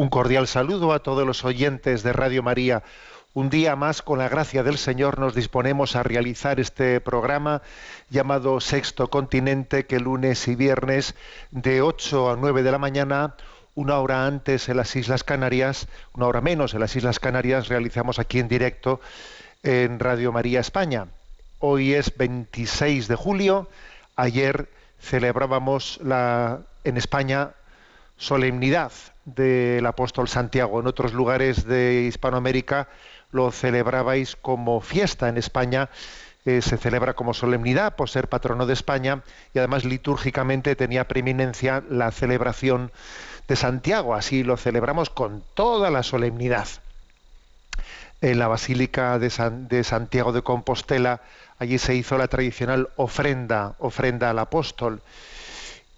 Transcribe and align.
Un 0.00 0.08
cordial 0.08 0.46
saludo 0.46 0.94
a 0.94 1.00
todos 1.00 1.26
los 1.26 1.44
oyentes 1.44 2.02
de 2.02 2.14
Radio 2.14 2.42
María. 2.42 2.82
Un 3.34 3.50
día 3.50 3.76
más, 3.76 4.00
con 4.00 4.18
la 4.18 4.30
gracia 4.30 4.62
del 4.62 4.78
Señor, 4.78 5.18
nos 5.18 5.34
disponemos 5.34 5.94
a 5.94 6.02
realizar 6.02 6.58
este 6.58 7.02
programa 7.02 7.60
llamado 8.08 8.60
Sexto 8.60 9.10
Continente, 9.10 9.84
que 9.84 10.00
lunes 10.00 10.48
y 10.48 10.54
viernes 10.54 11.14
de 11.50 11.82
8 11.82 12.30
a 12.30 12.36
9 12.36 12.62
de 12.62 12.72
la 12.72 12.78
mañana, 12.78 13.34
una 13.74 13.98
hora 13.98 14.24
antes 14.24 14.70
en 14.70 14.78
las 14.78 14.96
Islas 14.96 15.22
Canarias, 15.22 15.86
una 16.14 16.28
hora 16.28 16.40
menos 16.40 16.72
en 16.72 16.80
las 16.80 16.96
Islas 16.96 17.20
Canarias, 17.20 17.68
realizamos 17.68 18.18
aquí 18.18 18.38
en 18.38 18.48
directo 18.48 19.02
en 19.62 19.98
Radio 19.98 20.32
María 20.32 20.60
España. 20.60 21.08
Hoy 21.58 21.92
es 21.92 22.16
26 22.16 23.06
de 23.06 23.16
julio. 23.16 23.68
Ayer 24.16 24.70
celebrábamos 24.98 26.00
la, 26.02 26.60
en 26.84 26.96
España 26.96 27.50
solemnidad 28.16 28.92
del 29.34 29.84
apóstol 29.86 30.28
Santiago. 30.28 30.80
En 30.80 30.86
otros 30.86 31.12
lugares 31.12 31.66
de 31.66 32.02
Hispanoamérica 32.08 32.88
lo 33.32 33.50
celebrabais 33.50 34.36
como 34.36 34.80
fiesta. 34.80 35.28
En 35.28 35.36
España 35.36 35.88
eh, 36.44 36.62
se 36.62 36.76
celebra 36.78 37.14
como 37.14 37.34
solemnidad 37.34 37.96
por 37.96 38.08
ser 38.08 38.28
patrono 38.28 38.66
de 38.66 38.72
España 38.72 39.22
y 39.54 39.58
además 39.58 39.84
litúrgicamente 39.84 40.74
tenía 40.76 41.06
preeminencia 41.06 41.82
la 41.88 42.10
celebración 42.10 42.90
de 43.48 43.56
Santiago. 43.56 44.14
Así 44.14 44.42
lo 44.44 44.56
celebramos 44.56 45.10
con 45.10 45.42
toda 45.54 45.90
la 45.90 46.02
solemnidad. 46.02 46.66
En 48.22 48.38
la 48.38 48.48
Basílica 48.48 49.18
de, 49.18 49.30
San- 49.30 49.68
de 49.68 49.82
Santiago 49.82 50.32
de 50.32 50.42
Compostela, 50.42 51.22
allí 51.58 51.78
se 51.78 51.94
hizo 51.94 52.18
la 52.18 52.28
tradicional 52.28 52.90
ofrenda, 52.96 53.74
ofrenda 53.78 54.28
al 54.30 54.38
apóstol 54.38 55.00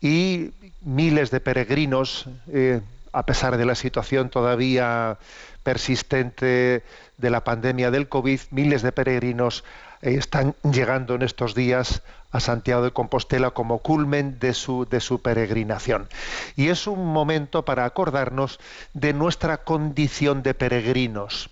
y 0.00 0.50
miles 0.80 1.30
de 1.30 1.40
peregrinos, 1.40 2.26
eh, 2.52 2.80
a 3.12 3.26
pesar 3.26 3.56
de 3.56 3.66
la 3.66 3.74
situación 3.74 4.30
todavía 4.30 5.18
persistente 5.62 6.82
de 7.18 7.30
la 7.30 7.44
pandemia 7.44 7.90
del 7.90 8.08
COVID, 8.08 8.40
miles 8.50 8.82
de 8.82 8.92
peregrinos 8.92 9.64
eh, 10.00 10.14
están 10.18 10.54
llegando 10.62 11.14
en 11.14 11.22
estos 11.22 11.54
días 11.54 12.02
a 12.32 12.40
Santiago 12.40 12.82
de 12.82 12.90
Compostela 12.90 13.50
como 13.50 13.78
culmen 13.78 14.38
de 14.38 14.54
su, 14.54 14.86
peregrinación. 15.22 16.08
Y 16.56 16.68
es 16.68 16.86
un 16.86 17.12
momento 17.12 17.64
para 17.64 17.84
acordarnos 17.84 18.58
de 18.94 19.12
nuestra 19.12 19.58
condición 19.58 20.42
de 20.42 20.54
peregrinos. 20.54 21.50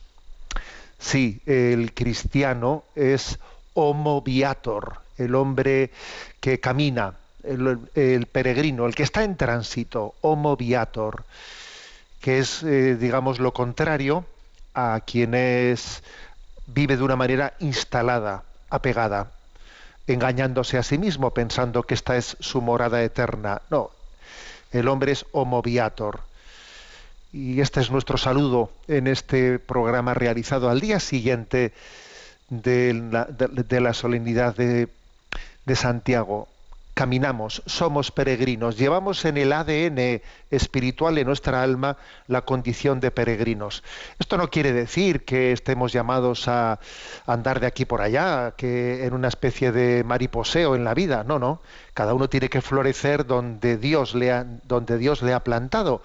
Sí, 0.99 1.41
el 1.47 1.95
cristiano 1.95 2.85
es 2.95 3.39
homo 3.75 4.23
viator, 4.23 5.01
el 5.19 5.35
hombre 5.35 5.91
que 6.41 6.61
camina, 6.61 7.15
el, 7.45 8.27
peregrino, 8.27 8.87
el 8.87 8.95
que 8.95 9.03
está 9.03 9.25
en 9.25 9.37
tránsito, 9.37 10.15
homo 10.21 10.57
viator, 10.57 11.25
que 12.21 12.39
es, 12.39 12.63
eh, 12.63 12.97
digamos, 12.97 13.39
lo 13.39 13.53
contrario 13.53 14.25
a 14.75 15.01
quien 15.05 15.35
es, 15.35 16.03
vive 16.67 16.97
de 16.97 17.03
una 17.03 17.17
manera 17.17 17.55
instalada, 17.59 18.45
apegada, 18.69 19.33
engañándose 20.07 20.79
a 20.79 20.83
sí 20.83 20.99
mismo, 20.99 21.31
pensando 21.31 21.83
que 21.83 21.95
esta 21.95 22.17
es 22.17 22.37
su 22.41 22.61
morada 22.61 23.03
eterna. 23.03 23.63
No, 23.71 23.91
el 24.73 24.89
hombre 24.89 25.13
es 25.13 25.27
homo 25.33 25.63
viator. 25.63 26.21
Y 27.33 27.61
este 27.61 27.81
es 27.81 27.91
nuestro 27.91 28.19
saludo 28.19 28.71
en 28.89 29.07
este 29.07 29.59
programa 29.61 30.15
realizado 30.15 30.69
al 30.69 30.81
día 30.81 30.99
siguiente 30.99 31.73
de 32.49 32.93
la, 33.81 33.95
solemnidad 33.95 34.57
de 34.57 34.89
Santiago. 35.77 36.49
Caminamos, 36.95 37.63
somos 37.67 38.11
peregrinos, 38.11 38.77
llevamos 38.77 39.25
en 39.25 39.37
el 39.39 39.53
ADN 39.53 40.21
espiritual 40.51 41.17
en 41.19 41.27
nuestra 41.27 41.63
alma 41.63 41.97
la 42.27 42.43
condición 42.43 43.01
de 43.01 43.11
peregrinos. 43.11 43.83
Esto 44.19 44.37
no 44.37 44.51
quiere 44.51 44.73
decir 44.73 45.25
que 45.25 45.53
estemos 45.53 45.93
llamados 45.93 46.49
a 46.49 46.79
andar 47.27 47.61
de 47.61 47.67
aquí 47.67 47.85
por 47.85 48.03
allá, 48.03 48.55
que 48.57 49.07
en 49.07 49.15
una 49.15 49.29
especie 49.29 49.73
de 49.73 50.05
mariposeo 50.05 50.75
en 50.75 50.85
la 50.85 50.95
vida, 50.95 51.25
no, 51.25 51.39
no. 51.39 51.63
Cada 51.95 52.15
uno 52.15 52.29
tiene 52.29 52.49
que 52.49 52.61
florecer 52.61 53.27
donde 53.27 53.77
Dios 53.77 54.15
le 54.15 54.33
ha, 54.33 54.45
donde 54.65 54.99
Dios 54.99 55.23
le 55.23 55.33
ha 55.33 55.41
plantado 55.41 56.03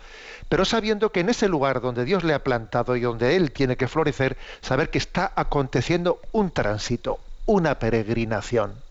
pero 0.50 0.66
sabiendo 0.66 1.12
que 1.12 1.22
en 1.22 1.30
ese 1.30 1.48
lugar 1.48 1.82
donde 1.82 2.06
Dios 2.06 2.24
le 2.24 2.34
ha 2.34 2.44
plantado 2.44 2.96
y 2.96 3.02
donde 3.02 3.36
Él 3.36 3.52
tiene 3.52 3.78
que 3.78 3.88
florecer, 3.88 4.38
saber 4.62 4.90
que 4.90 4.98
está 4.98 5.32
aconteciendo 5.36 6.20
un 6.32 6.52
tránsito, 6.52 7.20
una 7.46 7.80
peregrinación. 7.80 8.85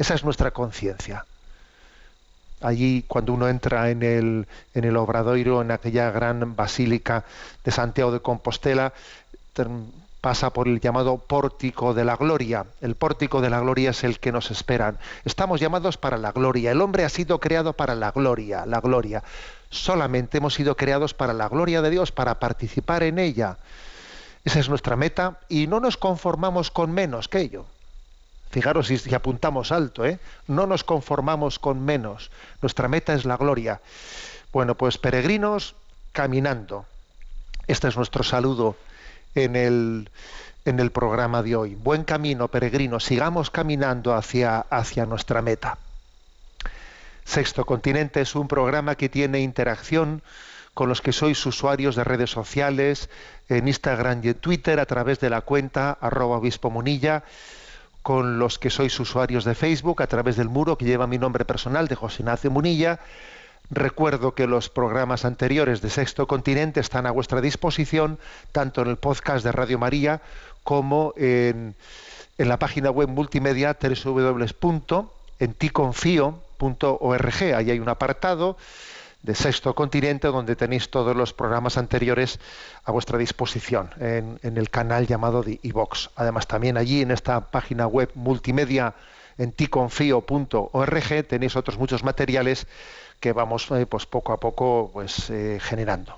Esa 0.00 0.14
es 0.14 0.24
nuestra 0.24 0.50
conciencia. 0.50 1.26
Allí, 2.62 3.04
cuando 3.06 3.34
uno 3.34 3.50
entra 3.50 3.90
en 3.90 4.02
el, 4.02 4.48
en 4.72 4.84
el 4.84 4.96
Obradoiro, 4.96 5.60
en 5.60 5.70
aquella 5.70 6.10
gran 6.10 6.56
basílica 6.56 7.24
de 7.64 7.70
Santiago 7.70 8.10
de 8.10 8.20
Compostela, 8.20 8.94
pasa 10.22 10.54
por 10.54 10.68
el 10.68 10.80
llamado 10.80 11.18
pórtico 11.18 11.92
de 11.92 12.06
la 12.06 12.16
gloria. 12.16 12.64
El 12.80 12.94
pórtico 12.94 13.42
de 13.42 13.50
la 13.50 13.60
gloria 13.60 13.90
es 13.90 14.02
el 14.02 14.18
que 14.20 14.32
nos 14.32 14.50
esperan. 14.50 14.96
Estamos 15.26 15.60
llamados 15.60 15.98
para 15.98 16.16
la 16.16 16.32
gloria. 16.32 16.70
El 16.70 16.80
hombre 16.80 17.04
ha 17.04 17.10
sido 17.10 17.38
creado 17.38 17.74
para 17.74 17.94
la 17.94 18.10
gloria, 18.10 18.64
la 18.64 18.80
gloria. 18.80 19.22
Solamente 19.68 20.38
hemos 20.38 20.54
sido 20.54 20.78
creados 20.78 21.12
para 21.12 21.34
la 21.34 21.50
gloria 21.50 21.82
de 21.82 21.90
Dios, 21.90 22.10
para 22.10 22.38
participar 22.38 23.02
en 23.02 23.18
ella. 23.18 23.58
Esa 24.46 24.60
es 24.60 24.70
nuestra 24.70 24.96
meta 24.96 25.40
y 25.50 25.66
no 25.66 25.78
nos 25.78 25.98
conformamos 25.98 26.70
con 26.70 26.90
menos 26.90 27.28
que 27.28 27.40
ello. 27.40 27.66
Fijaros 28.50 28.88
si, 28.88 29.14
apuntamos 29.14 29.70
alto, 29.70 30.04
¿eh? 30.04 30.18
No 30.48 30.66
nos 30.66 30.82
conformamos 30.82 31.58
con 31.58 31.84
menos. 31.84 32.30
Nuestra 32.60 32.88
meta 32.88 33.14
es 33.14 33.24
la 33.24 33.36
gloria. 33.36 33.80
Bueno, 34.52 34.74
pues 34.74 34.98
peregrinos 34.98 35.76
caminando. 36.12 36.84
Este 37.68 37.86
es 37.86 37.96
nuestro 37.96 38.24
saludo 38.24 38.76
en 39.36 39.54
el, 39.54 40.10
en 40.64 40.80
el 40.80 40.90
programa 40.90 41.44
de 41.44 41.54
hoy. 41.54 41.74
Buen 41.76 42.02
camino, 42.02 42.48
peregrinos. 42.48 43.04
Sigamos 43.04 43.50
caminando 43.50 44.14
hacia, 44.14 44.58
hacia 44.58 45.06
nuestra 45.06 45.42
meta. 45.42 45.78
Sexto 47.24 47.64
Continente 47.64 48.20
es 48.20 48.34
un 48.34 48.48
programa 48.48 48.96
que 48.96 49.08
tiene 49.08 49.38
interacción 49.40 50.22
con 50.74 50.88
los 50.88 51.00
que 51.00 51.12
sois 51.12 51.44
usuarios 51.46 51.94
de 51.94 52.02
redes 52.02 52.30
sociales, 52.30 53.08
en 53.48 53.68
Instagram 53.68 54.20
y 54.24 54.28
en 54.28 54.34
Twitter, 54.34 54.80
a 54.80 54.86
través 54.86 55.20
de 55.20 55.30
la 55.30 55.42
cuenta 55.42 55.96
arroba 56.00 56.38
obispo 56.38 56.70
munilla, 56.70 57.22
con 58.02 58.38
los 58.38 58.58
que 58.58 58.70
sois 58.70 58.98
usuarios 58.98 59.44
de 59.44 59.54
Facebook, 59.54 60.02
a 60.02 60.06
través 60.06 60.36
del 60.36 60.48
muro 60.48 60.78
que 60.78 60.84
lleva 60.84 61.06
mi 61.06 61.18
nombre 61.18 61.44
personal 61.44 61.88
de 61.88 61.94
José 61.94 62.22
Ignacio 62.22 62.50
Munilla. 62.50 63.00
Recuerdo 63.70 64.34
que 64.34 64.46
los 64.46 64.68
programas 64.68 65.24
anteriores 65.24 65.80
de 65.80 65.90
Sexto 65.90 66.26
Continente 66.26 66.80
están 66.80 67.06
a 67.06 67.12
vuestra 67.12 67.40
disposición, 67.40 68.18
tanto 68.52 68.82
en 68.82 68.88
el 68.88 68.96
podcast 68.96 69.44
de 69.44 69.52
Radio 69.52 69.78
María 69.78 70.20
como 70.64 71.14
en, 71.16 71.76
la 72.38 72.58
página 72.58 72.90
web 72.90 73.08
multimedia 73.08 73.78
www.enticonfio.com 73.80 76.40
.org. 76.60 77.42
Ahí 77.54 77.70
hay 77.70 77.80
un 77.80 77.88
apartado 77.88 78.56
de 79.22 79.34
Sexto 79.34 79.74
Continente 79.74 80.28
donde 80.28 80.56
tenéis 80.56 80.90
todos 80.90 81.14
los 81.14 81.34
programas 81.34 81.76
anteriores 81.76 82.40
a 82.84 82.92
vuestra 82.92 83.18
disposición 83.18 83.90
en, 84.00 84.38
el 84.42 84.70
canal 84.70 85.06
llamado 85.06 85.42
de 85.42 85.60
iVox. 85.62 86.10
Además, 86.16 86.46
también 86.46 86.76
allí 86.76 87.02
en 87.02 87.10
esta 87.10 87.50
página 87.50 87.86
web 87.86 88.10
multimedia 88.14 88.94
en 89.38 89.52
ticonfio.org 89.52 91.26
tenéis 91.26 91.56
otros 91.56 91.78
muchos 91.78 92.04
materiales 92.04 92.66
que 93.20 93.32
vamos 93.32 93.70
eh, 93.70 93.86
pues 93.86 94.06
poco 94.06 94.32
a 94.32 94.40
poco 94.40 94.90
pues 94.92 95.30
eh, 95.30 95.58
generando. 95.60 96.16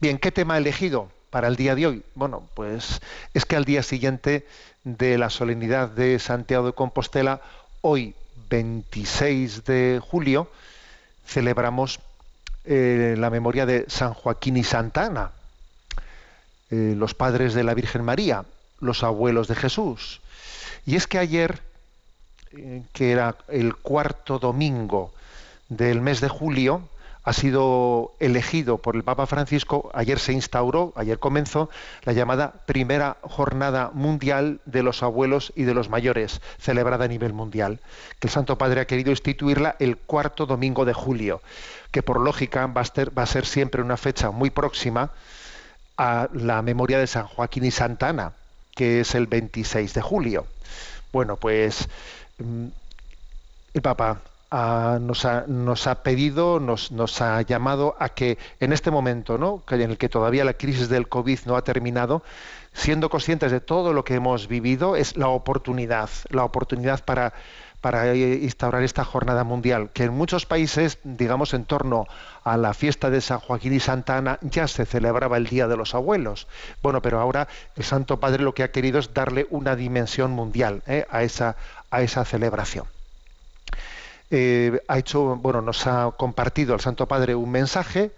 Bien, 0.00 0.18
¿qué 0.18 0.32
tema 0.32 0.56
he 0.56 0.60
elegido 0.60 1.08
para 1.30 1.48
el 1.48 1.56
día 1.56 1.74
de 1.74 1.86
hoy? 1.86 2.02
Bueno, 2.14 2.48
pues 2.54 3.00
es 3.32 3.46
que 3.46 3.56
al 3.56 3.64
día 3.64 3.82
siguiente 3.82 4.46
de 4.84 5.16
la 5.18 5.30
solemnidad 5.30 5.88
de 5.88 6.18
Santiago 6.18 6.66
de 6.66 6.72
Compostela, 6.72 7.40
hoy 7.80 8.14
26 8.50 9.64
de 9.64 10.00
julio 10.02 10.50
celebramos 11.26 12.00
eh, 12.64 13.14
la 13.18 13.30
memoria 13.30 13.66
de 13.66 13.84
San 13.88 14.14
Joaquín 14.14 14.56
y 14.56 14.64
Santa 14.64 15.06
Ana, 15.06 15.30
eh, 16.70 16.94
los 16.96 17.14
padres 17.14 17.54
de 17.54 17.64
la 17.64 17.74
Virgen 17.74 18.04
María, 18.04 18.44
los 18.80 19.04
abuelos 19.04 19.48
de 19.48 19.54
Jesús. 19.54 20.20
Y 20.84 20.96
es 20.96 21.06
que 21.06 21.18
ayer, 21.18 21.60
eh, 22.52 22.82
que 22.92 23.12
era 23.12 23.36
el 23.48 23.76
cuarto 23.76 24.38
domingo 24.38 25.12
del 25.68 26.00
mes 26.00 26.20
de 26.20 26.28
julio, 26.28 26.88
ha 27.26 27.32
sido 27.32 28.12
elegido 28.20 28.78
por 28.78 28.94
el 28.94 29.02
Papa 29.02 29.26
Francisco, 29.26 29.90
ayer 29.92 30.20
se 30.20 30.32
instauró, 30.32 30.92
ayer 30.94 31.18
comenzó 31.18 31.68
la 32.04 32.12
llamada 32.12 32.52
primera 32.66 33.16
jornada 33.22 33.90
mundial 33.92 34.60
de 34.64 34.84
los 34.84 35.02
abuelos 35.02 35.52
y 35.56 35.64
de 35.64 35.74
los 35.74 35.88
mayores, 35.88 36.40
celebrada 36.60 37.06
a 37.06 37.08
nivel 37.08 37.32
mundial, 37.32 37.80
que 38.20 38.28
el 38.28 38.32
Santo 38.32 38.56
Padre 38.58 38.80
ha 38.80 38.86
querido 38.86 39.10
instituirla 39.10 39.74
el 39.80 39.96
cuarto 39.96 40.46
domingo 40.46 40.84
de 40.84 40.92
julio, 40.92 41.42
que 41.90 42.00
por 42.00 42.20
lógica 42.20 42.64
va 42.68 42.82
a 42.82 43.26
ser, 43.26 43.44
siempre 43.44 43.82
una 43.82 43.96
fecha 43.96 44.30
muy 44.30 44.50
próxima 44.50 45.10
a 45.98 46.28
la 46.32 46.62
memoria 46.62 47.00
de 47.00 47.08
San 47.08 47.26
Joaquín 47.26 47.64
y 47.64 47.72
Santa 47.72 48.10
Ana, 48.10 48.34
que 48.76 49.00
es 49.00 49.16
el 49.16 49.26
26 49.26 49.94
de 49.94 50.00
julio. 50.00 50.46
Bueno, 51.12 51.34
pues 51.34 51.88
mm, 52.38 52.66
el 53.74 53.82
Papa 53.82 54.20
nos, 54.50 55.24
ha, 55.24 56.02
pedido, 56.02 56.60
nos, 56.60 56.92
nos, 56.92 57.20
ha 57.20 57.42
llamado 57.42 57.96
a 57.98 58.10
que 58.10 58.38
en 58.60 58.72
este 58.72 58.90
momento, 58.90 59.38
¿no? 59.38 59.62
en 59.70 59.90
el 59.90 59.98
que 59.98 60.08
todavía 60.08 60.44
la 60.44 60.54
crisis 60.54 60.88
del 60.88 61.08
COVID 61.08 61.40
no 61.46 61.56
ha 61.56 61.62
terminado, 61.62 62.22
siendo 62.72 63.10
conscientes 63.10 63.50
de 63.50 63.60
todo 63.60 63.92
lo 63.92 64.04
que 64.04 64.14
hemos 64.14 64.46
vivido, 64.48 64.96
es 64.96 65.16
la 65.16 65.28
oportunidad, 65.28 66.10
la 66.30 66.44
oportunidad 66.44 67.04
para, 67.04 67.32
instaurar 68.14 68.82
esta 68.82 69.04
jornada 69.04 69.44
mundial, 69.44 69.90
que 69.92 70.04
en 70.04 70.12
muchos 70.12 70.44
países, 70.44 70.98
digamos, 71.04 71.54
en 71.54 71.64
torno 71.64 72.06
a 72.42 72.56
la 72.56 72.74
fiesta 72.74 73.10
de 73.10 73.20
San 73.20 73.38
Joaquín 73.38 73.74
y 73.74 73.80
Santa 73.80 74.16
Ana, 74.16 74.38
ya 74.42 74.66
se 74.66 74.86
celebraba 74.86 75.36
el 75.36 75.46
Día 75.46 75.68
de 75.68 75.76
los 75.76 75.94
Abuelos. 75.94 76.48
Bueno, 76.82 77.00
pero 77.00 77.20
ahora 77.20 77.46
el 77.76 77.84
Santo 77.84 78.18
Padre 78.18 78.42
lo 78.42 78.54
que 78.54 78.64
ha 78.64 78.72
querido 78.72 78.98
es 78.98 79.14
darle 79.14 79.46
una 79.50 79.76
dimensión 79.76 80.32
mundial 80.32 80.82
¿eh? 80.88 81.06
a, 81.10 81.22
esa, 81.22 81.56
a 81.90 82.02
esa 82.02 82.24
celebración. 82.24 82.86
Eh, 84.30 84.80
ha 84.88 84.98
hecho, 84.98 85.36
bueno, 85.36 85.62
nos 85.62 85.86
ha 85.86 86.10
compartido 86.16 86.74
el 86.74 86.80
Santo 86.80 87.06
Padre 87.06 87.34
un 87.34 87.50
mensaje, 87.50 88.10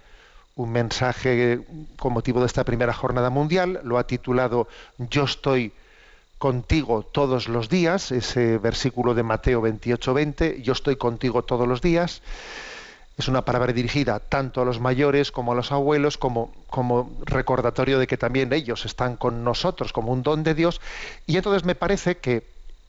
un 0.57 0.73
mensaje 0.73 1.61
con 1.99 2.13
motivo 2.13 2.41
de 2.41 2.47
esta 2.47 2.65
primera 2.65 2.93
jornada 2.93 3.31
mundial, 3.31 3.81
lo 3.85 3.99
ha 3.99 4.07
titulado 4.07 4.69
Yo 4.99 5.25
estoy 5.25 5.73
contigo 6.39 7.03
todos 7.03 7.49
los 7.49 7.69
días, 7.69 8.11
ese 8.13 8.59
versículo 8.59 9.15
de 9.15 9.23
Mateo 9.23 9.61
28-20, 9.63 10.63
yo 10.63 10.73
estoy 10.73 10.97
contigo 10.97 11.43
todos 11.43 11.69
los 11.69 11.83
días. 11.83 12.23
Es 13.19 13.27
una 13.27 13.45
palabra 13.45 13.73
dirigida 13.73 14.21
tanto 14.21 14.63
a 14.63 14.65
los 14.65 14.79
mayores 14.79 15.33
como 15.33 15.51
a 15.51 15.55
los 15.57 15.73
abuelos, 15.73 16.17
como 16.17 16.53
recordatorio 17.25 17.99
de 17.99 18.07
que 18.07 18.17
también 18.17 18.53
ellos 18.53 18.85
están 18.85 19.17
con 19.17 19.43
nosotros 19.43 19.93
como 19.93 20.13
un 20.13 20.23
don 20.23 20.45
de 20.45 20.55
Dios. 20.55 20.81
Y 21.27 21.37
entonces 21.37 21.65
me 21.65 21.75
parece 21.75 22.19
que 22.19 22.45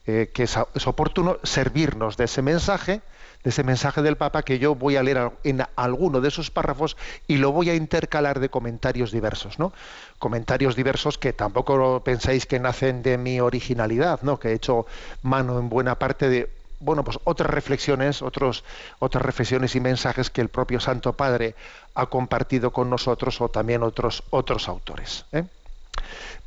eh, 0.06 0.30
que 0.32 0.44
es, 0.44 0.56
oportuno 0.86 1.38
servirnos 1.42 2.16
de 2.16 2.24
ese 2.24 2.42
mensaje, 2.42 3.00
de 3.44 3.50
ese 3.50 3.64
mensaje 3.64 4.02
del 4.02 4.16
Papa 4.16 4.42
que 4.42 4.58
yo 4.58 4.74
voy 4.74 4.96
a 4.96 5.02
leer 5.02 5.30
en 5.44 5.64
alguno 5.76 6.20
de 6.20 6.30
sus 6.30 6.50
párrafos 6.50 6.96
y 7.26 7.36
lo 7.36 7.52
voy 7.52 7.70
a 7.70 7.74
intercalar 7.74 8.40
de 8.40 8.48
comentarios 8.48 9.12
diversos, 9.12 9.58
¿no? 9.58 9.72
Comentarios 10.18 10.76
diversos 10.76 11.16
que 11.16 11.32
tampoco 11.32 12.02
pensáis 12.04 12.46
que 12.46 12.60
nacen 12.60 13.02
de 13.02 13.18
mi 13.18 13.40
originalidad, 13.40 14.20
¿no? 14.22 14.38
Que 14.38 14.48
he 14.48 14.54
hecho 14.54 14.86
mano 15.22 15.58
en 15.58 15.68
buena 15.68 15.94
parte 15.94 16.28
de 16.28 16.50
bueno, 16.80 17.04
pues 17.04 17.18
otras 17.24 17.50
reflexiones, 17.50 18.22
otros, 18.22 18.64
otras 18.98 19.22
reflexiones 19.22 19.76
y 19.76 19.80
mensajes 19.80 20.30
que 20.30 20.40
el 20.40 20.48
propio 20.48 20.80
Santo 20.80 21.12
Padre 21.12 21.54
ha 21.94 22.06
compartido 22.06 22.72
con 22.72 22.88
nosotros 22.88 23.40
o 23.42 23.50
también 23.50 23.82
otros, 23.82 24.22
otros 24.30 24.66
autores. 24.66 25.26
¿eh? 25.32 25.44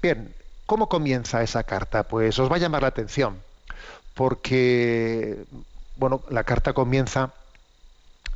Bien, 0.02 0.34
¿Cómo 0.65 0.88
comienza 0.88 1.44
esa 1.44 1.63
carta? 1.63 2.04
Pues 2.04 2.39
os 2.39 2.51
va 2.51 2.56
a 2.56 2.60
llamar 2.60 2.83
la 2.83 2.88
atención, 2.89 3.42
porque 4.13 5.45
bueno, 5.98 6.22
la 6.29 6.43
carta 6.43 6.74
comienza 6.74 7.32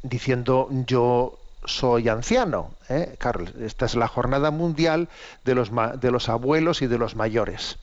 diciendo 0.04 0.70
yo 0.72 1.38
soy 1.66 2.10
anciano. 2.10 2.72
¿eh? 2.90 3.18
Esta 3.62 3.86
es 3.86 3.96
la 3.96 4.08
jornada 4.08 4.52
mundial 4.52 5.10
de 5.46 5.56
los, 5.56 5.72
de 6.00 6.12
los 6.12 6.30
abuelos 6.30 6.82
y 6.82 6.88
de 6.88 6.98
los 6.98 7.16
mayores. 7.16 7.78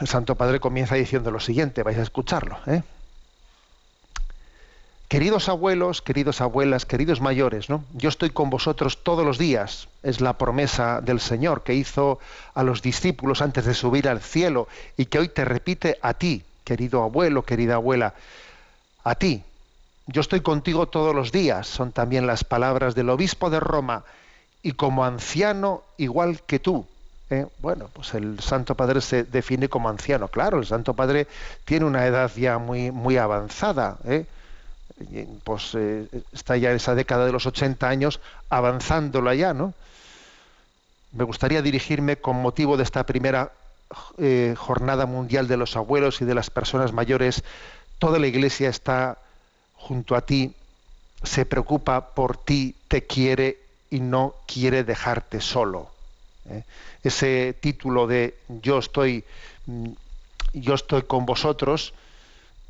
El 0.00 0.08
Santo 0.08 0.34
Padre 0.34 0.60
comienza 0.60 0.94
diciendo 0.94 1.30
lo 1.30 1.40
siguiente, 1.40 1.82
vais 1.82 1.98
a 1.98 2.02
escucharlo. 2.02 2.58
¿eh? 2.66 2.82
Queridos 5.14 5.48
abuelos, 5.48 6.02
queridos 6.02 6.40
abuelas, 6.40 6.86
queridos 6.86 7.20
mayores, 7.20 7.70
¿no? 7.70 7.84
Yo 7.92 8.08
estoy 8.08 8.30
con 8.30 8.50
vosotros 8.50 9.04
todos 9.04 9.24
los 9.24 9.38
días. 9.38 9.86
Es 10.02 10.20
la 10.20 10.32
promesa 10.32 11.00
del 11.00 11.20
Señor 11.20 11.62
que 11.62 11.72
hizo 11.72 12.18
a 12.52 12.64
los 12.64 12.82
discípulos 12.82 13.40
antes 13.40 13.64
de 13.64 13.74
subir 13.74 14.08
al 14.08 14.20
cielo 14.20 14.66
y 14.96 15.06
que 15.06 15.20
hoy 15.20 15.28
te 15.28 15.44
repite 15.44 15.98
a 16.02 16.14
ti, 16.14 16.42
querido 16.64 17.04
abuelo, 17.04 17.44
querida 17.44 17.76
abuela, 17.76 18.14
a 19.04 19.14
ti. 19.14 19.44
Yo 20.08 20.20
estoy 20.20 20.40
contigo 20.40 20.86
todos 20.86 21.14
los 21.14 21.30
días. 21.30 21.68
Son 21.68 21.92
también 21.92 22.26
las 22.26 22.42
palabras 22.42 22.96
del 22.96 23.08
obispo 23.08 23.50
de 23.50 23.60
Roma 23.60 24.02
y 24.64 24.72
como 24.72 25.04
anciano 25.04 25.84
igual 25.96 26.40
que 26.44 26.58
tú. 26.58 26.88
¿eh? 27.30 27.46
Bueno, 27.60 27.88
pues 27.92 28.14
el 28.14 28.40
Santo 28.40 28.74
Padre 28.74 29.00
se 29.00 29.22
define 29.22 29.68
como 29.68 29.88
anciano. 29.88 30.26
Claro, 30.26 30.58
el 30.58 30.66
Santo 30.66 30.94
Padre 30.94 31.28
tiene 31.64 31.84
una 31.84 32.04
edad 32.04 32.32
ya 32.34 32.58
muy, 32.58 32.90
muy 32.90 33.16
avanzada. 33.16 33.98
¿eh? 34.06 34.26
Pues 35.42 35.74
eh, 35.74 36.06
está 36.32 36.56
ya 36.56 36.72
esa 36.72 36.94
década 36.94 37.26
de 37.26 37.32
los 37.32 37.46
80 37.46 37.88
años 37.88 38.20
avanzándola 38.48 39.34
ya, 39.34 39.52
¿no? 39.52 39.74
Me 41.12 41.24
gustaría 41.24 41.62
dirigirme 41.62 42.16
con 42.16 42.36
motivo 42.36 42.76
de 42.76 42.82
esta 42.84 43.04
primera 43.04 43.52
eh, 44.18 44.54
jornada 44.56 45.06
mundial 45.06 45.46
de 45.46 45.56
los 45.56 45.76
abuelos 45.76 46.20
y 46.20 46.24
de 46.24 46.34
las 46.34 46.50
personas 46.50 46.92
mayores. 46.92 47.44
Toda 47.98 48.18
la 48.18 48.26
iglesia 48.26 48.68
está 48.68 49.18
junto 49.76 50.16
a 50.16 50.22
ti, 50.22 50.54
se 51.22 51.46
preocupa 51.46 52.14
por 52.14 52.36
ti, 52.36 52.74
te 52.88 53.06
quiere 53.06 53.58
y 53.90 54.00
no 54.00 54.34
quiere 54.46 54.82
dejarte 54.82 55.40
solo. 55.40 55.90
¿eh? 56.48 56.62
Ese 57.02 57.54
título 57.60 58.06
de 58.06 58.36
yo 58.48 58.78
estoy, 58.78 59.24
mm, 59.66 59.90
yo 60.54 60.74
estoy 60.74 61.02
con 61.02 61.26
vosotros 61.26 61.94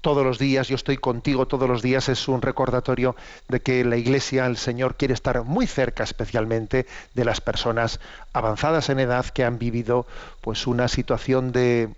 todos 0.04 0.23
los 0.23 0.38
días, 0.38 0.68
yo 0.68 0.76
estoy 0.76 0.99
contigo 0.99 1.46
todos 1.46 1.66
los 1.66 1.80
días, 1.80 2.11
es 2.11 2.28
un 2.28 2.42
recordatorio 2.42 3.16
de 3.49 3.61
que 3.61 3.82
la 3.87 3.96
Iglesia, 3.96 4.44
el 4.44 4.58
Señor, 4.58 4.96
quiere 4.96 5.14
estar 5.14 5.42
muy 5.44 5.66
cerca 5.66 6.04
especialmente 6.04 6.87
de 7.14 7.25
las 7.25 7.40
personas 7.40 8.00
avanzadas 8.34 8.90
en 8.90 9.00
edad 9.00 9.25
que 9.25 9.44
han 9.44 9.58
vivido 9.58 10.06
pues 10.42 10.66
una 10.66 10.88
situación 10.88 11.52
de, 11.52 11.88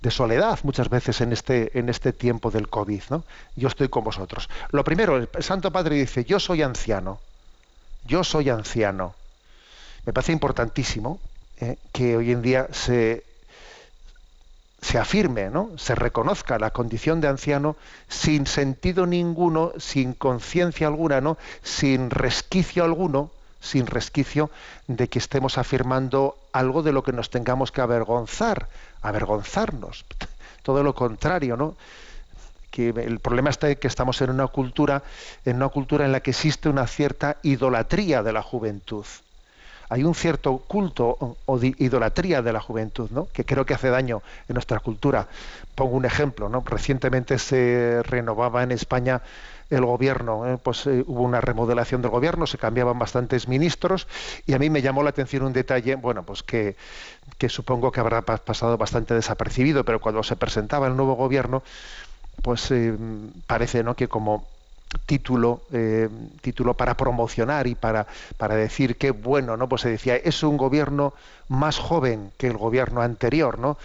de 0.00 0.10
soledad 0.10 0.58
muchas 0.64 0.88
veces 0.88 1.20
en 1.20 1.32
este, 1.32 1.70
este 1.88 2.12
tiempo 2.12 2.50
del 2.50 2.68
COVID. 2.68 3.02
Yo 3.54 3.68
estoy 3.68 3.88
con 3.88 4.02
vosotros. 4.02 4.50
Lo 4.72 4.82
primero, 4.82 5.16
el 5.16 5.28
Santo 5.38 5.70
Padre 5.70 5.94
dice, 5.94 6.24
yo 6.24 6.40
soy 6.40 6.62
anciano, 6.62 7.20
yo 8.06 8.24
soy 8.24 8.48
anciano. 8.48 9.14
Me 10.04 10.12
parece 10.12 10.32
importantísimo 10.32 11.20
eh, 11.60 11.76
que 11.92 12.16
hoy 12.16 12.32
en 12.32 12.42
día 12.42 12.66
se, 12.72 13.22
se 14.82 14.98
afirme, 14.98 15.48
¿no? 15.48 15.70
se 15.76 15.94
reconozca 15.94 16.58
la 16.58 16.72
condición 16.72 17.20
de 17.20 17.28
anciano 17.28 17.76
sin 18.08 18.46
sentido 18.46 19.06
ninguno, 19.06 19.72
sin 19.78 20.12
conciencia 20.12 20.88
alguna, 20.88 21.20
¿no? 21.20 21.38
sin 21.62 22.10
resquicio 22.10 22.82
alguno, 22.82 23.30
sin 23.60 23.86
resquicio 23.86 24.50
de 24.88 25.08
que 25.08 25.20
estemos 25.20 25.56
afirmando 25.56 26.36
algo 26.52 26.82
de 26.82 26.92
lo 26.92 27.04
que 27.04 27.12
nos 27.12 27.30
tengamos 27.30 27.70
que 27.70 27.80
avergonzar, 27.80 28.68
avergonzarnos. 29.00 30.04
Todo 30.62 30.82
lo 30.82 30.94
contrario, 30.94 31.56
¿no? 31.56 31.76
Que 32.70 32.88
el 32.88 33.20
problema 33.20 33.50
está 33.50 33.70
en 33.70 33.76
que 33.76 33.86
estamos 33.86 34.20
en 34.20 34.30
una 34.30 34.48
cultura, 34.48 35.02
en 35.44 35.56
una 35.56 35.68
cultura 35.68 36.04
en 36.04 36.12
la 36.12 36.20
que 36.20 36.30
existe 36.30 36.68
una 36.68 36.86
cierta 36.86 37.36
idolatría 37.42 38.22
de 38.22 38.32
la 38.32 38.42
juventud. 38.42 39.04
Hay 39.92 40.04
un 40.04 40.14
cierto 40.14 40.56
culto 40.56 41.36
o 41.44 41.60
idolatría 41.62 42.40
de 42.40 42.50
la 42.50 42.60
juventud, 42.60 43.10
¿no? 43.10 43.28
que 43.30 43.44
creo 43.44 43.66
que 43.66 43.74
hace 43.74 43.90
daño 43.90 44.22
en 44.48 44.54
nuestra 44.54 44.80
cultura. 44.80 45.28
Pongo 45.74 45.98
un 45.98 46.06
ejemplo, 46.06 46.48
¿no? 46.48 46.64
Recientemente 46.64 47.38
se 47.38 48.02
renovaba 48.02 48.62
en 48.62 48.72
España 48.72 49.20
el 49.68 49.84
gobierno, 49.84 50.48
¿eh? 50.48 50.56
pues 50.56 50.86
eh, 50.86 51.04
hubo 51.06 51.20
una 51.20 51.42
remodelación 51.42 52.00
del 52.00 52.10
gobierno, 52.10 52.46
se 52.46 52.56
cambiaban 52.56 52.98
bastantes 52.98 53.48
ministros 53.48 54.08
y 54.46 54.54
a 54.54 54.58
mí 54.58 54.70
me 54.70 54.80
llamó 54.80 55.02
la 55.02 55.10
atención 55.10 55.42
un 55.42 55.52
detalle, 55.52 55.94
bueno, 55.96 56.22
pues 56.22 56.42
que, 56.42 56.74
que 57.36 57.50
supongo 57.50 57.92
que 57.92 58.00
habrá 58.00 58.22
pasado 58.22 58.78
bastante 58.78 59.12
desapercibido, 59.12 59.84
pero 59.84 60.00
cuando 60.00 60.22
se 60.22 60.36
presentaba 60.36 60.86
el 60.86 60.96
nuevo 60.96 61.16
gobierno, 61.16 61.62
pues 62.40 62.70
eh, 62.70 62.96
parece 63.46 63.84
¿no? 63.84 63.94
que 63.94 64.08
como 64.08 64.46
título 65.06 65.62
título 66.40 66.74
para 66.74 66.96
promocionar 66.96 67.66
y 67.66 67.74
para, 67.74 68.06
para 68.36 68.54
decir 68.54 68.96
que 68.96 69.10
bueno 69.10 69.56
no 69.56 69.68
pues 69.68 69.82
se 69.82 69.90
decía 69.90 70.16
es 70.16 70.42
un 70.42 70.56
gobierno 70.56 71.14
más 71.48 71.78
joven 71.78 72.30
que 72.36 72.46
el 72.46 72.56
gobierno 72.56 73.00
anterior 73.02 73.58
no 73.58 73.78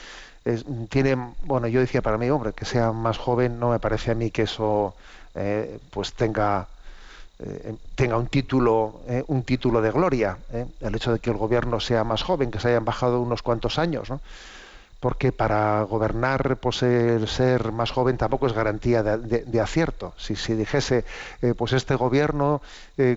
tiene 0.89 1.17
bueno 1.43 1.67
yo 1.67 1.79
decía 1.79 2.01
para 2.01 2.17
mí 2.17 2.29
hombre 2.29 2.53
que 2.53 2.65
sea 2.65 2.91
más 2.91 3.17
joven 3.17 3.59
no 3.59 3.69
me 3.71 3.79
parece 3.79 4.11
a 4.11 4.15
mí 4.15 4.31
que 4.31 4.43
eso 4.43 4.95
eh, 5.35 5.79
pues 5.91 6.13
tenga 6.13 6.67
eh, 7.39 7.75
tenga 7.95 8.17
un 8.17 8.27
título 8.27 9.01
eh, 9.07 9.23
un 9.27 9.43
título 9.43 9.81
de 9.81 9.91
gloria 9.91 10.37
el 10.81 10.95
hecho 10.95 11.13
de 11.13 11.19
que 11.19 11.29
el 11.29 11.37
gobierno 11.37 11.79
sea 11.79 12.03
más 12.03 12.23
joven 12.23 12.49
que 12.51 12.59
se 12.59 12.69
hayan 12.69 12.85
bajado 12.85 13.21
unos 13.21 13.41
cuantos 13.41 13.77
años 13.77 14.09
porque 14.99 15.31
para 15.31 15.81
gobernar 15.83 16.57
pues 16.57 16.81
el 16.83 17.27
ser 17.27 17.71
más 17.71 17.91
joven 17.91 18.17
tampoco 18.17 18.47
es 18.47 18.53
garantía 18.53 19.03
de, 19.03 19.61
acierto. 19.61 20.13
Si, 20.17 20.35
si 20.35 20.53
dijese 20.53 21.05
pues 21.57 21.73
este 21.73 21.95
gobierno 21.95 22.61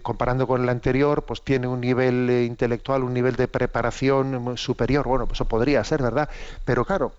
comparando 0.02 0.46
con 0.46 0.62
el 0.62 0.68
anterior 0.68 1.22
pues 1.22 1.42
tiene 1.42 1.66
un 1.68 1.80
nivel 1.80 2.30
intelectual 2.46 3.02
un 3.02 3.14
nivel 3.14 3.36
de 3.36 3.48
preparación 3.48 4.56
superior. 4.56 5.06
Bueno 5.06 5.26
pues 5.26 5.38
eso 5.38 5.46
podría 5.46 5.82
ser 5.84 6.02
verdad 6.02 6.28
pero 6.64 6.84
claro 6.84 7.12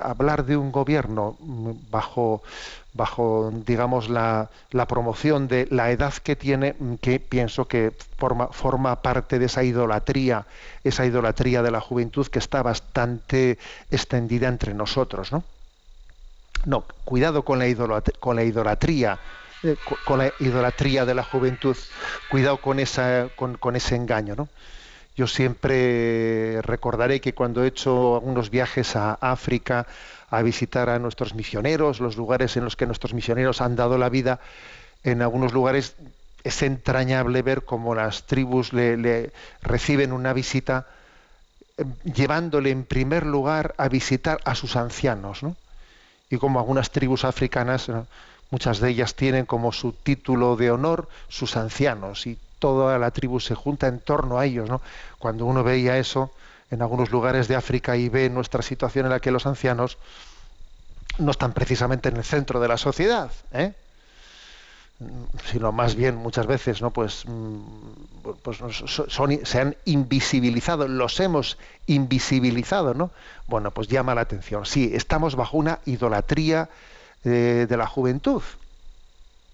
hablar 0.00 0.44
de 0.44 0.56
un 0.56 0.70
gobierno 0.70 1.36
bajo 1.90 2.42
bajo, 2.94 3.50
digamos, 3.66 4.08
la, 4.08 4.50
la, 4.70 4.86
promoción 4.86 5.48
de 5.48 5.66
la 5.70 5.90
edad 5.90 6.12
que 6.12 6.36
tiene, 6.36 6.74
que 7.00 7.20
pienso 7.20 7.66
que 7.66 7.92
forma, 8.18 8.48
forma 8.48 9.00
parte 9.00 9.38
de 9.38 9.46
esa 9.46 9.64
idolatría, 9.64 10.46
esa 10.84 11.06
idolatría 11.06 11.62
de 11.62 11.70
la 11.70 11.80
juventud 11.80 12.26
que 12.26 12.38
está 12.38 12.62
bastante 12.62 13.58
extendida 13.90 14.48
entre 14.48 14.74
nosotros, 14.74 15.32
¿no? 15.32 15.42
No, 16.64 16.84
cuidado 17.04 17.44
con 17.44 17.58
la 17.58 17.66
idolatría, 17.66 18.20
con 18.20 18.36
la 18.36 18.44
idolatría, 18.44 19.18
eh, 19.62 19.76
con 20.04 20.18
la 20.18 20.32
idolatría 20.38 21.06
de 21.06 21.14
la 21.14 21.24
juventud, 21.24 21.76
cuidado 22.30 22.58
con, 22.58 22.78
esa, 22.78 23.28
con, 23.36 23.56
con 23.56 23.74
ese 23.74 23.96
engaño, 23.96 24.36
¿no? 24.36 24.48
Yo 25.14 25.26
siempre 25.26 26.62
recordaré 26.62 27.20
que 27.20 27.34
cuando 27.34 27.62
he 27.62 27.68
hecho 27.68 28.14
algunos 28.14 28.50
viajes 28.50 28.96
a 28.96 29.14
África, 29.14 29.86
a 30.30 30.40
visitar 30.42 30.88
a 30.88 30.98
nuestros 30.98 31.34
misioneros, 31.34 32.00
los 32.00 32.16
lugares 32.16 32.56
en 32.56 32.64
los 32.64 32.76
que 32.76 32.86
nuestros 32.86 33.12
misioneros 33.12 33.60
han 33.60 33.76
dado 33.76 33.98
la 33.98 34.08
vida, 34.08 34.40
en 35.04 35.20
algunos 35.20 35.52
lugares 35.52 35.96
es 36.44 36.62
entrañable 36.62 37.42
ver 37.42 37.64
cómo 37.64 37.94
las 37.94 38.24
tribus 38.24 38.72
le, 38.72 39.32
reciben 39.60 40.12
una 40.12 40.32
visita 40.32 40.86
eh, 41.76 41.84
llevándole 42.04 42.70
en 42.70 42.84
primer 42.84 43.26
lugar 43.26 43.74
a 43.76 43.88
visitar 43.88 44.40
a 44.44 44.54
sus 44.54 44.76
ancianos, 44.76 45.42
¿no? 45.42 45.56
Y 46.30 46.38
como 46.38 46.58
algunas 46.58 46.90
tribus 46.90 47.26
africanas, 47.26 47.90
muchas 48.50 48.80
de 48.80 48.88
ellas 48.88 49.14
tienen 49.14 49.44
como 49.44 49.70
su 49.70 49.92
título 49.92 50.56
de 50.56 50.70
honor 50.70 51.08
sus 51.28 51.58
ancianos 51.58 52.26
y 52.26 52.38
toda 52.62 52.96
la 52.96 53.10
tribu 53.10 53.40
se 53.40 53.56
junta 53.56 53.88
en 53.88 53.98
torno 53.98 54.38
a 54.38 54.46
ellos, 54.46 54.68
¿no? 54.70 54.80
Cuando 55.18 55.46
uno 55.46 55.64
veía 55.64 55.98
eso, 55.98 56.30
en 56.70 56.80
algunos 56.80 57.10
lugares 57.10 57.48
de 57.48 57.56
África 57.56 57.96
y 57.96 58.08
ve 58.08 58.30
nuestra 58.30 58.62
situación 58.62 59.06
en 59.06 59.10
la 59.10 59.18
que 59.18 59.32
los 59.32 59.46
ancianos 59.46 59.98
no 61.18 61.32
están 61.32 61.54
precisamente 61.54 62.08
en 62.08 62.16
el 62.18 62.22
centro 62.22 62.60
de 62.60 62.68
la 62.68 62.76
sociedad, 62.76 63.32
¿eh? 63.52 63.72
sino 65.50 65.72
más 65.72 65.96
bien 65.96 66.14
muchas 66.14 66.46
veces 66.46 66.80
no 66.80 66.92
pues, 66.92 67.24
mm, 67.26 67.58
pues 68.44 68.58
se 69.42 69.60
han 69.60 69.74
invisibilizado 69.84 70.86
los 70.86 71.18
hemos 71.18 71.58
invisibilizado 71.88 72.94
no 72.94 73.10
bueno 73.48 73.72
pues 73.72 73.88
llama 73.88 74.14
la 74.14 74.20
atención 74.20 74.64
sí 74.64 74.92
estamos 74.94 75.34
bajo 75.34 75.56
una 75.56 75.80
idolatría 75.86 76.68
eh, 77.24 77.66
de 77.68 77.76
la 77.76 77.88
juventud 77.88 78.42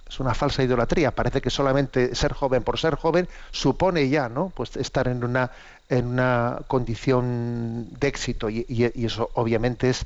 es 0.08 0.20
una 0.20 0.34
falsa 0.34 0.62
idolatría. 0.62 1.10
Parece 1.10 1.40
que 1.40 1.50
solamente 1.50 2.14
ser 2.14 2.32
joven 2.32 2.62
por 2.62 2.78
ser 2.78 2.94
joven 2.94 3.28
supone 3.50 4.08
ya 4.08 4.28
no 4.28 4.50
pues 4.54 4.76
estar 4.76 5.08
en 5.08 5.24
una 5.24 5.50
en 5.88 6.06
una 6.06 6.60
condición 6.66 7.88
de 7.98 8.08
éxito. 8.08 8.50
Y, 8.50 8.64
eso 8.94 9.30
obviamente 9.34 9.90
es, 9.90 10.04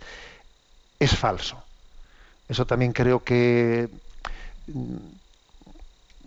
es 0.99 1.17
falso. 1.17 1.63
Eso 2.49 2.67
también 2.67 2.93
creo 2.93 3.25
que 3.25 3.89
mm, 4.67 4.97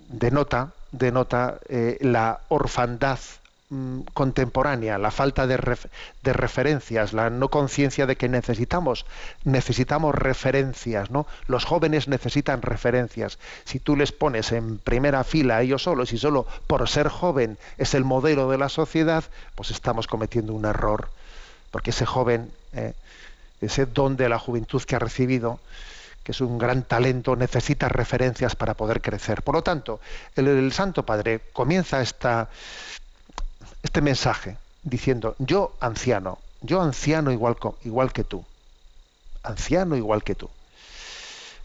denota, 0.10 0.72
denota 0.92 1.60
eh, 1.70 1.98
la 2.02 2.42
orfandad 2.50 3.20
Mm, 3.72 4.02
contemporánea, 4.14 5.00
la 5.00 5.10
falta 5.10 5.48
de, 5.48 5.58
referencias, 5.58 7.14
la 7.14 7.32
no 7.32 7.50
conciencia 7.50 8.06
de 8.06 8.16
que 8.16 8.30
necesitamos, 8.30 9.08
necesitamos 9.44 10.14
referencias, 10.14 11.10
¿no? 11.10 11.26
Los 11.48 11.66
jóvenes 11.66 12.08
necesitan 12.08 12.62
referencias. 12.62 13.40
Si 13.64 13.80
tú 13.80 13.96
les 13.96 14.12
pones 14.12 14.52
en 14.52 14.78
primera 14.78 15.24
fila 15.24 15.58
a 15.58 15.62
ellos 15.64 15.82
solos 15.82 16.14
y 16.14 16.20
solo 16.20 16.46
por 16.68 16.88
ser 16.88 17.10
joven 17.10 17.58
es 17.80 17.96
el 17.96 18.04
modelo 18.04 18.52
de 18.52 18.60
la 18.60 18.70
sociedad, 18.70 19.24
pues 19.56 19.72
estamos 19.72 20.06
cometiendo 20.06 20.54
un 20.54 20.66
error. 20.66 21.10
Porque 21.72 21.90
ese 21.90 22.06
joven, 22.06 22.52
eh, 22.74 22.94
ese 23.62 23.88
don 23.88 24.16
de 24.16 24.30
la 24.30 24.38
juventud 24.38 24.84
que 24.84 24.96
ha 24.96 25.00
recibido, 25.00 25.60
que 26.24 26.34
es 26.34 26.42
un 26.42 26.60
gran 26.60 26.84
talento, 26.84 27.36
necesita 27.36 27.90
referencias 27.90 28.56
para 28.56 28.76
poder 28.76 29.02
crecer. 29.02 29.42
Por 29.42 29.56
lo 29.56 29.64
tanto, 29.64 30.00
el 30.36 30.72
Santo 30.72 31.04
Padre 31.04 31.42
comienza 31.52 32.02
esta, 32.02 32.50
este 33.86 34.02
mensaje 34.02 34.58
diciendo, 34.82 35.36
yo 35.38 35.76
anciano, 35.80 36.40
yo 36.62 36.82
anciano 36.82 37.32
igual, 37.32 37.56
igual 37.84 38.12
que 38.12 38.24
tú, 38.24 38.44
anciano 39.44 39.96
igual 39.96 40.24
que 40.24 40.34
tú. 40.34 40.50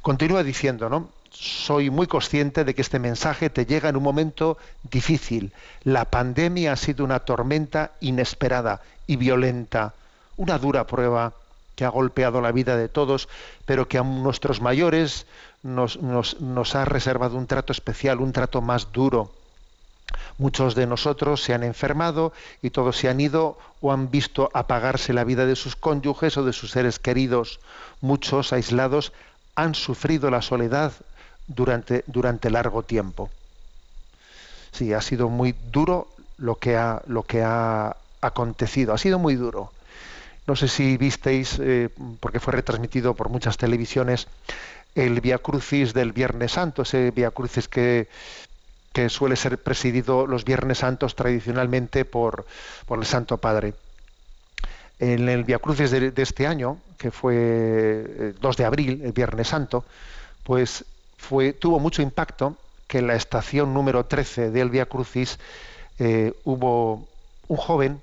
Continúa 0.03 0.43
diciendo, 0.43 0.91
¿no? 0.91 1.09
Soy 1.31 1.89
muy 1.89 2.07
consciente 2.07 2.65
de 2.65 2.75
que 2.75 2.83
este 2.83 2.99
mensaje 2.99 3.49
te 3.49 3.65
llega 3.65 3.89
en 3.89 3.97
un 3.97 4.03
momento 4.03 4.59
difícil. 4.91 5.53
La 5.83 6.05
pandemia 6.05 6.75
ha 6.75 6.77
sido 6.77 7.07
una 7.07 7.21
tormenta 7.21 7.93
inesperada 8.01 8.83
y 9.07 9.17
violenta, 9.17 9.95
una 10.37 10.59
dura 10.59 10.87
prueba 10.87 11.33
que 11.75 11.87
ha 11.87 11.89
golpeado 11.89 12.43
la 12.43 12.53
vida 12.53 12.77
de 12.77 12.89
todos, 12.89 13.31
pero 13.65 13.89
que 13.89 13.97
a 13.97 14.03
nuestros 14.03 14.61
mayores 14.61 15.25
nos, 15.63 16.03
nos 16.03 16.75
ha 16.75 16.85
reservado 16.85 17.39
un 17.39 17.47
trato 17.47 17.73
especial, 17.73 18.21
un 18.21 18.33
trato 18.33 18.61
más 18.61 18.93
duro 18.93 19.31
Muchos 20.39 20.75
de 20.75 20.87
nosotros 20.87 21.43
se 21.43 21.55
han 21.55 21.63
enfermado 21.63 22.33
y 22.63 22.71
todos 22.71 22.97
se 22.97 23.09
han 23.09 23.21
ido 23.21 23.59
o 23.81 23.93
han 23.93 24.11
visto 24.11 24.51
apagarse 24.55 25.13
la 25.13 25.25
vida 25.25 25.47
de 25.47 25.57
sus 25.57 25.77
cónyuges 25.77 26.37
o 26.37 26.45
de 26.45 26.53
sus 26.53 26.71
seres 26.71 26.99
queridos. 26.99 27.61
Muchos 28.01 28.53
aislados 28.53 29.13
han 29.55 29.75
sufrido 29.75 30.31
la 30.31 30.43
soledad 30.43 30.93
durante, 31.47 32.05
durante 32.07 32.51
largo 32.51 32.83
tiempo. 32.83 33.31
Sí, 34.73 34.93
ha 34.93 35.01
sido 35.01 35.29
muy 35.29 35.55
duro 35.73 36.09
lo 36.39 36.57
que 36.57 36.77
ha, 36.77 37.03
lo 37.07 37.23
que 37.23 37.43
ha 37.43 37.97
acontecido, 38.21 38.95
ha 38.95 38.99
sido 38.99 39.19
muy 39.19 39.35
duro. 39.35 39.73
No 40.47 40.57
sé 40.57 40.69
si 40.69 40.97
visteis, 40.97 41.59
eh, 41.61 41.91
porque 42.21 42.41
fue 42.41 42.53
retransmitido 42.53 43.15
por 43.15 43.29
muchas 43.29 43.57
televisiones, 43.57 44.27
el 44.95 45.21
Via 45.21 45.39
Crucis 45.39 45.95
del 45.95 46.13
Viernes 46.13 46.53
Santo, 46.53 46.83
ese 46.83 47.11
Via 47.11 47.31
Crucis 47.31 47.69
que 47.69 48.09
que 48.93 49.09
suele 49.09 49.37
ser 49.37 49.59
presidido 49.59 50.27
los 50.27 50.45
Viernes 50.45 50.79
Santos 50.79 51.15
tradicionalmente 51.15 52.05
por, 52.05 52.47
por 52.87 52.99
el 52.99 53.07
Santo 53.07 53.37
Padre. 53.37 53.75
En 54.99 55.29
el 55.29 55.45
Via 55.45 55.59
Crucis 55.59 55.91
de, 55.91 56.13
este 56.17 56.47
año, 56.47 56.79
que 56.99 57.11
fue 57.11 57.35
eh, 57.37 58.35
2 58.41 58.57
de 58.57 58.65
abril, 58.65 59.03
el 59.05 59.13
Viernes 59.13 59.49
Santo, 59.49 59.85
pues 60.45 60.85
fue, 61.17 61.53
tuvo 61.53 61.79
mucho 61.79 62.03
impacto 62.03 62.57
que 62.87 62.99
en 62.99 63.07
la 63.07 63.15
estación 63.15 63.73
número 63.73 64.05
13 64.05 64.51
del 64.51 64.69
Via 64.69 64.87
Crucis 64.87 65.39
eh, 65.99 66.35
hubo 66.45 67.07
un 67.47 67.57
joven 67.57 68.01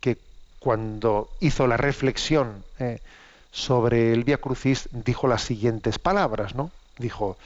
que 0.00 0.16
cuando 0.58 1.28
hizo 1.40 1.66
la 1.66 1.76
reflexión 1.76 2.64
eh, 2.78 3.00
sobre 3.52 4.12
el 4.12 4.24
Via 4.24 4.38
Crucis 4.38 4.88
dijo 4.92 5.28
las 5.28 5.42
siguientes 5.42 5.98
palabras, 5.98 6.54
¿no? 6.54 6.70
Dijo, 6.98 7.36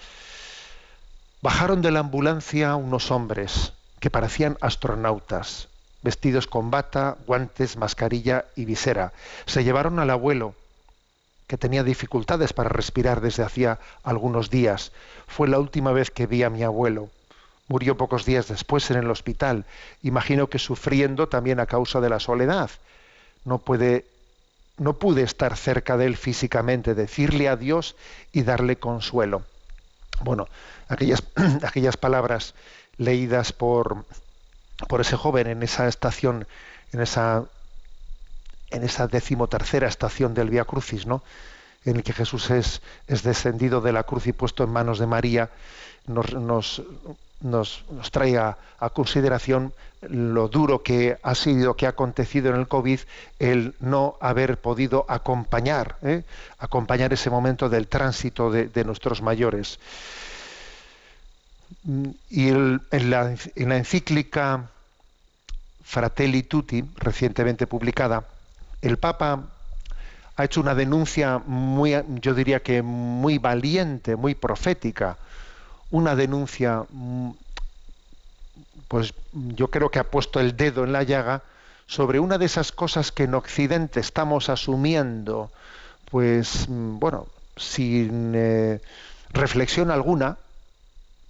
bajaron 1.43 1.83
de 1.83 1.90
la 1.90 2.00
ambulancia 2.00 2.76
unos 2.76 3.11
hombres 3.11 3.73
que 4.00 4.11
parecían 4.11 4.59
astronautas, 4.61 5.69
vestidos 6.02 6.47
con 6.47 6.71
bata, 6.71 7.16
guantes, 7.26 7.76
mascarilla 7.76 8.47
y 8.57 8.64
visera. 8.64 9.12
Se 9.47 9.64
llevaron 9.64 9.99
al 9.99 10.11
abuelo, 10.11 10.55
que 11.47 11.57
tenía 11.57 11.85
dificultades 11.85 12.52
para 12.52 12.69
respirar 12.69 13.21
desde 13.21 13.43
hacía 13.43 13.78
algunos 14.02 14.50
días. 14.50 14.93
Fue 15.26 15.49
la 15.49 15.59
última 15.59 15.93
vez 15.93 16.11
que 16.11 16.26
vi 16.26 16.43
a 16.43 16.50
mi 16.50 16.62
abuelo. 16.62 17.11
Murió 17.69 17.97
pocos 17.97 18.25
días 18.25 18.49
después 18.49 18.90
en 18.90 18.99
el 18.99 19.11
hospital, 19.11 19.64
imagino 20.02 20.49
que 20.49 20.59
sufriendo 20.59 21.28
también 21.28 21.59
a 21.61 21.66
causa 21.66 22.00
de 22.00 22.09
la 22.09 22.21
soledad. 22.21 22.71
No 23.45 23.59
puede 23.59 24.05
no 24.78 24.99
pude 24.99 25.23
estar 25.23 25.57
cerca 25.57 25.97
de 25.97 26.05
él 26.07 26.16
físicamente, 26.16 26.95
decirle 26.95 27.49
adiós 27.49 27.97
y 28.33 28.43
darle 28.43 28.76
consuelo. 28.76 29.43
Bueno, 30.23 30.49
aquellas, 30.88 31.23
aquellas 31.62 31.97
palabras 31.97 32.55
leídas 32.99 33.52
por, 33.52 34.05
por 34.88 35.00
ese 35.00 35.16
joven 35.16 35.47
en 35.47 35.62
esa 35.62 35.88
estación, 35.88 36.47
en 36.93 37.00
esa, 37.00 37.45
en 38.71 38.85
esa 38.85 39.07
decimotercera 39.07 39.88
estación 39.88 40.35
del 40.35 40.50
Via 40.50 40.64
Crucis, 40.64 41.07
¿no? 41.07 41.23
en 41.87 41.97
el 41.97 42.02
que 42.02 42.12
Jesús 42.12 42.50
es, 42.50 42.83
es 43.07 43.23
descendido 43.23 43.81
de 43.81 43.93
la 43.93 44.02
cruz 44.02 44.26
y 44.26 44.33
puesto 44.33 44.64
en 44.64 44.71
manos 44.71 44.99
de 44.99 45.07
María, 45.07 45.50
nos, 46.07 46.35
nos, 46.35 46.83
nos, 47.40 47.85
nos 47.90 48.11
trae 48.11 48.37
a, 48.37 48.59
a, 48.78 48.90
consideración 48.90 49.73
lo 50.02 50.49
duro 50.49 50.83
que 50.83 51.16
ha 51.23 51.35
sido, 51.35 51.75
que 51.75 51.87
ha 51.87 51.90
acontecido 51.90 52.50
en 52.50 52.57
el 52.57 52.66
COVID, 52.66 53.00
el 53.38 53.75
no 53.78 54.16
haber 54.21 54.59
podido 54.59 55.07
acompañar, 55.09 55.97
¿eh? 56.02 56.25
acompañar 56.59 57.12
ese 57.12 57.31
momento 57.31 57.69
del 57.69 57.87
tránsito 57.87 58.50
de, 58.50 58.66
de 58.66 58.85
nuestros 58.85 59.23
mayores. 59.23 59.78
Y 62.31 62.49
en, 62.49 62.81
la, 62.91 63.35
en, 63.55 63.69
la, 63.69 63.77
encíclica 63.77 64.69
Fratelli 65.83 66.43
Tutti, 66.43 66.85
recientemente 66.97 67.67
publicada, 67.67 68.25
el 68.83 68.99
Papa 68.99 69.45
ha 70.37 70.45
hecho 70.45 70.61
una 70.61 70.75
denuncia 70.75 71.39
muy, 71.47 71.97
yo 72.21 72.35
diría 72.35 72.61
que 72.61 72.83
muy 72.83 73.39
valiente, 73.39 74.17
muy 74.17 74.35
profética, 74.35 75.17
una 75.91 76.15
denuncia, 76.15 76.85
pues 78.89 79.15
yo 79.33 79.69
creo 79.69 79.91
que 79.91 79.99
ha 79.99 80.05
puesto 80.05 80.41
el 80.41 80.57
dedo 80.57 80.85
en 80.85 80.93
la 80.93 81.05
llaga 81.05 81.43
sobre 81.87 82.19
una 82.19 82.39
de 82.39 82.47
esas 82.47 82.73
cosas 82.73 83.13
que 83.13 83.25
en 83.25 83.35
Occidente 83.35 84.01
estamos 84.01 84.49
asumiendo, 84.49 85.51
pues 86.11 86.67
bueno, 86.69 87.27
sin 87.57 88.33
eh, 88.35 88.81
reflexión 89.31 89.91
alguna, 89.91 90.37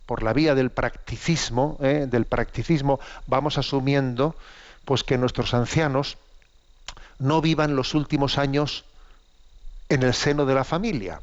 por 0.07 0.23
la 0.23 0.33
vía 0.33 0.55
del 0.55 0.71
practicismo, 0.71 1.79
¿eh? 1.83 2.07
del 2.09 2.25
practicismo, 2.25 3.01
vamos 3.27 3.59
asumiendo 3.59 4.37
pues 4.85 5.03
que 5.03 5.19
nuestros 5.19 5.53
ancianos 5.53 6.17
no 7.19 7.41
vivan 7.41 7.77
los 7.77 7.95
últimos 7.95 8.39
años 8.39 8.85
en 9.89 10.03
el 10.03 10.15
seno 10.15 10.47
de 10.47 10.55
la 10.55 10.65
familia, 10.65 11.21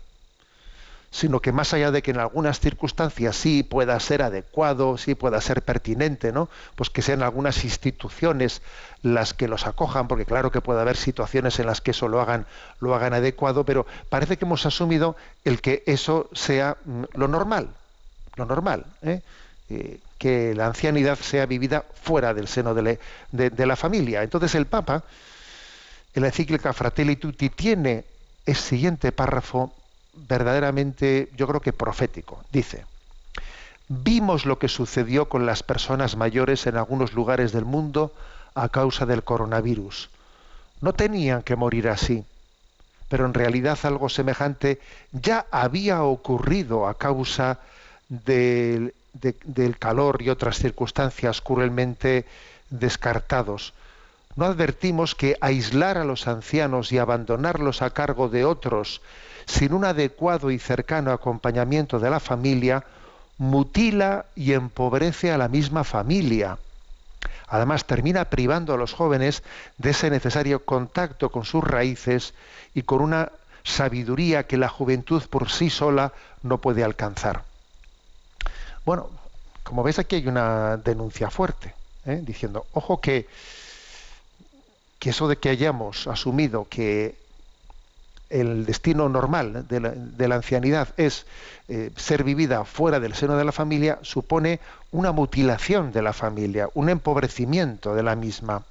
sino 1.12 1.42
que 1.42 1.52
más 1.52 1.74
allá 1.74 1.92
de 1.92 2.02
que 2.02 2.12
en 2.12 2.20
algunas 2.20 2.60
circunstancias 2.60 3.36
sí 3.36 3.64
pueda 3.64 4.00
ser 4.00 4.24
adecuado, 4.24 4.98
sí 4.98 5.16
pueda 5.16 5.40
ser 5.42 5.62
pertinente, 5.62 6.32
¿no? 6.32 6.50
Pues 6.76 6.90
que 6.90 7.04
sean 7.04 7.22
algunas 7.22 7.64
instituciones 7.64 8.62
las 9.04 9.34
que 9.34 9.48
los 9.48 9.68
acojan, 9.68 10.08
porque 10.08 10.26
claro 10.26 10.52
que 10.52 10.62
puede 10.62 10.82
haber 10.82 10.98
situaciones 10.98 11.60
en 11.60 11.68
las 11.68 11.82
que 11.82 11.92
eso 11.92 12.08
lo 12.08 12.20
hagan, 12.20 12.48
lo 12.80 12.96
hagan 12.96 13.14
adecuado, 13.14 13.64
pero 13.64 13.86
parece 14.10 14.38
que 14.38 14.46
hemos 14.46 14.66
asumido 14.66 15.16
el 15.46 15.62
que 15.62 15.84
eso 15.86 16.30
sea 16.34 16.78
mm, 16.84 17.04
lo 17.14 17.28
normal, 17.28 17.70
lo 18.36 18.46
normal, 18.46 18.86
¿eh? 19.02 19.22
Eh, 19.70 20.00
que 20.18 20.54
la 20.56 20.68
ancianidad 20.68 21.18
sea 21.18 21.46
vivida 21.46 21.84
fuera 22.02 22.34
del 22.34 22.48
seno 22.48 22.74
de, 22.74 23.00
de, 23.32 23.66
la 23.66 23.76
familia. 23.76 24.24
Entonces 24.24 24.56
el 24.56 24.68
Papa, 24.68 25.04
en 26.14 26.22
la 26.22 26.30
encíclica 26.30 26.74
Fratelli 26.74 27.16
Tutti, 27.16 27.50
tiene 27.50 28.06
el 28.46 28.56
siguiente 28.56 29.12
párrafo 29.12 29.74
verdaderamente, 30.14 31.30
yo 31.36 31.48
creo 31.48 31.62
que 31.62 31.74
profético. 31.74 32.44
Dice, 32.52 32.86
vimos 33.88 34.46
lo 34.46 34.60
que 34.60 34.70
sucedió 34.70 35.28
con 35.28 35.46
las 35.46 35.64
personas 35.64 36.16
mayores 36.16 36.68
en 36.68 36.78
algunos 36.78 37.14
lugares 37.14 37.52
del 37.52 37.66
mundo 37.66 38.14
a 38.56 38.70
causa 38.70 39.06
del 39.06 39.24
coronavirus. 39.24 40.10
No 40.82 40.94
tenían 40.94 41.42
que 41.42 41.56
morir 41.56 41.90
así, 41.90 42.24
pero 43.10 43.26
en 43.26 43.34
realidad 43.34 43.80
algo 43.84 44.10
semejante 44.10 44.80
ya 45.12 45.46
había 45.52 46.04
ocurrido 46.04 46.88
a 46.88 46.98
causa 46.98 47.60
del, 48.26 48.94
de, 49.14 49.36
del 49.44 49.78
calor 49.78 50.22
y 50.22 50.30
otras 50.30 50.58
circunstancias 50.58 51.42
cruelmente 51.42 52.26
descartados. 52.70 53.74
No 54.36 54.46
advertimos 54.46 55.16
que 55.16 55.38
aislar 55.42 55.98
a 55.98 56.04
los 56.04 56.28
ancianos 56.28 56.92
y 56.92 56.98
abandonarlos 56.98 57.82
a 57.82 57.92
cargo 57.92 58.30
de 58.30 58.46
otros 58.46 59.02
sin 59.46 59.74
un 59.74 59.86
adecuado 59.86 60.52
y 60.52 60.60
cercano 60.60 61.12
acompañamiento 61.12 62.00
de 62.00 62.10
la 62.10 62.20
familia, 62.20 62.84
mutila 63.38 64.26
y 64.36 64.54
empobrece 64.54 65.32
a 65.32 65.38
la 65.38 65.48
misma 65.48 65.84
familia. 65.84 66.58
Además, 67.48 67.86
termina 67.86 68.26
privando 68.26 68.74
a 68.74 68.78
los 68.78 68.94
jóvenes 68.94 69.44
de 69.78 69.92
ese 69.92 70.10
necesario 70.10 70.66
contacto 70.66 71.30
con 71.30 71.46
sus 71.46 71.64
raíces 71.64 72.34
y 72.74 72.84
con 72.84 73.02
una 73.02 73.32
sabiduría 73.64 74.48
que 74.48 74.58
la 74.58 74.70
juventud 74.70 75.22
por 75.30 75.50
sí 75.52 75.70
sola 75.70 76.14
no 76.42 76.60
puede 76.60 76.84
alcanzar. 76.84 77.44
Bueno, 78.86 79.10
como 79.64 79.84
ves 79.84 80.00
aquí 80.00 80.18
hay 80.18 80.28
una 80.28 80.78
denuncia 80.78 81.30
fuerte, 81.30 81.74
¿eh? 82.06 82.22
diciendo, 82.22 82.66
ojo 82.74 83.00
que, 83.00 83.28
que 85.00 85.12
eso 85.12 85.28
de 85.28 85.38
que 85.38 85.50
hayamos 85.50 86.08
asumido 86.08 86.68
que 86.70 87.16
el 88.30 88.66
destino 88.66 89.08
normal 89.10 89.68
de 89.68 89.80
la, 89.80 89.90
de 89.92 90.28
la 90.28 90.36
ancianidad 90.36 90.90
es 90.98 91.26
eh, 91.70 91.92
ser 91.96 92.24
vivida 92.24 92.66
fuera 92.66 93.00
del 93.00 93.14
seno 93.14 93.38
de 93.38 93.46
la 93.46 93.52
familia, 93.52 94.00
supone 94.02 94.60
una 94.92 95.12
mutilación 95.12 95.92
de 95.92 96.02
la 96.02 96.14
familia, 96.14 96.68
un 96.74 96.90
empobrecimiento 96.90 97.94
de 97.94 98.04
la 98.04 98.16
misma. 98.16 98.64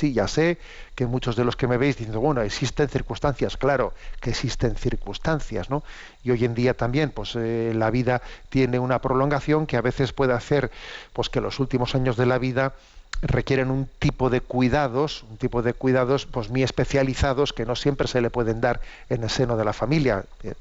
Sí, 0.00 0.14
ya 0.14 0.28
sé 0.28 0.56
que 0.94 1.04
muchos 1.04 1.36
de 1.36 1.44
los 1.44 1.56
que 1.56 1.66
me 1.66 1.76
veis 1.76 1.98
dicen, 1.98 2.18
bueno, 2.18 2.40
existen 2.40 2.88
circunstancias, 2.88 3.58
claro 3.58 3.92
que 4.22 4.30
existen 4.30 4.74
circunstancias, 4.74 5.68
¿no? 5.68 5.82
Y 6.24 6.30
hoy 6.30 6.46
en 6.46 6.54
día 6.54 6.72
también, 6.72 7.10
pues 7.10 7.36
eh, 7.36 7.74
la 7.74 7.90
vida 7.90 8.22
tiene 8.48 8.78
una 8.78 9.02
prolongación 9.02 9.66
que 9.66 9.76
a 9.76 9.82
veces 9.82 10.14
puede 10.14 10.32
hacer, 10.32 10.70
pues 11.12 11.28
que 11.28 11.42
los 11.42 11.60
últimos 11.60 11.94
años 11.94 12.16
de 12.16 12.24
la 12.24 12.38
vida 12.38 12.72
requieren 13.20 13.70
un 13.70 13.90
tipo 13.98 14.30
de 14.30 14.40
cuidados, 14.40 15.22
un 15.28 15.36
tipo 15.36 15.60
de 15.60 15.74
cuidados 15.74 16.24
pues 16.24 16.48
muy 16.48 16.62
especializados 16.62 17.52
que 17.52 17.66
no 17.66 17.76
siempre 17.76 18.08
se 18.08 18.22
le 18.22 18.30
pueden 18.30 18.62
dar 18.62 18.80
en 19.10 19.22
el 19.22 19.28
seno 19.28 19.58
de 19.58 19.66
la 19.66 19.74
familia. 19.74 20.24
Eh, 20.44 20.54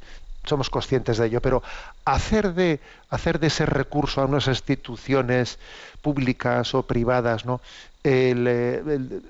somos 0.46 0.70
conscientes 0.70 1.18
de 1.18 1.28
ello, 1.28 1.42
pero 1.42 1.64
hacer 2.06 2.54
de, 2.54 2.80
hacer 3.10 3.40
de 3.40 3.48
ese 3.48 3.66
recurso 3.66 4.22
a 4.22 4.26
unas 4.26 4.48
instituciones 4.48 5.60
públicas 6.02 6.74
o 6.74 6.84
privadas, 6.84 7.46
¿no? 7.46 7.62
El, 8.04 8.46
eh, 8.48 8.82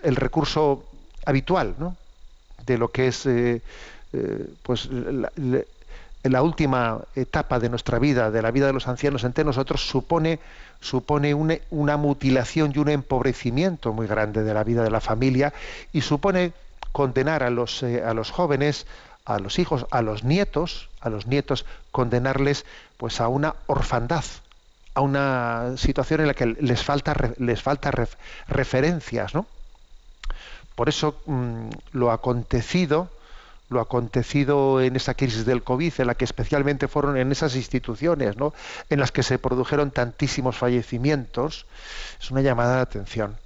el, 0.04 0.16
recurso 0.16 0.86
habitual, 1.26 1.76
¿no? 1.78 1.96
de 2.66 2.78
lo 2.78 2.92
que 2.92 3.08
es 3.08 3.26
eh, 3.26 3.62
eh, 4.14 4.48
pues 4.64 4.90
la, 6.24 6.42
última 6.42 7.00
etapa 7.16 7.60
de 7.60 7.70
nuestra 7.70 8.00
vida, 8.00 8.32
de 8.32 8.42
la 8.42 8.52
vida 8.52 8.68
de 8.68 8.74
los 8.74 8.88
ancianos 8.88 9.24
entre 9.24 9.44
nosotros, 9.44 9.88
supone 9.88 10.40
supone 10.82 11.34
una, 11.34 11.58
una, 11.72 11.98
mutilación 11.98 12.72
y 12.74 12.80
un 12.80 12.90
empobrecimiento 12.90 13.92
muy 13.92 14.08
grande 14.08 14.44
de 14.44 14.54
la 14.54 14.64
vida 14.64 14.84
de 14.84 14.92
la 14.92 15.02
familia 15.02 15.54
y 15.92 16.02
supone 16.02 16.54
condenar 16.92 17.44
a 17.44 17.50
los, 17.50 17.84
eh, 17.84 18.04
a 18.04 18.14
los 18.14 18.32
jóvenes, 18.32 18.88
a 19.26 19.40
los 19.40 19.60
hijos, 19.60 19.86
a 19.92 20.02
los 20.02 20.24
nietos, 20.24 20.90
a 21.02 21.10
los 21.10 21.28
nietos, 21.28 21.66
condenarles 21.92 22.66
pues 22.98 23.22
a 23.22 23.28
una 23.28 23.56
orfandad, 23.68 24.24
a 24.94 25.02
una 25.02 25.74
situación 25.78 26.22
en 26.22 26.28
la 26.28 26.34
que 26.34 26.46
les 26.46 26.84
falta, 26.84 27.14
les 27.38 27.64
referencias, 28.48 29.34
¿no? 29.34 29.46
Por 30.76 30.90
eso 30.90 31.22
mmm, 31.26 31.70
lo 31.92 32.12
acontecido, 32.12 33.10
lo 33.70 33.82
acontecido 33.82 34.82
en 34.82 34.96
esa 34.96 35.14
crisis 35.14 35.46
del 35.46 35.62
COVID, 35.62 35.94
en 36.00 36.08
la 36.08 36.16
que 36.16 36.26
especialmente 36.26 36.88
fueron 36.88 37.18
en 37.18 37.32
esas 37.32 37.56
instituciones, 37.56 38.38
¿no? 38.38 38.54
en 38.90 39.00
las 39.00 39.12
que 39.12 39.24
se 39.24 39.38
produjeron 39.38 39.92
tantísimos 39.92 40.58
fallecimientos, 40.58 41.66
es 42.20 42.32
una 42.32 42.42
llamada 42.42 42.78
de 42.78 42.82
atención. 42.82 43.38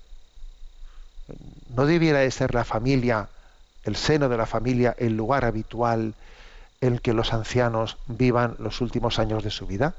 ¿No 1.76 1.86
debiera 1.86 2.20
de 2.20 2.32
ser 2.32 2.54
la 2.54 2.64
familia, 2.64 3.28
el 3.84 3.96
seno 3.96 4.30
de 4.30 4.38
la 4.38 4.46
familia, 4.46 4.96
el 4.98 5.18
lugar 5.18 5.44
habitual 5.44 6.14
en 6.82 6.94
el 6.94 7.02
que 7.02 7.14
los 7.14 7.34
ancianos 7.34 7.98
vivan 8.08 8.56
los 8.60 8.80
últimos 8.80 9.20
años 9.20 9.44
de 9.44 9.50
su 9.50 9.68
vida? 9.68 9.96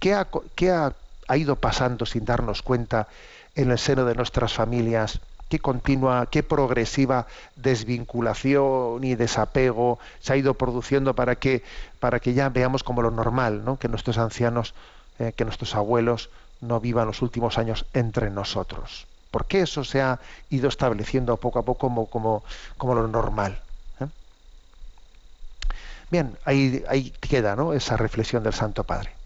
¿Qué 0.00 0.14
ha, 0.14 1.36
ido 1.36 1.56
pasando 1.56 2.06
sin 2.06 2.24
darnos 2.24 2.62
cuenta 2.62 3.06
en 3.54 3.70
el 3.70 3.78
seno 3.78 4.04
de 4.06 4.14
nuestras 4.14 4.52
familias? 4.54 5.20
qué 5.50 5.58
continua, 5.58 6.26
qué 6.30 6.44
progresiva 6.44 7.26
desvinculación 7.56 9.02
y 9.02 9.16
desapego 9.16 9.98
se 10.20 10.32
ha 10.32 10.36
ido 10.36 10.54
produciendo 10.54 11.14
para 11.14 11.34
que, 11.34 11.64
para 11.98 12.20
que 12.20 12.34
ya 12.34 12.48
veamos 12.50 12.84
como 12.84 13.02
lo 13.02 13.10
normal, 13.10 13.64
¿no? 13.64 13.76
que 13.76 13.88
nuestros 13.88 14.16
ancianos, 14.18 14.74
eh, 15.18 15.32
que 15.34 15.44
nuestros 15.44 15.74
abuelos 15.74 16.30
no 16.60 16.78
vivan 16.78 17.08
los 17.08 17.20
últimos 17.20 17.58
años 17.58 17.84
entre 17.94 18.30
nosotros. 18.30 19.08
¿Por 19.32 19.46
qué 19.46 19.62
eso 19.62 19.82
se 19.82 20.00
ha 20.00 20.20
ido 20.50 20.68
estableciendo 20.68 21.36
poco 21.36 21.58
a 21.58 21.64
poco 21.64 21.88
como, 21.88 22.06
como, 22.06 22.44
como 22.78 22.94
lo 22.94 23.08
normal? 23.08 23.60
¿eh? 23.98 24.06
Bien, 26.10 26.38
ahí, 26.44 26.84
ahí 26.88 27.12
queda 27.20 27.56
¿no? 27.56 27.72
esa 27.72 27.96
reflexión 27.96 28.44
del 28.44 28.54
Santo 28.54 28.84
Padre. 28.84 29.19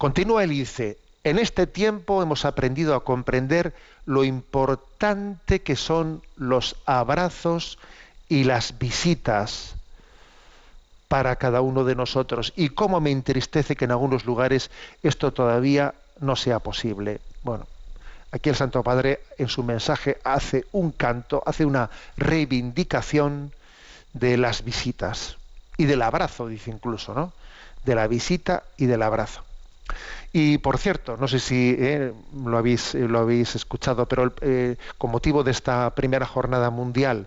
Continúa 0.00 0.44
él 0.44 0.52
y 0.52 0.60
dice, 0.60 0.96
en 1.24 1.38
este 1.38 1.66
tiempo 1.66 2.22
hemos 2.22 2.46
aprendido 2.46 2.94
a 2.94 3.04
comprender 3.04 3.74
lo 4.06 4.24
importante 4.24 5.60
que 5.60 5.76
son 5.76 6.22
los 6.36 6.76
abrazos 6.86 7.78
y 8.26 8.44
las 8.44 8.78
visitas 8.78 9.74
para 11.08 11.36
cada 11.36 11.60
uno 11.60 11.84
de 11.84 11.96
nosotros 11.96 12.54
y 12.56 12.70
cómo 12.70 12.98
me 13.02 13.10
entristece 13.10 13.76
que 13.76 13.84
en 13.84 13.90
algunos 13.90 14.24
lugares 14.24 14.70
esto 15.02 15.34
todavía 15.34 15.92
no 16.18 16.34
sea 16.34 16.60
posible. 16.60 17.20
Bueno, 17.42 17.66
aquí 18.32 18.48
el 18.48 18.56
Santo 18.56 18.82
Padre 18.82 19.20
en 19.36 19.48
su 19.48 19.62
mensaje 19.62 20.16
hace 20.24 20.64
un 20.72 20.92
canto, 20.92 21.42
hace 21.44 21.66
una 21.66 21.90
reivindicación 22.16 23.52
de 24.14 24.38
las 24.38 24.64
visitas 24.64 25.36
y 25.76 25.84
del 25.84 26.00
abrazo, 26.00 26.48
dice 26.48 26.70
incluso, 26.70 27.12
¿no? 27.12 27.34
De 27.84 27.94
la 27.94 28.06
visita 28.06 28.62
y 28.78 28.86
del 28.86 29.02
abrazo. 29.02 29.44
Y 30.32 30.58
por 30.58 30.78
cierto, 30.78 31.16
no 31.16 31.26
sé 31.26 31.40
si 31.40 31.74
eh, 31.78 32.12
lo, 32.44 32.56
habéis, 32.56 32.94
lo 32.94 33.18
habéis 33.18 33.56
escuchado, 33.56 34.06
pero 34.06 34.32
eh, 34.42 34.76
con 34.98 35.10
motivo 35.10 35.42
de 35.42 35.50
esta 35.50 35.90
primera 35.94 36.26
jornada 36.26 36.70
mundial 36.70 37.26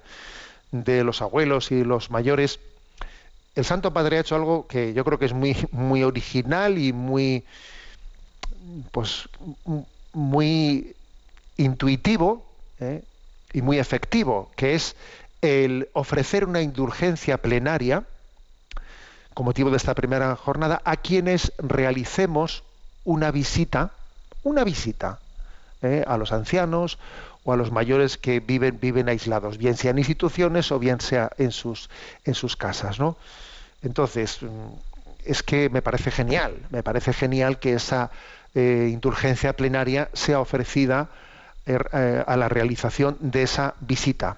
de 0.71 1.04
los 1.04 1.21
abuelos 1.21 1.71
y 1.71 1.84
los 1.84 2.10
mayores, 2.10 2.60
el 3.56 3.65
Santo 3.65 3.93
Padre 3.93 4.17
ha 4.17 4.21
hecho 4.21 4.36
algo 4.36 4.67
que 4.67 4.93
yo 4.93 5.04
creo 5.04 5.19
que 5.19 5.26
es 5.26 5.34
muy, 5.34 6.04
original 6.04 6.78
y 6.78 6.93
muy, 6.93 7.43
pues, 8.91 9.30
muy 10.13 10.95
intuitivo 11.58 12.45
eh, 12.80 13.04
y 13.54 13.62
muy 13.62 13.78
efectivo, 13.78 14.49
que 14.56 14.73
es 14.73 14.95
el 15.41 15.89
ofrecer 15.93 16.45
una 16.45 16.62
indulgencia 16.62 17.38
plenaria 17.38 18.06
con 19.34 19.46
motivo 19.46 19.69
de 19.72 19.78
esta 19.78 19.96
primera 19.96 20.36
jornada 20.36 20.82
a 20.86 20.98
quienes 20.98 21.54
realicemos 21.58 22.63
una 23.04 23.32
visita, 23.32 23.91
una 24.43 24.63
visita 24.63 25.19
¿eh? 25.82 26.04
a 26.08 26.17
los 26.17 26.32
ancianos 26.32 26.98
o 27.43 27.54
a 27.54 27.58
los 27.58 27.72
mayores 27.72 28.17
que 28.17 28.39
viven, 28.39 28.80
viven 28.80 29.10
aislados, 29.10 29.58
bien 29.58 29.76
sea 29.76 29.91
en 29.91 29.98
instituciones 29.98 30.72
o 30.72 30.80
bien 30.80 31.02
sea 31.02 31.32
en 31.38 31.52
sus, 31.52 31.89
en 32.24 32.36
sus 32.36 32.56
casas. 32.56 33.00
¿no? 33.00 33.17
Entonces, 33.82 34.41
mm, 34.41 34.48
es 35.26 35.43
que 35.43 35.69
me 35.69 35.82
parece 35.82 36.12
genial, 36.12 36.56
me 36.69 36.84
parece 36.84 37.13
genial 37.13 37.60
que 37.60 37.74
esa 37.74 38.12
eh, 38.56 38.89
indulgencia 38.91 39.54
plenaria 39.54 40.10
sea 40.13 40.39
ofrecida 40.39 41.10
eh, 41.65 42.24
a 42.26 42.38
la 42.38 42.50
realización 42.50 43.17
de 43.19 43.43
esa 43.43 43.76
visita. 43.80 44.38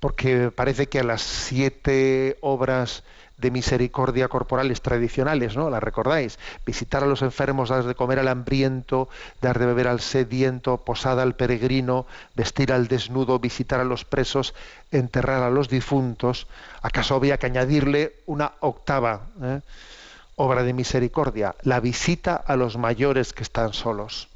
Porque 0.00 0.50
parece 0.50 0.86
que 0.88 1.00
a 1.00 1.04
las 1.04 1.22
siete 1.22 2.38
obras 2.40 3.02
de 3.42 3.50
misericordia 3.50 4.28
corporales 4.28 4.80
tradicionales, 4.80 5.56
¿no? 5.56 5.68
¿Las 5.68 5.82
recordáis? 5.82 6.38
Visitar 6.64 7.02
a 7.02 7.06
los 7.06 7.20
enfermos, 7.20 7.68
dar 7.68 7.84
de 7.84 7.94
comer 7.94 8.20
al 8.20 8.28
hambriento, 8.28 9.10
dar 9.42 9.58
de 9.58 9.66
beber 9.66 9.88
al 9.88 10.00
sediento, 10.00 10.78
posada 10.78 11.22
al 11.22 11.34
peregrino, 11.34 12.06
vestir 12.34 12.72
al 12.72 12.88
desnudo, 12.88 13.38
visitar 13.38 13.80
a 13.80 13.84
los 13.84 14.06
presos, 14.06 14.54
enterrar 14.92 15.42
a 15.42 15.50
los 15.50 15.68
difuntos. 15.68 16.46
¿Acaso 16.80 17.16
había 17.16 17.36
que 17.36 17.46
añadirle 17.46 18.14
una 18.26 18.52
octava 18.60 19.26
eh? 19.42 19.60
obra 20.36 20.62
de 20.62 20.72
misericordia? 20.72 21.56
La 21.62 21.80
visita 21.80 22.36
a 22.36 22.56
los 22.56 22.78
mayores 22.78 23.32
que 23.32 23.42
están 23.42 23.74
solos. 23.74 24.28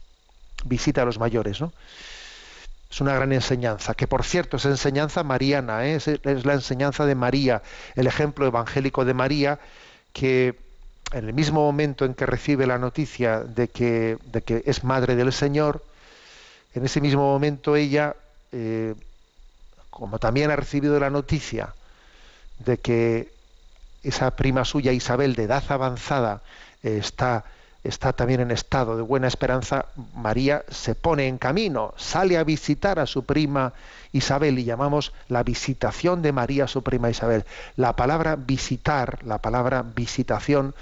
Visita 0.64 1.02
a 1.02 1.04
los 1.04 1.18
mayores, 1.18 1.60
¿no? 1.60 1.72
Es 2.90 3.00
una 3.00 3.14
gran 3.14 3.32
enseñanza, 3.32 3.94
que 3.94 4.06
por 4.06 4.24
cierto 4.24 4.56
es 4.56 4.64
enseñanza 4.64 5.22
mariana, 5.22 5.86
¿eh? 5.86 5.96
es, 5.96 6.44
la 6.44 6.54
enseñanza 6.54 7.04
de 7.04 7.14
María, 7.14 7.62
el 7.94 8.06
ejemplo 8.06 8.46
evangélico 8.46 9.04
de 9.04 9.14
María, 9.14 9.58
que 10.12 10.56
en 11.12 11.26
el 11.26 11.34
mismo 11.34 11.60
momento 11.60 12.04
en 12.04 12.14
que 12.14 12.26
recibe 12.26 12.66
la 12.66 12.78
noticia 12.78 13.40
de 13.40 13.68
que, 13.68 14.18
de 14.24 14.42
que 14.42 14.62
es 14.66 14.84
madre 14.84 15.16
del 15.16 15.32
Señor, 15.32 15.84
en 16.74 16.84
ese 16.84 17.00
mismo 17.00 17.22
momento 17.22 17.74
ella, 17.76 18.14
eh, 18.52 18.94
como 19.90 20.18
también 20.18 20.50
ha 20.50 20.56
recibido 20.56 20.98
la 21.00 21.10
noticia 21.10 21.74
de 22.58 22.78
que 22.78 23.32
esa 24.02 24.30
prima 24.36 24.64
suya 24.64 24.92
Isabel 24.92 25.34
de 25.34 25.44
edad 25.44 25.64
avanzada 25.68 26.42
eh, 26.82 26.98
está 26.98 27.44
está 27.86 28.12
también 28.12 28.40
en 28.40 28.50
estado 28.50 28.96
de 28.96 29.02
buena 29.02 29.28
esperanza, 29.28 29.86
María 30.14 30.64
se 30.68 30.94
pone 30.94 31.28
en 31.28 31.38
camino, 31.38 31.94
sale 31.96 32.36
a 32.36 32.44
visitar 32.44 32.98
a 32.98 33.06
su 33.06 33.24
prima 33.24 33.72
Isabel 34.12 34.58
y 34.58 34.64
llamamos 34.64 35.12
la 35.28 35.42
visitación 35.42 36.22
de 36.22 36.32
María 36.32 36.64
a 36.64 36.68
su 36.68 36.82
prima 36.82 37.10
Isabel. 37.10 37.44
La 37.76 37.94
palabra 37.94 38.36
visitar, 38.36 39.24
la 39.24 39.38
palabra 39.38 39.82
visitación, 39.82 40.74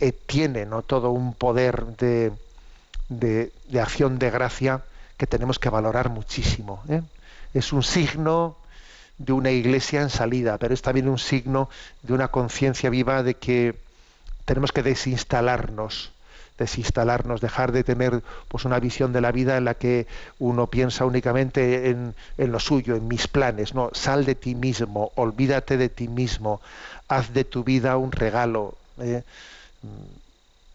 eh, 0.00 0.12
tiene 0.12 0.66
¿no? 0.66 0.82
todo 0.82 1.10
un 1.10 1.34
poder 1.34 1.86
de, 1.96 2.32
de, 3.08 3.52
acción 3.80 4.18
de 4.18 4.30
gracia 4.30 4.82
que 5.16 5.26
tenemos 5.26 5.58
que 5.58 5.70
valorar 5.70 6.08
muchísimo. 6.08 6.82
¿eh? 6.88 7.02
Es 7.54 7.72
un 7.72 7.82
signo 7.82 8.56
de 9.18 9.32
una 9.32 9.50
iglesia 9.50 10.02
en 10.02 10.10
salida, 10.10 10.58
pero 10.58 10.74
es 10.74 10.82
también 10.82 11.08
un 11.08 11.18
signo 11.18 11.68
de 12.02 12.12
una 12.12 12.28
conciencia 12.28 12.90
viva 12.90 13.24
de 13.24 13.34
que 13.34 13.74
tenemos 14.44 14.70
que 14.70 14.82
desinstalarnos 14.82 16.12
desinstalarnos, 16.58 17.40
dejar 17.40 17.72
de 17.72 17.84
tener 17.84 18.22
pues 18.48 18.64
una 18.64 18.78
visión 18.80 19.12
de 19.12 19.20
la 19.20 19.32
vida 19.32 19.56
en 19.56 19.64
la 19.64 19.74
que 19.74 20.06
uno 20.38 20.66
piensa 20.66 21.04
únicamente 21.06 21.88
en, 21.88 22.14
en, 22.36 22.52
lo 22.52 22.60
suyo, 22.60 22.96
en 22.96 23.08
mis 23.08 23.28
planes. 23.28 23.74
No, 23.74 23.90
sal 23.92 24.24
de 24.24 24.34
ti 24.34 24.54
mismo, 24.54 25.12
olvídate 25.14 25.76
de 25.76 25.88
ti 25.88 26.08
mismo, 26.08 26.60
haz 27.08 27.32
de 27.32 27.44
tu 27.44 27.64
vida 27.64 27.96
un 27.96 28.12
regalo, 28.12 28.74
eh, 28.98 29.22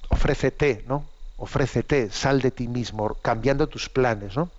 ofrécete, 0.09 0.83
¿no? 0.87 1.03
Ofrécete, 1.37 2.09
sal 2.09 2.41
de 2.41 2.51
ti 2.51 2.67
mismo, 2.67 3.13
cambiando 3.21 3.67
tus 3.67 3.89
planes, 3.89 4.35
¿no? 4.35 4.49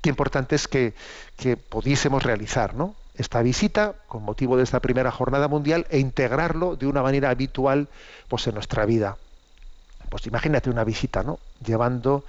Qué 0.00 0.08
importante 0.08 0.56
es 0.56 0.66
que, 0.66 0.94
que 1.36 1.56
pudiésemos 1.56 2.22
realizar, 2.22 2.74
¿no? 2.74 2.94
esta 3.18 3.40
visita 3.40 3.94
con 4.08 4.22
motivo 4.22 4.58
de 4.58 4.62
esta 4.62 4.80
primera 4.80 5.10
jornada 5.10 5.48
mundial 5.48 5.86
e 5.88 5.98
integrarlo 5.98 6.76
de 6.76 6.86
una 6.86 7.02
manera 7.02 7.30
habitual 7.30 7.88
pues 8.28 8.46
en 8.46 8.54
nuestra 8.54 8.84
vida 8.84 9.16
pues 10.08 10.26
imagínate 10.26 10.70
una 10.70 10.84
visita, 10.84 11.22
¿no? 11.22 11.38
Llevando, 11.64 12.24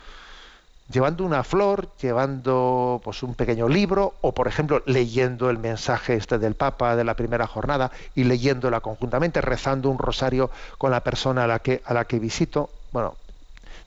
llevando 0.92 1.26
una 1.26 1.44
flor, 1.44 1.90
llevando 2.02 3.02
pues 3.04 3.24
un 3.24 3.36
pequeño 3.36 3.68
libro, 3.68 4.16
o 4.22 4.34
por 4.34 4.48
ejemplo 4.48 4.82
leyendo 4.86 5.50
el 5.50 5.58
mensaje 5.58 6.16
este 6.16 6.38
del 6.38 6.56
Papa 6.56 6.96
de 6.96 7.04
la 7.04 7.16
primera 7.16 7.48
jornada 7.48 7.92
y 8.16 8.24
leyéndola 8.24 8.80
conjuntamente, 8.80 9.42
rezando 9.42 9.90
un 9.90 10.00
rosario 10.00 10.50
con 10.78 10.92
la 10.92 11.02
persona 11.02 11.44
a 11.44 11.48
la 11.48 11.60
que, 11.60 11.82
a 11.86 11.94
la 11.94 12.06
que 12.06 12.20
visito. 12.20 12.70
Bueno, 12.92 13.16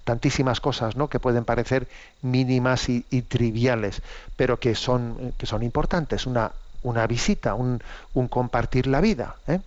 tantísimas 0.05 0.61
cosas 0.61 0.96
¿no? 0.96 1.09
que 1.09 1.20
pueden 1.20 1.44
parecer 1.44 1.88
mínimas 2.22 2.88
y, 2.88 3.05
y 3.11 3.22
triviales, 3.22 4.03
pero 4.37 4.59
que 4.59 4.74
son, 4.74 5.33
que 5.38 5.46
son 5.46 5.62
importantes. 5.62 6.26
Una, 6.26 6.53
una 6.83 7.07
visita, 7.07 7.55
un, 7.55 7.83
un 8.14 8.29
compartir 8.29 8.87
la 8.87 9.00
vida. 9.00 9.37
¿eh? 9.46 9.61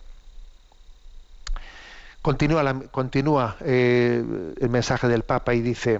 Continúa, 2.23 3.57
eh, 3.59 4.23
el 4.57 4.69
mensaje 4.69 5.09
del 5.09 5.23
Papa 5.23 5.55
y 5.55 5.61
dice, 5.61 5.99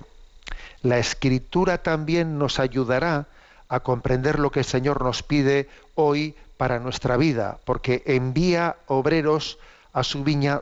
la 0.81 0.97
escritura 0.97 1.79
también 1.79 2.37
nos 2.37 2.59
ayudará 2.59 3.27
a 3.67 3.81
comprender 3.81 4.39
lo 4.39 4.49
que 4.49 4.59
el 4.59 4.65
Señor 4.65 5.03
nos 5.03 5.21
pide 5.21 5.67
hoy 5.95 6.33
para 6.55 6.79
nuestra 6.79 7.17
vida, 7.17 7.57
porque 7.65 8.03
envía 8.05 8.77
obreros 8.87 9.59
a 9.91 10.05
su 10.05 10.23
viña 10.23 10.61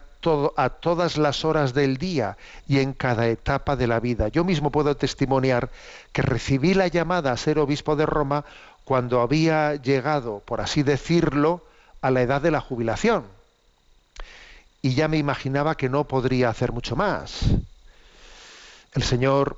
a 0.57 0.69
todas 0.69 1.19
las 1.19 1.45
horas 1.45 1.75
del 1.75 1.97
día 1.97 2.37
y 2.67 2.79
en 2.79 2.93
cada 2.93 3.27
etapa 3.27 3.75
de 3.75 3.85
la 3.85 3.99
vida. 3.99 4.29
Yo 4.29 4.43
mismo 4.43 4.71
puedo 4.71 4.97
testimoniar 4.97 5.69
que 6.11 6.23
recibí 6.23 6.73
la 6.73 6.87
llamada 6.87 7.31
a 7.31 7.37
ser 7.37 7.59
obispo 7.59 7.95
de 7.95 8.07
Roma 8.07 8.45
cuando 8.83 9.21
había 9.21 9.75
llegado, 9.75 10.41
por 10.43 10.59
así 10.59 10.81
decirlo, 10.81 11.63
a 12.01 12.09
la 12.09 12.23
edad 12.23 12.41
de 12.41 12.49
la 12.49 12.61
jubilación 12.61 13.40
y 14.81 14.95
ya 14.95 15.07
me 15.07 15.17
imaginaba 15.17 15.75
que 15.75 15.89
no 15.89 16.05
podría 16.05 16.49
hacer 16.49 16.71
mucho 16.71 16.95
más. 16.95 17.41
El 18.93 19.03
Señor 19.03 19.57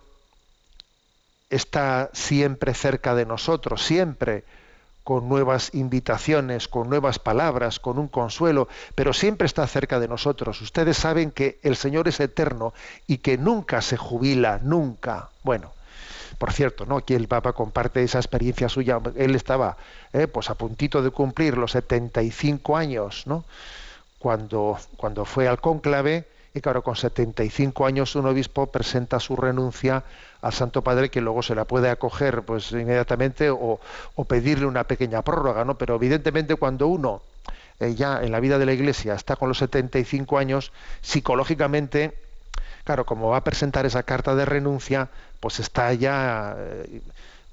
está 1.49 2.09
siempre 2.13 2.73
cerca 2.73 3.15
de 3.15 3.25
nosotros, 3.25 3.83
siempre 3.83 4.43
con 5.03 5.27
nuevas 5.27 5.71
invitaciones, 5.73 6.67
con 6.67 6.89
nuevas 6.89 7.19
palabras, 7.19 7.79
con 7.79 7.99
un 7.99 8.07
consuelo, 8.07 8.67
pero 8.95 9.13
siempre 9.13 9.45
está 9.45 9.67
cerca 9.67 9.99
de 9.99 10.07
nosotros. 10.07 10.61
Ustedes 10.61 10.97
saben 10.97 11.31
que 11.31 11.59
el 11.61 11.75
Señor 11.75 12.07
es 12.07 12.19
eterno 12.19 12.73
y 13.05 13.17
que 13.17 13.37
nunca 13.37 13.81
se 13.81 13.97
jubila, 13.97 14.59
nunca. 14.63 15.29
Bueno, 15.43 15.73
por 16.37 16.53
cierto, 16.53 16.85
¿no? 16.85 16.97
Aquí 16.97 17.13
el 17.13 17.27
Papa 17.27 17.53
comparte 17.53 18.01
esa 18.01 18.19
experiencia 18.19 18.69
suya. 18.69 18.99
Él 19.15 19.35
estaba 19.35 19.77
eh, 20.13 20.27
pues 20.27 20.49
a 20.49 20.55
puntito 20.55 21.01
de 21.01 21.11
cumplir 21.11 21.57
los 21.57 21.71
75 21.71 22.77
años, 22.77 23.27
¿no? 23.27 23.43
Cuando, 24.23 24.79
cuando 24.95 25.25
fue 25.25 25.49
al 25.49 25.59
cónclave 25.59 26.23
y 26.53 26.61
claro, 26.61 26.81
con 26.81 26.95
75 26.95 27.85
años 27.85 28.15
un 28.15 28.25
obispo 28.25 28.67
presenta 28.67 29.19
su 29.19 29.35
renuncia 29.35 30.05
al 30.41 30.53
Santo 30.53 30.81
Padre 30.81 31.09
que 31.09 31.19
luego 31.19 31.43
se 31.43 31.55
la 31.55 31.65
puede 31.65 31.89
acoger 31.89 32.43
pues 32.43 32.71
inmediatamente 32.71 33.49
o, 33.49 33.81
pedirle 34.25 34.65
una 34.65 34.85
pequeña 34.85 35.23
prórroga, 35.23 35.65
¿no? 35.65 35.77
Pero 35.77 35.95
evidentemente 35.95 36.55
cuando 36.55 36.87
uno 36.87 37.21
eh, 37.81 37.95
ya 37.95 38.23
en 38.23 38.31
la 38.31 38.39
vida 38.39 38.57
de 38.59 38.65
la 38.65 38.71
Iglesia 38.71 39.13
está 39.13 39.35
con 39.35 39.49
los 39.49 39.57
75 39.57 40.37
años, 40.37 40.71
psicológicamente, 41.01 42.13
claro, 42.85 43.05
como 43.05 43.31
va 43.31 43.37
a 43.39 43.43
presentar 43.43 43.85
esa 43.85 44.03
carta 44.03 44.35
de 44.35 44.45
renuncia, 44.45 45.09
pues 45.41 45.59
está 45.59 45.93
ya 45.93 46.55
eh, 46.57 47.01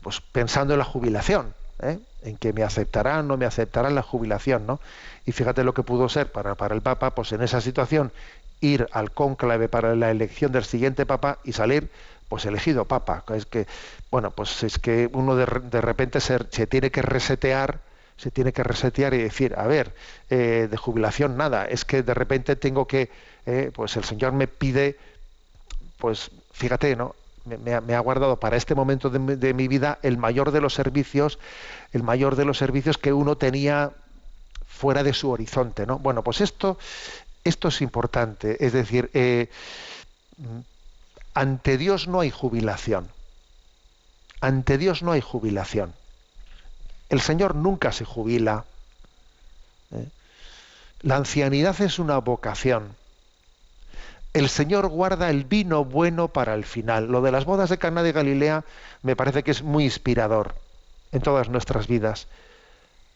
pues 0.02 0.20
pensando 0.20 0.74
en 0.74 0.78
la 0.78 0.84
jubilación. 0.84 1.52
¿eh? 1.82 1.98
En 2.22 2.36
que 2.36 2.52
me 2.52 2.62
aceptarán, 2.62 3.28
no 3.28 3.36
me 3.36 3.46
aceptarán 3.46 3.94
la 3.94 4.02
jubilación, 4.02 4.66
¿no? 4.66 4.80
Y 5.26 5.32
fíjate 5.32 5.64
lo 5.64 5.74
que 5.74 5.82
pudo 5.82 6.08
ser 6.08 6.32
para, 6.32 6.54
para 6.54 6.74
el 6.74 6.82
Papa, 6.82 7.14
pues 7.14 7.32
en 7.32 7.42
esa 7.42 7.60
situación 7.60 8.12
ir 8.60 8.88
al 8.92 9.10
cónclave 9.10 9.68
para 9.68 9.94
la 9.94 10.10
elección 10.10 10.52
del 10.52 10.64
siguiente 10.64 11.06
papa 11.06 11.38
y 11.44 11.52
salir 11.52 11.90
pues 12.28 12.44
elegido 12.44 12.84
papa. 12.84 13.24
Es 13.34 13.44
que, 13.46 13.66
bueno, 14.10 14.30
pues 14.30 14.62
es 14.62 14.78
que 14.78 15.10
uno 15.12 15.34
de, 15.34 15.46
repente 15.46 16.20
se, 16.20 16.38
tiene 16.66 16.90
que 16.90 17.02
resetear, 17.02 17.80
se 18.16 18.30
tiene 18.30 18.52
que 18.52 18.62
resetear 18.62 19.14
y 19.14 19.18
decir, 19.18 19.54
a 19.56 19.66
ver, 19.66 19.92
eh, 20.28 20.68
de 20.70 20.76
jubilación 20.76 21.36
nada, 21.36 21.64
es 21.64 21.84
que 21.84 22.02
de 22.02 22.14
repente 22.14 22.54
tengo 22.54 22.86
que, 22.86 23.10
eh, 23.46 23.72
pues 23.74 23.96
el 23.96 24.04
Señor 24.04 24.32
me 24.32 24.46
pide, 24.46 24.96
pues 25.98 26.30
fíjate, 26.52 26.94
¿no? 26.94 27.16
Me, 27.44 27.94
ha, 27.94 28.00
guardado 28.00 28.38
para 28.38 28.56
este 28.56 28.74
momento 28.74 29.08
de, 29.08 29.54
mi 29.54 29.66
vida 29.66 29.98
el 30.02 30.18
mayor 30.18 30.50
de 30.52 30.60
los 30.60 30.74
servicios, 30.74 31.38
el 31.92 32.02
mayor 32.02 32.36
de 32.36 32.44
los 32.44 32.58
servicios 32.58 32.98
que 32.98 33.12
uno 33.12 33.36
tenía 33.36 33.92
fuera 34.66 35.02
de 35.02 35.14
su 35.14 35.30
horizonte, 35.30 35.86
¿no? 35.86 35.98
Bueno, 35.98 36.22
pues 36.22 36.40
esto 36.40 36.78
esto 37.44 37.68
es 37.68 37.80
importante, 37.80 38.64
es 38.64 38.72
decir, 38.72 39.10
eh, 39.14 39.48
ante 41.34 41.78
Dios 41.78 42.08
no 42.08 42.20
hay 42.20 42.30
jubilación. 42.30 43.08
Ante 44.40 44.78
Dios 44.78 45.02
no 45.02 45.12
hay 45.12 45.20
jubilación. 45.20 45.94
El 47.08 47.20
Señor 47.20 47.54
nunca 47.54 47.92
se 47.92 48.04
jubila. 48.04 48.64
¿eh? 49.92 50.06
La 51.02 51.16
ancianidad 51.16 51.80
es 51.80 51.98
una 51.98 52.18
vocación. 52.18 52.94
El 54.32 54.48
Señor 54.48 54.88
guarda 54.88 55.30
el 55.30 55.44
vino 55.44 55.84
bueno 55.84 56.28
para 56.28 56.54
el 56.54 56.64
final. 56.64 57.08
Lo 57.08 57.20
de 57.20 57.32
las 57.32 57.44
bodas 57.44 57.70
de 57.70 57.78
Cana 57.78 58.02
de 58.02 58.12
Galilea 58.12 58.64
me 59.02 59.16
parece 59.16 59.42
que 59.42 59.50
es 59.50 59.62
muy 59.62 59.84
inspirador 59.84 60.54
en 61.12 61.20
todas 61.20 61.48
nuestras 61.48 61.88
vidas. 61.88 62.28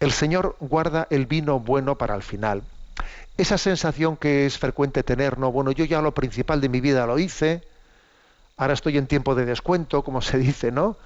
El 0.00 0.12
Señor 0.12 0.56
guarda 0.60 1.06
el 1.10 1.26
vino 1.26 1.60
bueno 1.60 1.96
para 1.96 2.14
el 2.14 2.22
final 2.22 2.62
esa 3.36 3.58
sensación 3.58 4.16
que 4.16 4.46
es 4.46 4.58
frecuente 4.58 5.02
tener, 5.02 5.38
no, 5.38 5.50
bueno, 5.50 5.72
yo 5.72 5.84
ya 5.84 6.00
lo 6.00 6.14
principal 6.14 6.60
de 6.60 6.68
mi 6.68 6.80
vida 6.80 7.06
lo 7.06 7.18
hice, 7.18 7.62
ahora 8.56 8.74
estoy 8.74 8.96
en 8.96 9.06
tiempo 9.06 9.34
de 9.34 9.44
descuento, 9.44 10.02
como 10.02 10.22
se 10.22 10.38
dice, 10.38 10.70
¿no? 10.70 10.96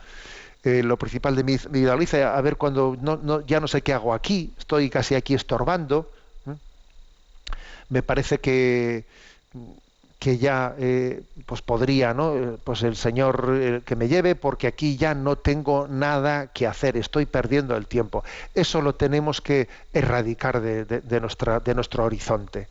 Eh, 0.64 0.82
lo 0.82 0.96
principal 0.96 1.36
de 1.36 1.44
mi, 1.44 1.56
vida 1.70 1.94
lo 1.94 2.02
hice, 2.02 2.24
a 2.24 2.40
ver 2.40 2.56
cuando 2.56 2.96
no, 3.00 3.46
ya 3.46 3.60
no 3.60 3.68
sé 3.68 3.82
qué 3.82 3.92
hago 3.92 4.12
aquí, 4.12 4.52
estoy 4.58 4.90
casi 4.90 5.14
aquí 5.14 5.34
estorbando. 5.34 6.10
Me 7.90 8.02
parece 8.02 8.38
que 8.38 9.06
que 10.18 10.38
ya 10.38 10.74
eh, 10.78 11.22
pues 11.46 11.62
podría 11.62 12.12
no 12.12 12.34
eh, 12.36 12.56
pues 12.64 12.82
el 12.82 12.96
señor 12.96 13.56
eh, 13.60 13.82
que 13.84 13.94
me 13.94 14.08
lleve 14.08 14.34
porque 14.34 14.66
aquí 14.66 14.96
ya 14.96 15.14
no 15.14 15.36
tengo 15.36 15.86
nada 15.88 16.48
que 16.48 16.66
hacer 16.66 16.96
estoy 16.96 17.26
perdiendo 17.26 17.76
el 17.76 17.86
tiempo. 17.86 18.24
Eso 18.54 18.82
lo 18.82 18.94
tenemos 18.94 19.40
que 19.40 19.68
erradicar 19.92 20.60
de, 20.60 21.20
nuestra 21.20 21.60
de 21.60 21.74
nuestro 21.74 22.04
horizonte. 22.04 22.66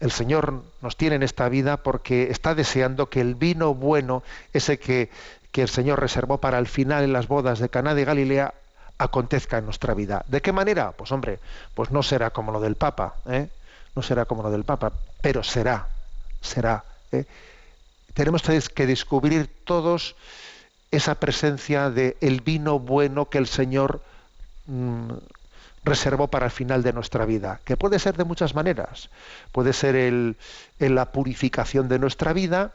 El 0.00 0.12
señor 0.12 0.62
nos 0.80 0.96
tiene 0.96 1.16
en 1.16 1.22
esta 1.22 1.48
vida 1.48 1.78
porque 1.78 2.30
está 2.30 2.54
deseando 2.54 3.10
que 3.10 3.20
el 3.20 3.34
vino 3.34 3.74
bueno 3.74 4.22
ese 4.52 4.78
que, 4.78 5.10
que 5.52 5.62
el 5.62 5.68
señor 5.68 6.00
reservó 6.00 6.38
para 6.38 6.58
el 6.58 6.68
final 6.68 7.04
en 7.04 7.12
las 7.12 7.28
bodas 7.28 7.58
de 7.58 7.68
Caná 7.68 7.94
de 7.94 8.04
Galilea 8.04 8.54
acontezca 8.96 9.58
en 9.58 9.66
nuestra 9.66 9.92
vida. 9.92 10.24
De 10.28 10.40
qué 10.40 10.52
manera 10.52 10.92
pues 10.92 11.12
hombre 11.12 11.38
pues 11.74 11.90
no 11.90 12.02
será 12.02 12.30
como 12.30 12.50
lo 12.50 12.60
del 12.60 12.76
papa 12.76 13.16
no 13.94 14.02
será 14.02 14.24
como 14.24 14.42
lo 14.42 14.50
del 14.50 14.64
papa 14.64 14.92
pero 15.20 15.42
será 15.42 15.88
será. 16.40 16.84
¿eh? 17.12 17.24
Tenemos 18.14 18.42
que 18.42 18.86
descubrir 18.86 19.48
todos 19.64 20.16
esa 20.90 21.16
presencia 21.16 21.90
de 21.90 22.16
el 22.20 22.40
vino 22.40 22.78
bueno 22.78 23.28
que 23.28 23.38
el 23.38 23.46
Señor 23.46 24.02
mm, 24.66 25.12
reservó 25.84 26.28
para 26.28 26.46
el 26.46 26.52
final 26.52 26.82
de 26.82 26.92
nuestra 26.92 27.24
vida, 27.24 27.60
que 27.64 27.76
puede 27.76 27.98
ser 27.98 28.16
de 28.16 28.24
muchas 28.24 28.54
maneras. 28.54 29.10
Puede 29.52 29.72
ser 29.72 29.96
el, 29.96 30.36
la 30.78 31.12
purificación 31.12 31.88
de 31.88 31.98
nuestra 31.98 32.32
vida, 32.32 32.72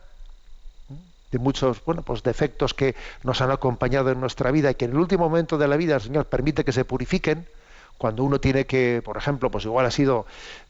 de 1.32 1.40
muchos 1.40 1.84
bueno, 1.84 2.04
pues 2.04 2.22
defectos 2.22 2.74
que 2.74 2.96
nos 3.24 3.42
han 3.42 3.52
acompañado 3.52 4.12
en 4.12 4.20
nuestra 4.20 4.52
vida 4.52 4.72
y 4.72 4.76
que 4.76 4.86
en 4.86 4.92
el 4.92 4.98
último 4.98 5.30
momento 5.30 5.58
de 5.58 5.68
la 5.68 5.78
vida 5.78 5.96
el 5.96 6.02
Señor 6.02 6.26
permite 6.26 6.64
que 6.64 6.72
se 6.72 6.86
purifiquen 6.86 7.48
cuando 7.98 8.24
uno 8.24 8.40
tiene 8.40 8.66
que, 8.66 9.02
por 9.04 9.18
ejemplo, 9.18 9.50
pues 9.50 9.66
igual 9.66 9.86
ha 9.86 9.92
sido, 9.92 10.26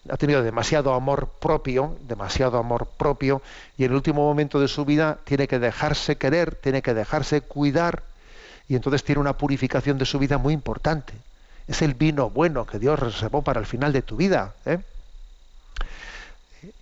ha 0.10 0.18
tenido 0.18 0.44
demasiado 0.44 0.94
amor 0.94 1.30
propio, 1.40 1.98
demasiado 2.08 2.58
amor 2.58 2.88
propio, 2.98 3.42
y 3.78 3.86
en 3.86 3.92
el 3.92 3.96
último 3.96 4.22
momento 4.22 4.60
de 4.60 4.68
su 4.68 4.86
vida 4.86 5.18
tiene 5.24 5.48
que 5.48 5.60
dejarse 5.60 6.18
querer, 6.18 6.56
tiene 6.56 6.82
que 6.82 6.94
dejarse 6.94 7.42
cuidar, 7.42 8.04
y 8.68 8.76
entonces 8.76 9.04
tiene 9.04 9.22
una 9.22 9.38
purificación 9.38 9.98
de 9.98 10.06
su 10.06 10.20
vida 10.20 10.38
muy 10.38 10.54
importante. 10.54 11.14
Es 11.68 11.82
el 11.82 11.94
vino 11.94 12.30
bueno 12.30 12.66
que 12.66 12.80
Dios 12.80 13.00
reservó 13.00 13.42
para 13.42 13.60
el 13.60 13.66
final 13.66 13.94
de 13.94 14.02
tu 14.02 14.16
vida. 14.16 14.54
¿eh? 14.66 14.80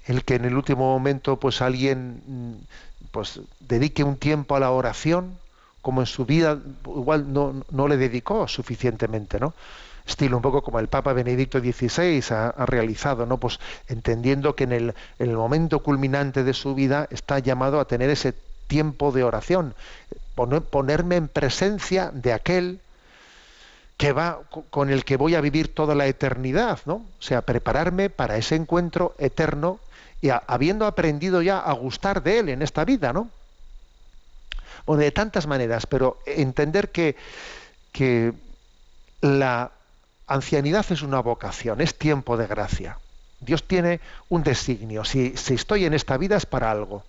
El 0.06 0.24
que 0.24 0.36
en 0.36 0.46
el 0.46 0.56
último 0.56 0.92
momento, 0.92 1.38
pues 1.38 1.62
alguien 1.62 2.22
mm, 2.26 2.54
pues 3.12 3.40
dedique 3.60 4.04
un 4.04 4.18
tiempo 4.18 4.56
a 4.56 4.60
la 4.60 4.72
oración, 4.72 5.38
como 5.82 6.02
en 6.02 6.08
su 6.08 6.26
vida 6.26 6.60
igual 6.86 7.32
no, 7.34 7.64
no 7.72 7.88
le 7.88 7.98
dedicó 7.98 8.48
suficientemente, 8.48 9.40
¿no? 9.40 9.54
Estilo 10.06 10.38
un 10.38 10.44
poco 10.44 10.62
como 10.62 10.80
el 10.80 10.88
Papa 10.88 11.14
Benedicto 11.14 11.60
XVI 11.60 12.24
ha, 12.32 12.66
realizado, 12.66 13.26
¿no? 13.26 13.38
Pues 13.38 13.60
entendiendo 13.88 14.56
que 14.56 14.66
en 14.66 14.94
el, 15.20 15.36
momento 15.36 15.80
culminante 15.80 16.44
de 16.44 16.54
su 16.54 16.76
vida 16.76 17.08
está 17.12 17.40
llamado 17.40 17.80
a 17.80 17.86
tener 17.86 18.10
ese 18.10 18.34
tiempo 18.68 19.12
de 19.12 19.24
oración, 19.24 19.74
ponerme 20.36 21.18
en 21.18 21.28
presencia 21.28 22.12
de 22.14 22.34
aquel 22.34 22.80
que 23.98 24.14
va 24.14 24.40
con 24.72 24.90
el 24.90 25.06
que 25.06 25.16
voy 25.18 25.36
a 25.36 25.42
vivir 25.42 25.74
toda 25.74 25.94
la 25.94 26.08
eternidad, 26.08 26.80
¿no? 26.86 26.94
O 26.94 27.22
sea, 27.22 27.44
prepararme 27.44 28.10
para 28.10 28.38
ese 28.38 28.56
encuentro 28.56 29.14
eterno 29.20 29.80
y 30.22 30.30
habiendo 30.30 30.88
aprendido 30.88 31.42
ya 31.42 31.60
a 31.60 31.72
gustar 31.74 32.24
de 32.24 32.40
él 32.40 32.50
en 32.50 32.62
esta 32.62 32.84
vida, 32.84 33.14
¿no? 33.14 33.30
Bueno, 34.86 35.04
de 35.04 35.12
tantas 35.12 35.46
maneras, 35.46 35.86
pero 35.86 36.18
entender 36.26 36.90
que, 36.90 37.16
que 37.92 38.34
la 39.22 39.72
ancianidad 40.34 40.86
es 40.90 41.02
una 41.02 41.20
vocación, 41.20 41.82
es 41.82 41.98
tiempo 41.98 42.38
de 42.38 42.48
gracia. 42.48 42.98
Dios 43.40 43.64
tiene 43.64 44.00
un 44.30 44.44
designio. 44.44 45.04
Si, 45.04 45.34
estoy 45.50 45.86
en 45.86 45.94
esta 45.94 46.18
vida 46.18 46.38
es 46.38 46.46
para 46.46 46.72
algo. 46.72 47.04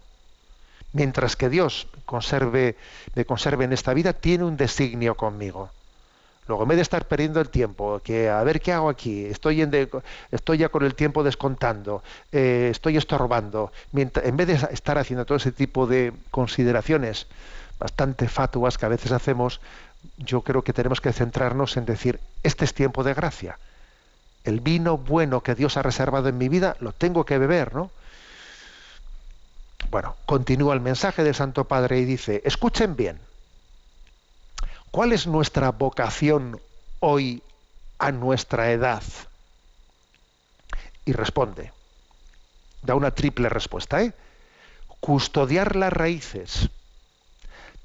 Mientras 0.93 1.37
que 1.37 1.49
Dios 1.49 1.87
me 1.95 3.25
conserve 3.25 3.65
en 3.65 3.73
esta 3.73 3.95
vida, 3.95 4.13
tiene 4.13 4.45
un 4.45 4.57
designio 4.57 5.15
conmigo. 5.15 5.71
Luego, 6.49 6.65
en 6.65 6.71
vez 6.71 6.77
de 6.77 6.83
estar 6.83 7.07
perdiendo 7.07 7.41
el 7.41 7.51
tiempo, 7.51 8.01
que 8.03 8.29
a 8.29 8.43
ver 8.43 8.61
qué 8.61 8.73
hago 8.73 8.89
aquí, 8.89 9.27
estoy, 9.27 9.63
en 9.63 9.91
estoy 10.33 10.59
ya 10.59 10.69
con 10.71 10.85
el 10.85 10.95
tiempo 10.95 11.23
descontando, 11.23 12.03
eh, 12.33 12.69
estoy 12.71 12.97
estorbando, 12.97 13.71
en 13.95 14.37
vez 14.37 14.47
de 14.49 14.55
estar 14.73 14.99
haciendo 14.99 15.25
todo 15.25 15.37
ese 15.37 15.53
tipo 15.53 15.87
de 15.87 16.13
consideraciones 16.31 17.29
bastante 17.79 18.29
fatuas 18.29 18.77
que 18.77 18.87
a 18.87 18.89
veces 18.89 19.13
hacemos, 19.13 19.61
yo 20.19 20.43
creo 20.43 20.63
que 20.63 20.73
tenemos 20.73 21.01
que 21.01 21.13
centrarnos 21.13 21.77
en 21.77 21.85
decir, 21.85 22.21
este 22.43 22.65
es 22.65 22.75
tiempo 22.75 23.05
de 23.05 23.15
gracia. 23.15 23.59
El 24.45 24.61
vino 24.61 24.99
bueno 24.99 25.43
que 25.43 25.55
Dios 25.55 25.77
ha 25.77 25.83
reservado 25.83 26.29
en 26.29 26.39
mi 26.39 26.49
vida 26.49 26.77
lo 26.81 26.93
tengo 26.93 27.25
que 27.25 27.39
beber, 27.39 27.75
¿no? 27.75 27.91
Bueno, 29.91 30.17
continúa 30.27 30.75
el 30.75 30.81
mensaje 30.81 31.23
del 31.23 31.35
Santo 31.35 31.65
Padre 31.65 31.99
y 31.99 32.05
dice, 32.05 32.41
escuchen 32.45 32.97
bien, 32.97 33.19
¿cuál 34.91 35.13
es 35.13 35.27
nuestra 35.27 35.71
vocación 35.71 36.61
hoy 37.01 37.43
a 37.99 38.11
nuestra 38.11 38.73
edad? 38.73 39.03
Y 41.05 41.13
responde, 41.13 41.73
da 42.83 42.95
una 42.95 43.11
triple 43.11 43.49
respuesta, 43.49 44.03
¿eh? 44.03 44.13
Custodiar 45.01 45.77
las 45.77 45.93
raíces, 45.93 46.71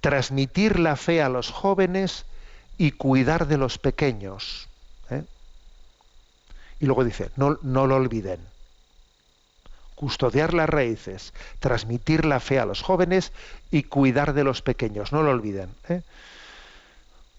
transmitir 0.02 0.80
la 0.80 0.96
fe 0.96 1.22
a 1.22 1.30
los 1.30 1.52
jóvenes 1.52 2.26
y 2.78 2.92
cuidar 2.92 3.48
de 3.48 3.58
los 3.58 3.78
pequeños. 3.78 4.68
¿eh? 5.10 5.24
Y 6.80 6.86
luego 6.86 7.04
dice, 7.04 7.32
no, 7.36 7.58
no 7.62 7.88
lo 7.88 7.96
olviden. 7.96 8.40
Custodiar 9.96 10.54
las 10.54 10.70
raíces, 10.70 11.34
transmitir 11.60 12.26
la 12.26 12.40
fe 12.40 12.60
a 12.60 12.66
los 12.66 12.84
jóvenes 12.84 13.32
y 13.72 13.84
cuidar 13.84 14.34
de 14.34 14.44
los 14.44 14.62
pequeños, 14.62 15.12
no 15.12 15.24
lo 15.24 15.32
olviden. 15.32 15.70
¿eh? 15.90 16.02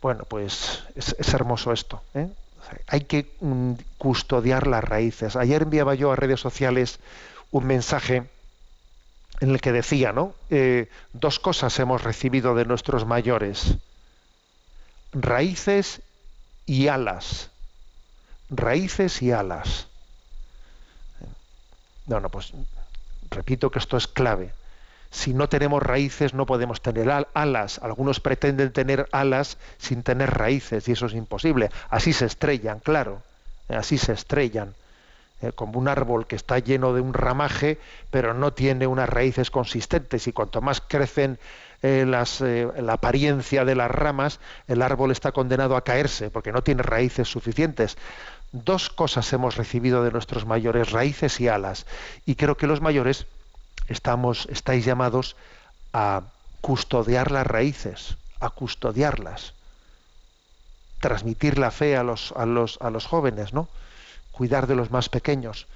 Bueno, 0.02 0.24
pues 0.24 0.82
es, 0.96 1.14
hermoso 1.34 1.72
esto. 1.72 2.02
¿eh? 2.14 2.28
Hay 2.88 3.02
que 3.02 3.30
mm, 3.40 3.72
custodiar 3.98 4.66
las 4.66 4.82
raíces. 4.82 5.36
Ayer 5.36 5.62
enviaba 5.62 5.94
yo 5.94 6.12
a 6.12 6.16
redes 6.16 6.40
sociales 6.40 6.98
un 7.50 7.66
mensaje 7.66 8.24
en 9.40 9.50
el 9.50 9.60
que 9.60 9.72
decía, 9.72 10.12
¿no? 10.12 10.34
Eh, 10.50 10.88
dos 11.12 11.38
cosas 11.38 11.78
hemos 11.78 12.02
recibido 12.02 12.54
de 12.54 12.64
nuestros 12.64 13.06
mayores: 13.06 13.76
raíces 15.12 16.00
y 16.66 16.88
alas. 16.88 17.50
Raíces 18.50 19.22
y 19.22 19.32
alas. 19.32 19.86
No, 22.06 22.20
no, 22.20 22.30
pues 22.30 22.52
repito 23.30 23.70
que 23.70 23.78
esto 23.78 23.96
es 23.96 24.06
clave. 24.06 24.52
Si 25.10 25.32
no 25.34 25.48
tenemos 25.48 25.82
raíces 25.82 26.34
no 26.34 26.46
podemos 26.46 26.80
tener 26.82 27.10
al- 27.10 27.28
alas. 27.34 27.78
Algunos 27.82 28.20
pretenden 28.20 28.72
tener 28.72 29.08
alas 29.12 29.56
sin 29.78 30.02
tener 30.02 30.30
raíces 30.30 30.88
y 30.88 30.92
eso 30.92 31.06
es 31.06 31.14
imposible. 31.14 31.70
Así 31.90 32.12
se 32.12 32.26
estrellan, 32.26 32.80
claro. 32.80 33.22
Así 33.68 33.98
se 33.98 34.12
estrellan. 34.12 34.74
Eh, 35.40 35.52
como 35.52 35.78
un 35.78 35.86
árbol 35.86 36.26
que 36.26 36.36
está 36.36 36.58
lleno 36.58 36.92
de 36.94 37.00
un 37.00 37.14
ramaje, 37.14 37.78
pero 38.10 38.34
no 38.34 38.52
tiene 38.52 38.86
unas 38.86 39.08
raíces 39.08 39.50
consistentes. 39.50 40.26
Y 40.26 40.32
cuanto 40.32 40.60
más 40.60 40.80
crecen 40.80 41.38
eh, 41.82 42.04
las, 42.06 42.40
eh, 42.40 42.66
la 42.80 42.94
apariencia 42.94 43.64
de 43.64 43.76
las 43.76 43.90
ramas, 43.90 44.40
el 44.66 44.82
árbol 44.82 45.12
está 45.12 45.30
condenado 45.30 45.76
a 45.76 45.84
caerse 45.84 46.30
porque 46.30 46.50
no 46.50 46.62
tiene 46.62 46.82
raíces 46.82 47.28
suficientes. 47.28 47.96
Dos 48.50 48.90
cosas 48.90 49.32
hemos 49.32 49.56
recibido 49.56 50.02
de 50.02 50.10
nuestros 50.10 50.44
mayores, 50.44 50.90
raíces 50.90 51.40
y 51.40 51.46
alas. 51.46 51.86
Y 52.26 52.34
creo 52.34 52.56
que 52.56 52.66
los 52.66 52.80
mayores 52.80 53.26
estamos, 53.88 54.48
estáis 54.50 54.84
llamados 54.84 55.36
a 55.92 56.22
custodiar 56.60 57.30
las 57.30 57.46
raíces, 57.46 58.16
a 58.40 58.50
custodiarlas, 58.50 59.54
transmitir 61.00 61.58
la 61.58 61.70
fe 61.70 61.96
a 61.96 62.02
los, 62.02 62.32
a 62.36 62.44
los, 62.44 62.78
a 62.80 62.90
los 62.90 63.06
jóvenes, 63.06 63.52
¿no? 63.52 63.68
Cuidar 64.38 64.68
de 64.68 64.76
los 64.76 64.92
más 64.92 65.08
pequeños. 65.08 65.66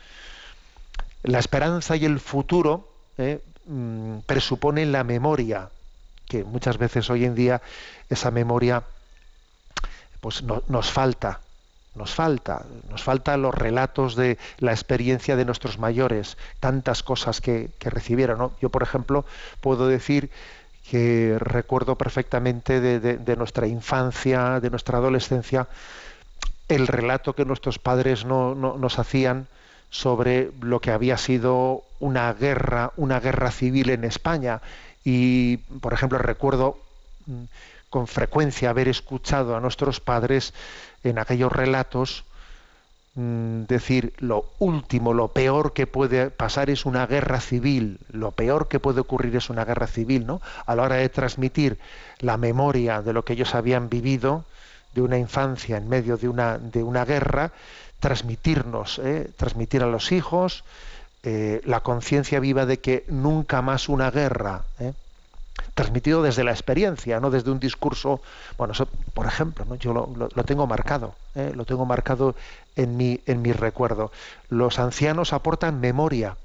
La 1.25 1.41
esperanza 1.41 1.97
y 1.97 2.05
el 2.05 2.21
futuro 2.21 2.89
eh, 3.19 3.43
mm, 3.67 4.19
presuponen 4.25 4.93
la 4.93 5.03
memoria, 5.03 5.71
que 6.29 6.45
muchas 6.45 6.79
veces 6.79 7.11
hoy 7.11 7.25
en 7.25 7.35
día 7.35 7.61
esa 8.09 8.31
memoria 8.31 8.85
pues 10.21 10.45
no- 10.45 10.63
nos 10.69 10.93
falta, 10.93 11.41
nos 11.97 12.15
falta, 12.15 12.65
nos 12.89 13.03
faltan 13.03 13.43
los 13.43 13.53
relatos 13.53 14.15
de 14.15 14.39
la 14.59 14.71
experiencia 14.71 15.35
de 15.35 15.45
nuestros 15.45 15.81
mayores, 15.81 16.39
tantas 16.61 17.03
cosas 17.03 17.41
que, 17.41 17.71
que 17.81 17.91
recibieron. 17.91 18.53
Yo, 18.61 18.71
por 18.71 18.85
ejemplo, 18.85 19.25
puedo 19.61 19.89
decir 19.89 20.31
que 20.89 21.37
recuerdo 21.41 21.99
perfectamente 21.99 22.81
de 22.81 23.37
nuestra 23.37 23.67
infancia, 23.67 24.61
de 24.61 24.71
nuestra 24.71 24.99
adolescencia, 24.99 25.67
el 26.69 26.87
relato 26.87 27.35
que 27.35 27.45
nuestros 27.45 27.79
padres 27.79 28.25
no- 28.25 28.55
no- 28.55 28.77
nos 28.79 28.99
hacían 28.99 29.47
sobre 29.91 30.51
lo 30.61 30.81
que 30.81 30.91
había 30.91 31.17
sido 31.19 31.85
una 32.01 32.33
guerra, 32.33 32.93
una 32.97 33.21
guerra 33.21 33.51
civil 33.51 33.91
en 33.91 34.05
España. 34.05 34.63
Y, 35.05 35.59
por 35.59 35.93
ejemplo, 35.93 36.19
recuerdo 36.19 36.79
mm, 37.27 37.45
con 37.91 38.07
frecuencia 38.07 38.71
haber 38.71 38.89
escuchado 38.89 39.55
a 39.57 39.61
nuestros 39.61 40.01
padres 40.01 40.55
en 41.05 41.19
aquellos 41.19 41.53
relatos 41.53 42.25
mm, 43.15 43.65
decir 43.65 44.15
lo 44.19 44.47
último, 44.59 45.13
lo 45.15 45.29
peor 45.29 45.73
que 45.73 45.87
puede 45.87 46.31
pasar 46.31 46.71
es 46.71 46.87
una 46.87 47.07
guerra 47.07 47.41
civil, 47.41 47.99
lo 48.11 48.31
peor 48.33 48.69
que 48.69 48.81
puede 48.81 49.01
ocurrir 49.01 49.37
es 49.37 49.51
una 49.51 49.65
guerra 49.65 49.87
civil, 49.87 50.27
¿no? 50.27 50.41
A 50.67 50.75
la 50.75 50.83
hora 50.85 50.97
de 50.97 51.09
transmitir 51.09 51.79
la 52.21 52.37
memoria 52.39 53.03
de 53.03 53.13
lo 53.13 53.25
que 53.25 53.35
ellos 53.35 53.55
habían 53.55 53.89
vivido, 53.91 54.45
de 54.95 55.03
una 55.03 55.19
infancia 55.19 55.77
en 55.77 55.89
medio 55.89 56.17
de 56.17 56.29
una, 56.29 56.59
de 56.59 56.83
una 56.83 57.05
guerra, 57.05 57.53
transmitirnos, 58.01 58.99
¿eh? 58.99 59.31
transmitir 59.37 59.83
a 59.83 59.87
los 59.87 60.13
hijos 60.13 60.65
eh, 61.23 61.61
la 61.65 61.81
conciencia 61.81 62.41
viva 62.41 62.67
de 62.67 62.81
que 62.81 63.05
nunca 63.09 63.63
más 63.63 63.89
una 63.89 64.11
guerra, 64.11 64.65
¿eh? 64.81 64.93
transmitido 65.75 66.23
desde 66.23 66.45
la 66.45 66.51
experiencia, 66.51 67.21
no 67.21 67.31
desde 67.31 67.51
un 67.51 67.61
discurso. 67.61 68.21
Bueno, 68.59 68.75
por 69.15 69.27
ejemplo, 69.27 69.65
¿no? 69.65 69.77
yo 69.77 69.93
lo, 69.93 70.09
lo- 70.17 70.29
lo 70.35 70.45
tengo 70.45 70.67
marcado, 70.67 71.15
lo 71.35 71.65
tengo 71.65 71.87
marcado 71.87 72.35
en 72.77 72.97
mi, 72.97 73.21
en 73.27 73.43
mi 73.43 73.53
recuerdo. 73.53 74.11
Los 74.49 74.79
ancianos 74.79 75.33
aportan 75.33 75.81
memoria, 75.81 76.37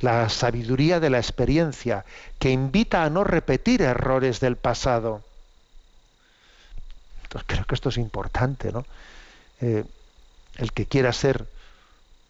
la 0.00 0.28
sabiduría 0.28 1.00
de 1.00 1.10
la 1.10 1.18
experiencia, 1.18 2.04
que 2.38 2.50
invita 2.50 3.04
a 3.04 3.10
no 3.10 3.24
repetir 3.24 3.82
errores 3.82 4.40
del 4.40 4.56
pasado. 4.56 5.27
Entonces, 7.28 7.46
creo 7.46 7.64
que 7.66 7.74
esto 7.74 7.90
es 7.90 7.98
importante, 7.98 8.72
¿no? 8.72 8.84
Eh, 9.60 9.84
el 10.56 10.72
que 10.72 10.86
quiera 10.86 11.12
ser 11.12 11.46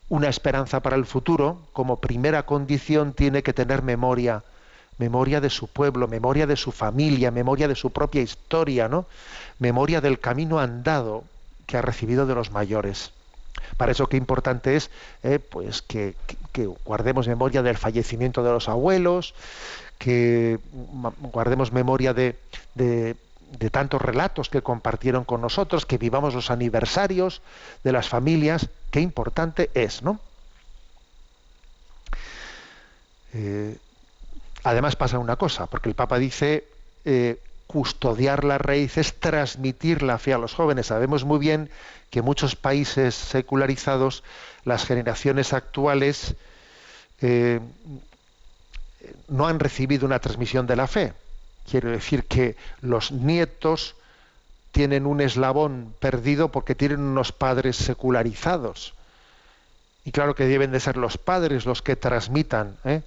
una 0.09 0.29
esperanza 0.29 0.81
para 0.81 0.97
el 0.97 1.07
futuro, 1.07 1.59
como 1.73 2.01
primera 2.01 2.45
condición 2.45 3.13
tiene 3.13 3.43
que 3.43 3.53
tener 3.53 3.83
memoria, 3.83 4.43
memoria 4.99 5.41
de 5.41 5.51
su 5.51 5.69
pueblo, 5.69 6.09
memoria 6.09 6.47
de 6.47 6.57
su 6.57 6.73
familia, 6.73 7.31
memoria 7.31 7.69
de 7.69 7.75
su 7.77 7.91
propia 7.91 8.23
historia, 8.23 8.89
¿no? 8.89 9.07
Memoria 9.59 10.01
del 10.01 10.19
camino 10.19 10.59
andado 10.59 11.25
que 11.67 11.77
ha 11.77 11.83
recibido 11.83 12.27
de 12.27 12.35
los 12.35 12.51
mayores. 12.51 13.13
Para 13.77 13.93
eso 13.93 14.09
qué 14.09 14.17
importante 14.17 14.77
es 14.77 14.91
eh, 15.23 15.39
pues 15.39 15.83
que, 15.83 16.15
guardemos 16.85 17.29
memoria 17.29 17.63
del 17.63 17.77
fallecimiento 17.77 18.43
de 18.43 18.51
los 18.51 18.69
abuelos, 18.69 19.35
que 19.99 20.59
guardemos 21.33 21.73
memoria 21.73 22.15
de- 22.15 22.37
de 23.59 23.71
tantos 23.71 24.03
relatos 24.03 24.49
que 24.49 24.63
compartieron 24.63 25.25
con 25.25 25.41
nosotros, 25.41 25.87
que 25.87 25.99
vivamos 25.99 26.35
los 26.35 26.51
aniversarios 26.51 27.43
de 27.85 27.93
las 27.93 28.09
familias, 28.09 28.69
qué 28.91 29.01
importante 29.01 29.71
es, 29.75 30.03
¿no? 30.03 30.21
Eh, 33.35 33.77
además 34.65 34.97
pasa 34.97 35.19
una 35.19 35.37
cosa, 35.37 35.67
porque 35.67 35.89
el 35.89 35.95
Papa 35.95 36.19
dice 36.19 36.67
eh, 37.05 37.41
custodiar 37.67 38.45
las 38.45 38.61
raíces, 38.61 39.15
transmitir 39.19 40.03
la 40.03 40.19
fe 40.19 40.33
a 40.33 40.39
los 40.39 40.55
jóvenes. 40.55 40.87
Sabemos 40.87 41.25
muy 41.25 41.39
bien 41.39 41.71
que 42.11 42.21
en 42.21 42.25
muchos 42.25 42.57
países 42.57 43.15
secularizados 43.15 44.25
las 44.65 44.85
generaciones 44.85 45.53
actuales 45.53 46.35
eh, 47.21 47.61
no 49.29 49.47
han 49.47 49.61
recibido 49.61 50.07
una 50.07 50.19
transmisión 50.19 50.67
de 50.67 50.77
la 50.77 50.87
fe. 50.87 51.13
Quiero 51.71 51.91
decir 51.91 52.25
que 52.25 52.57
los 52.81 53.13
nietos 53.13 53.95
tienen 54.73 55.07
un 55.07 55.21
eslabón 55.21 55.95
perdido 55.99 56.49
porque 56.49 56.75
tienen 56.75 57.01
unos 57.01 57.33
padres 57.33 57.77
secularizados. 57.77 58.95
Y 60.05 60.13
claro 60.13 60.35
que 60.35 60.47
deben 60.47 60.73
de 60.73 60.81
ser 60.81 60.97
los 60.97 61.19
padres 61.19 61.67
los 61.67 61.83
que 61.83 61.97
transmitan 61.97 62.77
¿eh? 62.85 63.03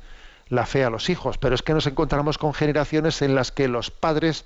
la 0.50 0.66
fe 0.66 0.84
a 0.84 0.90
los 0.90 1.10
hijos, 1.10 1.38
pero 1.38 1.56
es 1.56 1.64
que 1.64 1.74
nos 1.74 1.88
encontramos 1.88 2.38
con 2.38 2.54
generaciones 2.54 3.22
en 3.22 3.36
las 3.36 3.52
que 3.52 3.68
los 3.68 3.90
padres 3.90 4.46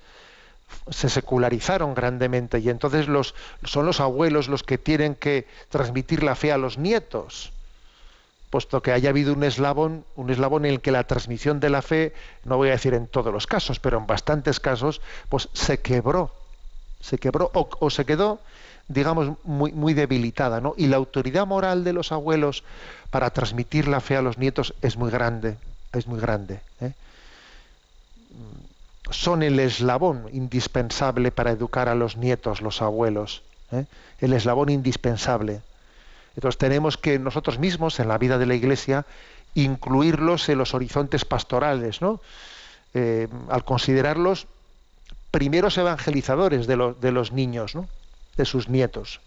se 0.90 1.10
secularizaron 1.10 1.94
grandemente 1.94 2.60
y 2.60 2.70
entonces 2.70 3.08
los, 3.08 3.36
son 3.64 3.86
los 3.86 4.00
abuelos 4.00 4.48
los 4.48 4.64
que 4.64 4.78
tienen 4.78 5.16
que 5.16 5.48
transmitir 5.70 6.24
la 6.24 6.36
fe 6.36 6.52
a 6.52 6.58
los 6.58 6.78
nietos 6.78 7.52
puesto 8.50 8.82
que 8.82 8.92
haya 8.92 9.10
habido 9.10 9.34
un 9.34 9.44
eslabón, 9.44 10.06
un 10.16 10.30
eslabón 10.30 10.66
en 10.66 10.72
el 10.72 10.82
que 10.82 10.92
la 10.92 11.06
transmisión 11.06 11.60
de 11.60 11.70
la 11.70 11.82
fe, 11.82 12.14
no 12.44 12.58
voy 12.58 12.70
a 12.70 12.74
decir 12.74 12.94
en 12.94 13.08
todos 13.08 13.34
los 13.34 13.48
casos, 13.48 13.80
pero 13.80 13.98
en 13.98 14.08
bastantes 14.08 14.60
casos, 14.60 15.02
pues 15.30 15.50
se 15.54 15.80
quebró, 15.80 16.32
se 17.02 17.18
quebró 17.18 17.52
o, 17.54 17.90
se 17.90 18.06
quedó, 18.06 18.40
digamos, 18.88 19.38
muy, 19.44 19.72
muy 19.72 19.94
debilitada, 19.94 20.62
¿no? 20.62 20.74
Y 20.78 20.88
la 20.88 20.98
autoridad 20.98 21.46
moral 21.46 21.84
de 21.84 21.94
los 21.94 22.12
abuelos 22.12 22.64
para 23.10 23.30
transmitir 23.32 23.88
la 23.88 24.02
fe 24.02 24.18
a 24.18 24.22
los 24.22 24.38
nietos 24.38 24.74
es 24.82 24.98
muy 24.98 25.12
grande, 25.12 25.58
es 25.94 26.08
muy 26.08 26.20
grande. 26.20 26.60
¿eh? 26.82 26.94
Son 29.10 29.44
el 29.44 29.60
eslabón 29.60 30.30
indispensable 30.34 31.32
para 31.32 31.52
educar 31.52 31.90
a 31.90 31.96
los 31.96 32.18
nietos, 32.18 32.62
los 32.62 32.82
abuelos, 32.82 33.42
¿eh? 33.72 33.86
el 34.20 34.34
eslabón 34.34 34.70
indispensable. 34.70 35.62
Entonces 36.36 36.58
tenemos 36.58 36.98
que 36.98 37.18
nosotros 37.20 37.60
mismos 37.60 38.00
en 38.00 38.08
la 38.08 38.18
vida 38.18 38.38
de 38.38 38.46
la 38.46 38.56
Iglesia 38.56 39.06
incluirlos 39.54 40.50
en 40.50 40.58
los 40.58 40.74
horizontes 40.74 41.24
pastorales, 41.26 42.02
¿no? 42.02 42.22
Eh, 42.94 43.28
al 43.50 43.64
considerarlos 43.64 44.48
primeros 45.32 45.78
evangelizadores 45.78 46.68
de, 46.68 46.76
los- 46.78 47.32
niños, 47.32 47.74
de 48.38 48.46
sus 48.46 48.70
nietos. 48.70 49.22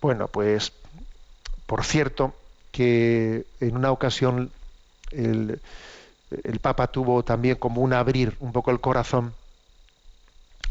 Bueno, 0.00 0.28
pues 0.28 0.72
por 1.66 1.84
cierto 1.84 2.34
que 2.70 3.46
en 3.60 3.76
una 3.76 3.90
ocasión 3.90 4.52
el- 5.10 5.60
el 6.30 6.60
Papa 6.60 6.88
tuvo 6.88 7.24
también 7.24 7.56
como 7.56 7.80
un 7.80 7.92
abrir 7.92 8.36
un 8.40 8.52
poco 8.52 8.70
el 8.70 8.80
corazón 8.80 9.34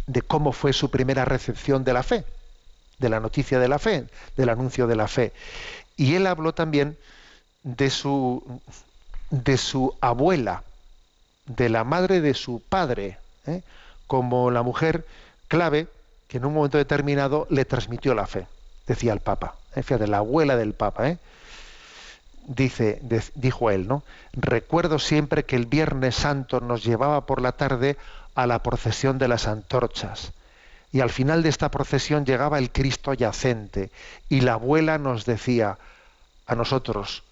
de 0.06 0.22
cómo 0.22 0.52
fue 0.54 0.72
su 0.74 0.90
primera 0.90 1.26
recepción 1.26 1.84
de 1.84 1.94
la 1.94 2.04
fe, 2.04 2.24
de 2.98 3.10
la 3.10 3.20
noticia 3.20 3.60
de 3.60 3.68
la 3.68 3.80
fe, 3.80 4.06
del 4.36 4.50
anuncio 4.50 4.88
de 4.88 4.96
la 4.96 5.08
fe. 5.08 5.34
Y 5.96 6.16
él 6.16 6.28
habló 6.28 6.54
también 6.54 6.98
de 7.64 7.90
su, 7.90 8.62
de 9.30 9.58
su 9.58 9.96
abuela, 10.02 10.64
de 11.46 11.70
la 11.70 11.84
madre 11.84 12.22
de 12.22 12.34
su 12.34 12.62
padre, 12.62 13.18
¿eh? 13.46 13.62
como 14.06 14.52
la 14.52 14.64
mujer 14.64 15.06
clave 15.48 15.88
que 16.28 16.38
en 16.38 16.46
un 16.46 16.54
momento 16.54 16.78
determinado 16.78 17.48
le 17.50 17.66
transmitió 17.66 18.14
la 18.14 18.28
fe, 18.28 18.48
decía 18.86 19.14
el 19.14 19.20
Papa. 19.20 19.56
¿eh? 19.76 20.08
La 20.08 20.18
abuela 20.18 20.56
del 20.58 20.74
Papa. 20.74 21.10
¿eh? 21.10 21.18
Dice, 22.48 23.02
dijo 23.36 23.72
él, 23.72 23.88
¿no? 23.88 24.04
Recuerdo 24.34 25.00
siempre 25.00 25.44
que 25.44 25.56
el 25.56 25.66
Viernes 25.66 26.16
Santo 26.16 26.62
nos 26.62 26.84
llevaba 26.84 27.26
por 27.26 27.42
la 27.42 27.52
tarde 27.52 27.98
a 28.36 28.48
la 28.48 28.64
procesión 28.64 29.18
de 29.18 29.28
las 29.28 29.48
antorchas. 29.48 30.32
Y 30.92 31.02
al 31.02 31.10
final 31.10 31.44
de 31.44 31.50
esta 31.50 31.70
procesión 31.70 32.26
llegaba 32.26 32.60
el 32.60 32.72
Cristo 32.72 33.14
yacente 33.14 33.92
y 34.30 34.42
la 34.42 34.54
abuela 34.54 34.98
nos 34.98 35.26
decía 35.26 35.78
a 36.46 36.56
nosotros, 36.56 37.24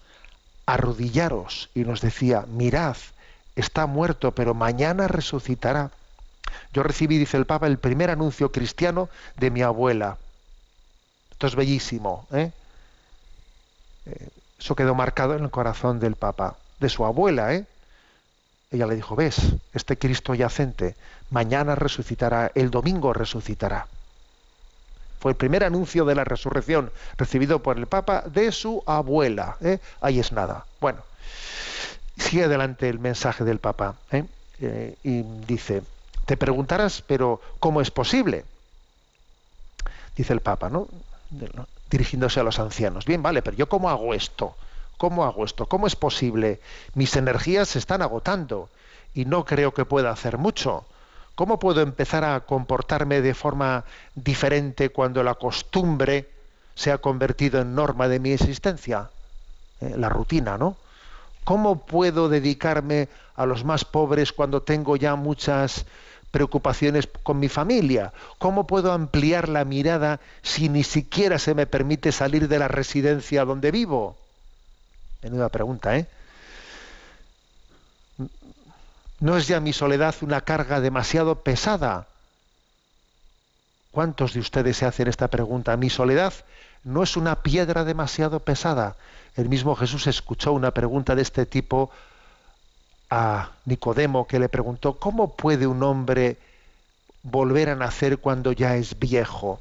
arrodillaros 0.66 1.70
y 1.74 1.80
nos 1.80 2.00
decía, 2.00 2.44
mirad, 2.48 2.96
está 3.54 3.86
muerto, 3.86 4.32
pero 4.32 4.52
mañana 4.52 5.08
resucitará. 5.08 5.90
Yo 6.72 6.82
recibí, 6.82 7.18
dice 7.18 7.36
el 7.36 7.46
Papa, 7.46 7.66
el 7.66 7.78
primer 7.78 8.10
anuncio 8.10 8.52
cristiano 8.52 9.08
de 9.36 9.50
mi 9.50 9.62
abuela. 9.62 10.18
Esto 11.30 11.46
es 11.46 11.54
bellísimo. 11.54 12.26
¿eh? 12.32 12.52
Eh, 14.06 14.28
Eso 14.58 14.74
quedó 14.74 14.94
marcado 14.94 15.34
en 15.34 15.44
el 15.44 15.50
corazón 15.50 15.98
del 16.00 16.14
Papa, 16.14 16.56
de 16.78 16.88
su 16.88 17.04
abuela. 17.04 17.54
¿eh? 17.54 17.64
Ella 18.70 18.86
le 18.86 18.96
dijo, 18.96 19.16
ves, 19.16 19.36
este 19.72 19.96
Cristo 19.96 20.34
yacente, 20.34 20.96
mañana 21.30 21.74
resucitará, 21.74 22.50
el 22.54 22.70
domingo 22.70 23.12
resucitará. 23.12 23.86
Fue 25.20 25.32
el 25.32 25.36
primer 25.36 25.64
anuncio 25.64 26.04
de 26.04 26.14
la 26.14 26.24
resurrección 26.24 26.90
recibido 27.16 27.62
por 27.62 27.78
el 27.78 27.86
Papa 27.86 28.22
de 28.26 28.52
su 28.52 28.82
abuela. 28.86 29.56
¿eh? 29.60 29.78
Ahí 30.00 30.20
es 30.20 30.32
nada. 30.32 30.66
Bueno, 30.80 31.00
sigue 32.16 32.44
adelante 32.44 32.88
el 32.88 32.98
mensaje 32.98 33.44
del 33.44 33.58
Papa 33.58 33.96
¿eh? 34.12 34.24
Eh, 34.60 34.96
y 35.02 35.22
dice, 35.22 35.82
te 36.26 36.36
preguntarás, 36.36 37.02
pero 37.02 37.40
¿cómo 37.60 37.80
es 37.80 37.90
posible? 37.90 38.44
Dice 40.16 40.32
el 40.32 40.40
Papa, 40.40 40.70
¿no? 40.70 40.88
Dirigiéndose 41.90 42.40
a 42.40 42.42
los 42.42 42.58
ancianos. 42.58 43.04
Bien, 43.04 43.22
vale, 43.22 43.42
pero 43.42 43.56
yo 43.56 43.68
cómo 43.68 43.90
hago 43.90 44.14
esto? 44.14 44.56
¿Cómo 44.96 45.24
hago 45.24 45.44
esto? 45.44 45.66
¿Cómo 45.66 45.86
es 45.86 45.94
posible? 45.94 46.60
Mis 46.94 47.16
energías 47.16 47.68
se 47.68 47.78
están 47.78 48.00
agotando 48.00 48.70
y 49.14 49.24
no 49.24 49.44
creo 49.44 49.74
que 49.74 49.84
pueda 49.84 50.10
hacer 50.10 50.38
mucho. 50.38 50.84
¿Cómo 51.36 51.58
puedo 51.58 51.82
empezar 51.82 52.24
a 52.24 52.40
comportarme 52.40 53.20
de 53.20 53.34
forma 53.34 53.84
diferente 54.14 54.88
cuando 54.88 55.22
la 55.22 55.34
costumbre 55.34 56.30
se 56.74 56.90
ha 56.90 56.98
convertido 56.98 57.60
en 57.60 57.74
norma 57.74 58.08
de 58.08 58.18
mi 58.20 58.32
existencia? 58.32 59.10
Eh, 59.82 59.94
la 59.98 60.08
rutina, 60.08 60.56
¿no? 60.56 60.78
¿Cómo 61.44 61.84
puedo 61.84 62.30
dedicarme 62.30 63.10
a 63.34 63.44
los 63.44 63.66
más 63.66 63.84
pobres 63.84 64.32
cuando 64.32 64.62
tengo 64.62 64.96
ya 64.96 65.14
muchas 65.14 65.84
preocupaciones 66.30 67.06
con 67.22 67.38
mi 67.38 67.50
familia? 67.50 68.14
¿Cómo 68.38 68.66
puedo 68.66 68.92
ampliar 68.92 69.50
la 69.50 69.66
mirada 69.66 70.20
si 70.40 70.70
ni 70.70 70.84
siquiera 70.84 71.38
se 71.38 71.54
me 71.54 71.66
permite 71.66 72.12
salir 72.12 72.48
de 72.48 72.58
la 72.58 72.68
residencia 72.68 73.44
donde 73.44 73.70
vivo? 73.70 74.16
Menuda 75.22 75.50
pregunta, 75.50 75.98
¿eh? 75.98 76.08
¿No 79.18 79.36
es 79.36 79.48
ya 79.48 79.60
mi 79.60 79.72
soledad 79.72 80.14
una 80.20 80.42
carga 80.42 80.80
demasiado 80.80 81.36
pesada? 81.36 82.06
¿Cuántos 83.90 84.34
de 84.34 84.40
ustedes 84.40 84.76
se 84.76 84.84
hacen 84.84 85.08
esta 85.08 85.28
pregunta? 85.28 85.74
¿Mi 85.78 85.88
soledad 85.88 86.34
no 86.84 87.02
es 87.02 87.16
una 87.16 87.42
piedra 87.42 87.84
demasiado 87.84 88.40
pesada? 88.40 88.96
El 89.34 89.48
mismo 89.48 89.74
Jesús 89.74 90.06
escuchó 90.06 90.52
una 90.52 90.72
pregunta 90.72 91.14
de 91.14 91.22
este 91.22 91.46
tipo 91.46 91.90
a 93.08 93.52
Nicodemo 93.64 94.26
que 94.26 94.38
le 94.38 94.50
preguntó, 94.50 94.98
¿cómo 94.98 95.34
puede 95.34 95.66
un 95.66 95.82
hombre 95.82 96.36
volver 97.22 97.70
a 97.70 97.74
nacer 97.74 98.18
cuando 98.18 98.52
ya 98.52 98.76
es 98.76 98.98
viejo? 98.98 99.60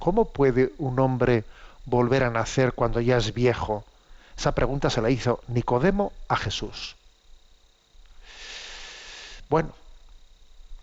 ¿Cómo 0.00 0.24
puede 0.24 0.72
un 0.78 0.98
hombre 0.98 1.44
volver 1.84 2.24
a 2.24 2.30
nacer 2.30 2.72
cuando 2.72 3.00
ya 3.00 3.18
es 3.18 3.34
viejo? 3.34 3.84
Esa 4.36 4.52
pregunta 4.52 4.90
se 4.90 5.00
la 5.00 5.10
hizo 5.10 5.44
Nicodemo 5.46 6.12
a 6.26 6.34
Jesús. 6.34 6.96
Bueno, 9.50 9.70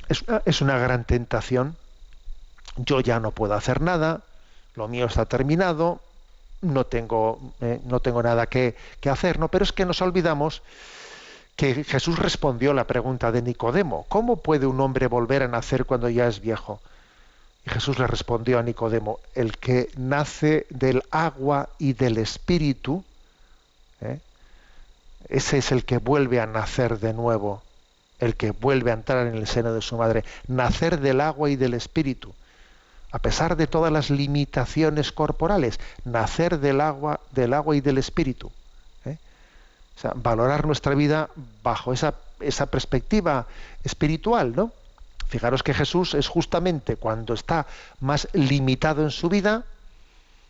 es 0.10 0.62
una, 0.62 0.78
gran 0.78 1.06
tentación. 1.06 1.78
Yo 2.76 3.00
ya 3.00 3.20
no 3.22 3.32
puedo 3.32 3.54
hacer 3.54 3.82
nada, 3.82 4.22
lo 4.76 4.90
mío 4.90 5.06
está 5.06 5.26
terminado, 5.26 6.02
no 6.62 6.86
tengo, 6.86 7.40
eh, 7.62 7.80
no 7.86 8.02
tengo 8.02 8.22
nada 8.22 8.48
que, 8.48 8.76
que 9.00 9.10
hacer, 9.10 9.40
¿no? 9.40 9.48
Pero 9.48 9.64
es 9.64 9.72
que 9.72 9.86
nos 9.86 10.02
olvidamos 10.02 10.62
que 11.56 11.86
Jesús 11.86 12.20
respondió 12.20 12.74
la 12.74 12.86
pregunta 12.86 13.32
de 13.32 13.42
Nicodemo, 13.42 14.06
¿cómo 14.10 14.36
puede 14.36 14.68
un 14.68 14.80
hombre 14.82 15.08
volver 15.08 15.44
a 15.44 15.48
nacer 15.48 15.86
cuando 15.86 16.10
ya 16.10 16.28
es 16.28 16.42
viejo? 16.42 16.82
Y 17.66 17.70
Jesús 17.70 17.98
le 17.98 18.06
respondió 18.06 18.60
a 18.60 18.64
Nicodemo, 18.64 19.20
el 19.34 19.58
que 19.58 19.90
nace 19.96 20.68
del 20.70 21.04
agua 21.10 21.70
y 21.80 21.94
del 21.94 22.18
espíritu, 22.18 23.04
¿eh? 24.02 24.20
ese 25.30 25.58
es 25.58 25.72
el 25.72 25.84
que 25.84 25.98
vuelve 25.98 26.40
a 26.42 26.46
nacer 26.46 27.00
de 27.00 27.14
nuevo, 27.14 27.64
el 28.20 28.36
que 28.36 28.52
vuelve 28.52 28.92
a 28.92 28.96
entrar 28.96 29.28
en 29.28 29.36
el 29.36 29.48
seno 29.48 29.74
de 29.74 29.82
su 29.82 29.98
madre, 29.98 30.24
nacer 30.48 31.00
del 31.00 31.22
agua 31.22 31.50
y 31.50 31.56
del 31.56 31.74
espíritu. 31.74 32.34
A 33.12 33.20
pesar 33.20 33.56
de 33.56 33.68
todas 33.68 33.92
las 33.92 34.10
limitaciones 34.10 35.12
corporales, 35.12 35.80
nacer 36.04 36.60
del 36.60 36.82
agua, 36.82 37.20
del 37.32 37.54
agua 37.54 37.76
y 37.76 37.82
del 37.82 37.98
espíritu. 37.98 38.52
¿eh? 39.06 39.18
O 39.96 40.00
sea, 40.00 40.14
valorar 40.16 40.66
nuestra 40.66 40.94
vida 40.94 41.30
bajo 41.64 41.94
esa, 41.94 42.16
esa 42.40 42.66
perspectiva 42.66 43.48
espiritual, 43.84 44.54
¿no? 44.56 44.72
Fijaros 45.28 45.62
que 45.62 45.74
Jesús 45.74 46.14
es 46.14 46.28
justamente 46.28 46.96
cuando 46.96 47.34
está 47.34 47.68
más 48.00 48.30
limitado 48.34 49.04
en 49.04 49.12
su 49.12 49.28
vida, 49.28 49.66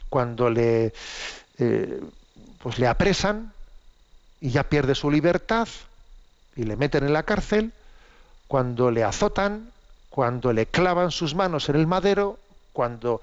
cuando 0.10 0.50
le, 0.50 0.94
eh, 1.58 2.02
pues 2.62 2.78
le 2.78 2.88
apresan 2.88 3.54
y 4.40 4.52
ya 4.52 4.64
pierde 4.64 4.94
su 4.94 5.10
libertad 5.10 5.68
y 6.58 6.64
le 6.64 6.76
meten 6.76 7.06
en 7.06 7.14
la 7.14 7.24
cárcel, 7.24 7.72
cuando 8.48 8.92
le 8.92 9.04
azotan, 9.04 9.72
cuando 10.10 10.54
le 10.54 10.66
clavan 10.66 11.12
sus 11.12 11.36
manos 11.36 11.70
en 11.70 11.76
el 11.76 11.88
madero, 11.88 12.40
cuando, 12.74 13.22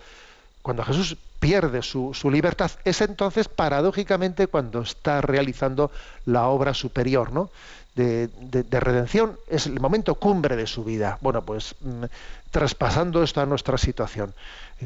cuando 0.63 0.85
Jesús 0.85 1.17
pierde 1.41 1.83
su, 1.83 2.15
su 2.15 2.31
libertad, 2.31 2.71
es 2.85 3.01
entonces 3.03 3.49
paradójicamente 3.49 4.47
cuando 4.47 4.83
está 4.83 5.21
realizando 5.21 5.91
la 6.27 6.47
obra 6.49 6.75
superior, 6.75 7.33
¿no? 7.33 7.51
De, 7.95 8.29
de- 8.29 8.65
de 8.65 8.81
redención, 8.81 9.39
es 9.49 9.67
el 9.67 9.79
momento 9.81 10.17
cumbre 10.17 10.57
de 10.57 10.67
su 10.67 10.85
vida. 10.85 11.19
Bueno, 11.21 11.43
pues 11.45 11.77
mm, 11.81 12.05
traspasando 12.51 13.23
esto 13.23 13.41
a 13.41 13.47
nuestra 13.47 13.79
situación, 13.79 14.35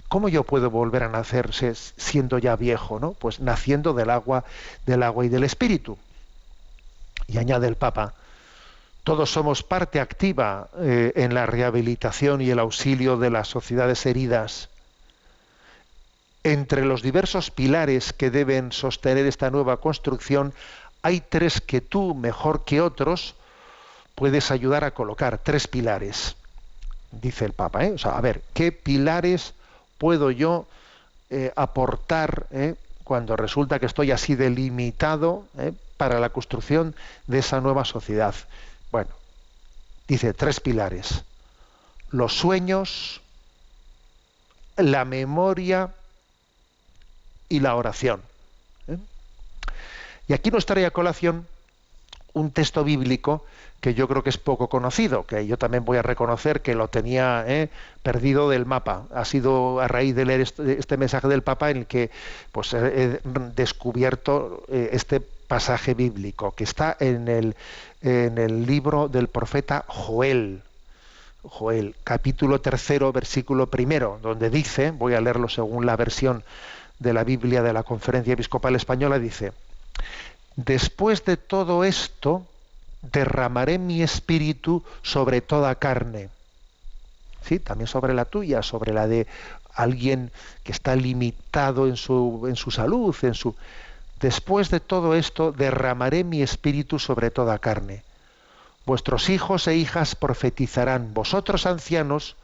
¿cómo 0.09 0.29
yo 0.29 0.45
puedo 0.45 0.71
volver 0.71 1.05
a 1.05 1.09
nacer 1.09 1.51
siendo 1.55 2.39
ya 2.39 2.57
viejo, 2.57 3.01
¿no? 3.01 3.13
Pues 3.13 3.41
naciendo 3.41 3.95
del 3.95 4.11
agua, 4.11 4.45
del 4.87 5.03
agua 5.03 5.25
y 5.25 5.29
del 5.29 5.45
espíritu. 5.45 5.99
Y 7.27 7.39
añade 7.39 7.69
el 7.69 7.77
Papa, 7.77 8.15
todos 9.09 9.33
somos 9.33 9.63
parte 9.63 10.01
activa 10.01 10.69
eh, 10.77 11.13
en 11.17 11.33
la 11.33 11.47
rehabilitación 11.47 12.43
y 12.43 12.51
el 12.51 12.59
auxilio 12.59 13.17
de 13.17 13.31
las 13.31 13.49
sociedades 13.49 14.05
heridas. 14.05 14.69
Entre 16.45 16.85
los 16.85 17.01
diversos 17.01 17.51
pilares 17.51 18.13
que 18.13 18.31
deben 18.31 18.71
sostener 18.71 19.25
esta 19.25 19.49
nueva 19.49 19.79
construcción, 19.79 20.53
hay 21.01 21.23
tres 21.27 21.63
que 21.63 21.81
tú, 21.81 22.15
mejor 22.15 22.67
que 22.67 22.83
otros, 22.83 23.35
puedes 24.15 24.51
ayudar 24.51 24.85
a 24.85 24.91
colocar. 24.91 25.39
Tres 25.39 25.69
pilares, 25.69 26.37
dice 27.11 27.47
el 27.47 27.55
Papa. 27.55 27.87
¿eh? 27.87 27.97
A 28.05 28.21
ver, 28.21 28.43
¿qué 28.53 28.73
pilares 28.73 29.55
puedo 29.97 30.31
yo 30.31 30.67
eh, 31.31 31.51
aportar 31.57 32.47
cuando 33.05 33.37
resulta 33.37 33.79
que 33.79 33.87
estoy 33.87 34.11
así 34.11 34.35
delimitado 34.35 35.45
para 35.97 36.21
la 36.21 36.29
construcción 36.29 36.95
de 37.27 37.39
esa 37.39 37.63
nueva 37.63 37.87
sociedad? 37.87 38.35
Bueno, 38.91 39.11
dice 40.07 40.33
tres 40.33 40.61
pilares. 40.61 41.25
Los 42.11 42.35
sueños, 42.35 43.21
la 44.77 45.05
memoria 45.05 45.91
y 47.49 47.61
la 47.61 47.75
oración. 47.75 48.23
¿eh? 48.89 48.97
Y 50.29 50.33
aquí 50.33 50.51
nos 50.51 50.67
trae 50.67 50.87
a 50.87 50.91
colación 50.91 51.47
un 52.33 52.51
texto 52.51 52.85
bíblico 52.85 53.45
que 53.81 53.95
yo 53.95 54.09
creo 54.09 54.23
que 54.23 54.31
es 54.31 54.39
poco 54.39 54.69
conocido, 54.69 55.25
que 55.25 55.47
yo 55.47 55.57
también 55.57 55.85
voy 55.85 55.99
a 55.99 56.03
reconocer 56.03 56.63
que 56.63 56.75
lo 56.75 56.89
tenía 56.89 57.45
¿eh? 57.47 57.69
perdido 58.03 58.49
del 58.49 58.67
mapa. 58.67 59.05
Ha 59.15 59.25
sido 59.25 59.81
a 59.81 59.87
raíz 59.87 60.15
de 60.17 60.25
leer 60.25 60.41
este, 60.41 60.79
este 60.79 60.97
mensaje 60.97 61.29
del 61.29 61.43
Papa 61.43 61.71
en 61.71 61.79
el 61.79 61.87
que 61.87 62.11
pues, 62.51 62.73
he 62.75 63.21
descubierto 63.55 64.65
eh, 64.69 64.91
este 64.93 65.23
pasaje 65.49 65.95
bíblico 65.95 66.53
que 66.53 66.65
está 66.65 66.97
en 67.01 67.27
el, 67.27 67.57
en 68.03 68.39
el 68.39 68.67
libro 68.67 69.09
del 69.09 69.29
profeta 69.29 69.85
Joel. 69.89 70.63
Joel, 71.43 71.97
capítulo 72.05 72.61
tercero, 72.61 73.13
versículo 73.13 73.69
primero, 73.69 74.19
donde 74.23 74.51
dice, 74.51 74.91
voy 74.91 75.15
a 75.15 75.21
leerlo 75.21 75.49
según 75.49 75.87
la 75.87 75.97
versión 75.97 76.45
de 76.99 77.13
la 77.13 77.25
Biblia 77.25 77.63
de 77.63 77.73
la 77.73 77.85
Conferencia 77.85 78.35
Episcopal 78.35 78.77
Española, 78.77 79.19
dice, 79.19 79.53
después 80.57 81.25
de 81.25 81.37
todo 81.37 81.85
esto, 81.85 82.45
derramaré 83.01 83.79
mi 83.79 84.03
espíritu 84.03 84.83
sobre 85.03 85.41
toda 85.41 85.75
carne. 85.77 86.29
Sí, 87.43 87.59
también 87.59 87.87
sobre 87.87 88.15
la 88.15 88.25
tuya, 88.25 88.63
sobre 88.63 88.93
la 88.93 89.07
de 89.07 89.27
alguien 89.75 90.33
que 90.65 90.73
está 90.73 90.97
limitado 90.97 91.87
en 91.87 91.97
su, 91.97 92.47
en 92.49 92.57
su 92.57 92.71
salud, 92.71 93.15
en 93.23 93.35
su... 93.35 93.55
Después 94.21 94.71
de 94.71 94.81
todo 94.81 95.15
esto, 95.15 95.53
derramaré 95.53 96.25
mi 96.25 96.43
espíritu 96.43 96.99
sobre 96.99 97.31
toda 97.31 97.59
carne. 97.59 98.03
Vuestros 98.85 99.29
hijos 99.29 99.69
e 99.69 99.77
hijas 99.77 100.17
profetizarán, 100.17 101.15
vosotros 101.15 101.67
ancianos, 101.67 102.35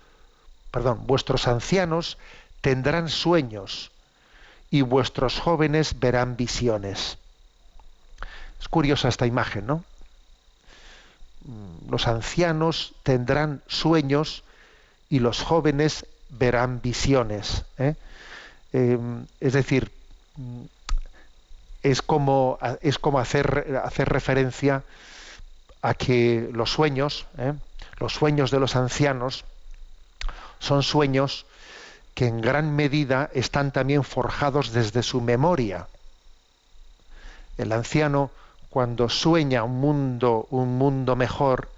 perdón, 0.70 1.07
vuestros 1.07 1.49
ancianos 1.49 2.18
tendrán 2.61 3.09
sueños 3.09 3.91
y 4.70 4.83
vuestros 4.83 5.41
jóvenes 5.41 5.99
verán 5.99 6.37
visiones. 6.37 7.18
Es 8.61 8.68
curiosa 8.68 9.09
esta 9.09 9.27
imagen, 9.27 9.66
¿no? 9.66 9.85
Los 11.89 12.07
ancianos 12.07 12.95
tendrán 13.03 13.62
sueños 13.66 14.45
y 15.11 15.18
los 15.18 15.43
jóvenes 15.43 16.07
verán 16.31 16.81
visiones. 16.81 17.64
¿eh? 17.79 17.95
Eh, 18.72 18.99
es 19.41 19.53
decir, 19.53 19.91
es 21.85 22.01
como, 22.01 22.59
es 22.80 22.99
como 22.99 23.20
hacer, 23.20 23.78
hacer 23.85 24.09
referencia 24.09 24.82
a 25.82 25.93
que 25.93 26.49
los 26.51 26.72
sueños, 26.72 27.26
¿eh? 27.37 27.53
los 28.01 28.14
sueños 28.14 28.51
de 28.51 28.59
los 28.59 28.74
ancianos, 28.74 29.45
son 30.59 30.82
sueños 30.82 31.45
que 32.14 32.26
en 32.26 32.41
gran 32.41 32.74
medida 32.74 33.30
están 33.35 33.70
también 33.70 34.03
forjados 34.03 34.72
desde 34.72 35.03
su 35.03 35.20
memoria. 35.20 35.87
El 37.59 37.70
anciano, 37.70 38.30
cuando 38.70 39.11
sueña 39.11 39.62
un 39.62 39.78
mundo, 39.78 40.47
un 40.51 40.78
mundo 40.78 41.16
mejor, 41.16 41.68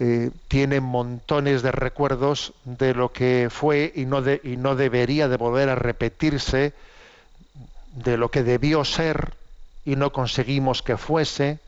eh, 0.00 0.32
tiene 0.48 0.80
montones 0.80 1.62
de 1.62 1.70
recuerdos 1.70 2.52
de 2.64 2.94
lo 2.94 3.12
que 3.12 3.46
fue 3.48 3.92
y 3.94 4.06
no, 4.06 4.20
y 4.42 4.56
no 4.56 4.74
debería 4.74 5.28
de 5.28 5.36
volver 5.36 5.68
a 5.68 5.76
repetirse, 5.76 6.74
de 7.94 8.16
lo 8.16 8.30
que 8.30 8.42
debió 8.42 8.84
ser 8.84 9.34
y 9.84 9.96
no 9.96 10.12
conseguimos 10.12 10.82
que 10.82 10.96
fuese, 10.96 11.60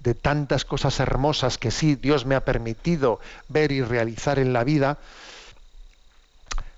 de 0.00 0.14
tantas 0.14 0.64
cosas 0.64 0.98
hermosas 1.00 1.58
que 1.58 1.70
sí 1.70 1.94
Dios 1.94 2.26
me 2.26 2.34
ha 2.34 2.44
permitido 2.44 3.20
ver 3.48 3.70
y 3.72 3.82
realizar 3.82 4.38
en 4.38 4.52
la 4.52 4.64
vida, 4.64 4.98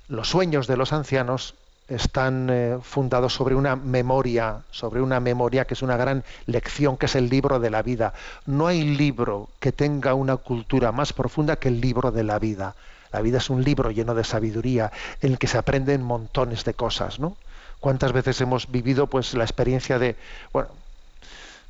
los 0.08 0.28
sueños 0.28 0.66
de 0.66 0.76
los 0.76 0.92
ancianos 0.92 1.54
están 1.88 2.48
eh, 2.50 2.78
fundados 2.82 3.34
sobre 3.34 3.54
una 3.54 3.76
memoria, 3.76 4.62
sobre 4.70 5.00
una 5.00 5.20
memoria 5.20 5.66
que 5.66 5.74
es 5.74 5.82
una 5.82 5.96
gran 5.96 6.24
lección, 6.46 6.96
que 6.96 7.06
es 7.06 7.14
el 7.14 7.28
libro 7.28 7.60
de 7.60 7.70
la 7.70 7.82
vida. 7.82 8.14
No 8.46 8.66
hay 8.66 8.82
libro 8.82 9.48
que 9.60 9.72
tenga 9.72 10.14
una 10.14 10.36
cultura 10.36 10.92
más 10.92 11.12
profunda 11.12 11.56
que 11.56 11.68
el 11.68 11.80
libro 11.80 12.10
de 12.10 12.24
la 12.24 12.38
vida. 12.38 12.74
La 13.12 13.20
vida 13.20 13.38
es 13.38 13.50
un 13.50 13.62
libro 13.62 13.90
lleno 13.90 14.14
de 14.14 14.24
sabiduría 14.24 14.92
en 15.20 15.32
el 15.32 15.38
que 15.38 15.46
se 15.46 15.58
aprenden 15.58 16.02
montones 16.02 16.64
de 16.64 16.74
cosas, 16.74 17.20
¿no? 17.20 17.36
¿Cuántas 17.84 18.14
veces 18.14 18.40
hemos 18.40 18.70
vivido 18.70 19.08
pues 19.08 19.34
la 19.34 19.44
experiencia 19.44 19.98
de, 19.98 20.16
bueno, 20.54 20.70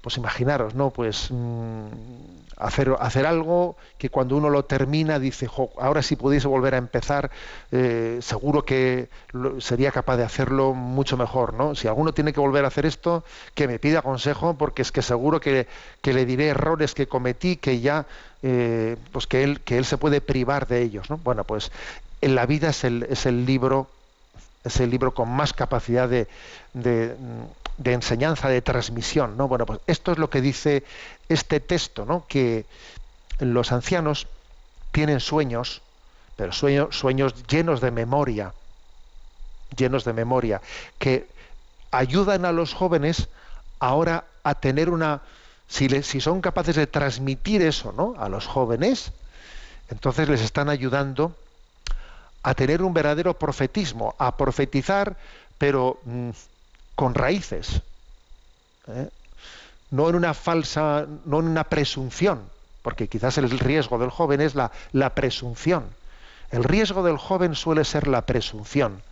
pues 0.01 0.17
imaginaros, 0.17 0.73
¿no? 0.77 0.91
Pues 0.91 1.29
mm, 1.33 1.87
hacer, 2.57 2.95
hacer 3.01 3.27
algo 3.27 3.75
que 3.99 4.11
cuando 4.11 4.37
uno 4.37 4.49
lo 4.49 4.65
termina 4.65 5.19
dice, 5.19 5.51
ahora 5.77 6.03
si 6.03 6.15
pudiese 6.15 6.47
volver 6.47 6.77
a 6.77 6.79
empezar, 6.79 7.33
eh, 7.73 8.21
seguro 8.23 8.65
que 8.65 9.09
sería 9.59 9.91
capaz 9.91 10.17
de 10.17 10.23
hacerlo 10.23 10.73
mucho 10.73 11.17
mejor, 11.17 11.53
¿no? 11.53 11.75
Si 11.75 11.89
alguno 11.89 12.15
tiene 12.15 12.33
que 12.33 12.39
volver 12.39 12.65
a 12.65 12.69
hacer 12.69 12.87
esto, 12.87 13.25
que 13.57 13.67
me 13.67 13.81
pida 13.81 14.01
consejo, 14.01 14.55
porque 14.55 14.83
es 14.83 14.93
que 14.93 15.03
seguro 15.03 15.41
que, 15.41 15.67
le 16.05 16.27
diré 16.27 16.47
errores 16.47 16.95
que 16.95 17.09
cometí, 17.09 17.57
que 17.57 17.81
ya, 17.81 18.07
eh, 18.45 18.99
pues 19.11 19.27
que 19.27 19.43
él, 19.43 19.62
que 19.62 19.79
él 19.79 19.85
se 19.85 19.99
puede 19.99 20.21
privar 20.21 20.69
de 20.69 20.81
ellos, 20.83 21.11
¿no? 21.11 21.19
Bueno, 21.19 21.43
pues 21.43 21.73
en 22.21 22.37
la 22.37 22.47
vida 22.47 22.69
es 22.69 22.85
el, 22.85 23.03
es 23.11 23.27
el 23.27 23.47
libro, 23.47 23.89
es 24.65 24.81
el 24.81 24.91
libro 24.91 25.15
con 25.15 25.29
más 25.31 25.53
capacidad 25.53 26.09
de 26.09 26.27
de 27.77 27.93
enseñanza, 27.93 28.49
de 28.49 28.62
transmisión. 28.62 29.37
¿no? 29.37 29.49
Bueno, 29.49 29.67
pues 29.67 29.81
esto 29.87 30.12
es 30.12 30.19
lo 30.19 30.31
que 30.31 30.41
dice 30.41 30.85
este 31.29 31.61
texto, 31.61 32.05
¿no? 32.05 32.27
que 32.27 32.67
los 33.39 33.73
ancianos 33.73 34.27
tienen 34.93 35.21
sueños, 35.21 35.83
pero 36.37 36.53
sueños, 36.53 37.47
llenos 37.47 37.81
de 37.81 37.91
memoria, 37.91 38.55
llenos 39.77 40.05
de 40.05 40.12
memoria, 40.12 40.61
que 40.99 41.27
ayudan 41.91 42.45
a 42.45 42.53
los 42.53 42.75
jóvenes 42.75 43.29
ahora 43.79 44.25
a 44.43 44.55
tener 44.55 44.91
una, 44.91 45.23
si, 45.69 45.89
si 46.03 46.21
son 46.21 46.41
capaces 46.41 46.77
de 46.77 46.87
transmitir 46.87 47.62
eso 47.62 47.93
¿no? 47.93 48.15
a 48.19 48.29
los 48.29 48.47
jóvenes, 48.47 49.12
entonces 49.91 50.29
les 50.29 50.41
están 50.41 50.69
ayudando 50.69 51.37
a 52.45 52.55
tener 52.55 52.82
un 52.82 52.92
verdadero 52.92 53.34
profetismo, 53.34 54.14
a 54.18 54.36
profetizar, 54.36 55.16
pero 55.59 55.99
mm, 56.05 56.30
con 56.95 57.14
raíces, 57.14 57.80
¿eh? 58.86 59.09
no 59.90 60.09
en 60.11 60.14
una 60.14 60.34
falsa, 60.34 61.07
no 61.24 61.40
en 61.40 61.49
una 61.49 61.64
presunción, 61.64 62.42
porque 62.82 63.09
quizás 63.09 63.38
el 63.38 63.51
riesgo 63.59 63.99
del 63.99 64.11
joven 64.11 64.42
es 64.42 64.55
la, 64.55 64.70
la 64.92 65.14
presunción. 65.14 65.84
El 66.51 66.64
riesgo 66.64 67.03
del 67.03 67.16
joven 67.16 67.55
suele 67.55 67.84
ser 67.84 68.07
la 68.07 68.22
presunción. 68.22 69.03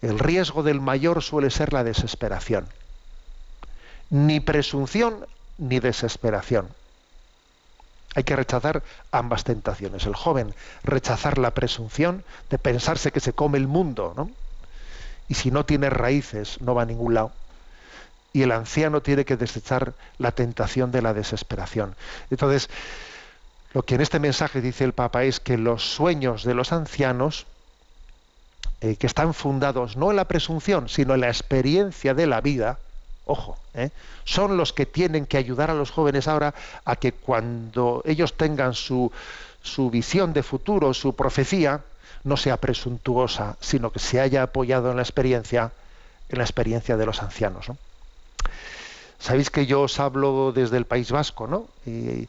El 0.00 0.18
riesgo 0.18 0.62
del 0.62 0.80
mayor 0.80 1.22
suele 1.22 1.50
ser 1.50 1.72
la 1.74 1.84
desesperación. 1.84 2.66
Ni 4.08 4.40
presunción 4.40 5.26
ni 5.58 5.80
desesperación. 5.80 6.68
Hay 8.14 8.24
que 8.24 8.36
rechazar 8.36 8.82
ambas 9.10 9.44
tentaciones. 9.44 10.06
El 10.06 10.14
joven 10.14 10.54
rechazar 10.82 11.38
la 11.38 11.52
presunción 11.52 12.24
de 12.50 12.58
pensarse 12.58 13.10
que 13.10 13.20
se 13.20 13.32
come 13.32 13.58
el 13.58 13.66
mundo, 13.66 14.14
¿no? 14.16 14.30
y 15.28 15.34
si 15.34 15.50
no 15.50 15.64
tiene 15.64 15.90
raíces 15.90 16.60
no 16.60 16.74
va 16.74 16.82
a 16.82 16.86
ningún 16.86 17.14
lado. 17.14 17.32
Y 18.32 18.42
el 18.42 18.52
anciano 18.52 19.00
tiene 19.00 19.24
que 19.24 19.36
desechar 19.36 19.94
la 20.18 20.32
tentación 20.32 20.90
de 20.90 21.02
la 21.02 21.14
desesperación. 21.14 21.94
Entonces, 22.30 22.68
lo 23.72 23.82
que 23.82 23.94
en 23.94 24.00
este 24.00 24.18
mensaje 24.18 24.60
dice 24.60 24.84
el 24.84 24.92
Papa 24.92 25.24
es 25.24 25.40
que 25.40 25.56
los 25.56 25.84
sueños 25.84 26.44
de 26.44 26.54
los 26.54 26.72
ancianos, 26.72 27.46
eh, 28.80 28.96
que 28.96 29.06
están 29.06 29.34
fundados 29.34 29.96
no 29.96 30.10
en 30.10 30.16
la 30.16 30.26
presunción, 30.26 30.88
sino 30.88 31.14
en 31.14 31.20
la 31.20 31.28
experiencia 31.28 32.12
de 32.14 32.26
la 32.26 32.40
vida, 32.40 32.78
ojo, 33.26 33.56
eh, 33.74 33.90
son 34.24 34.56
los 34.56 34.72
que 34.72 34.86
tienen 34.86 35.26
que 35.26 35.36
ayudar 35.36 35.70
a 35.70 35.74
los 35.74 35.90
jóvenes 35.90 36.28
ahora 36.28 36.54
a 36.84 36.96
que 36.96 37.12
cuando 37.12 38.02
ellos 38.04 38.34
tengan 38.34 38.74
su, 38.74 39.10
visión 39.90 40.32
de 40.32 40.42
futuro, 40.42 40.94
su 40.94 41.14
profecía, 41.14 41.82
no 42.24 42.36
sea 42.36 42.56
presuntuosa, 42.56 43.56
sino 43.60 43.90
que 43.90 43.98
se 43.98 44.20
haya 44.20 44.42
apoyado 44.42 44.90
en 44.90 44.96
la 44.96 45.02
experiencia, 45.02 45.72
en 46.28 46.38
la 46.38 46.44
experiencia 46.44 46.96
de 46.96 47.06
los 47.06 47.22
ancianos. 47.22 47.66
Sabéis 49.18 49.50
que 49.50 49.66
yo 49.66 49.82
os 49.82 50.00
hablo 50.00 50.52
desde 50.52 50.76
el 50.76 50.84
País 50.84 51.10
Vasco, 51.10 51.46
¿no? 51.46 51.66
Y, 51.86 52.28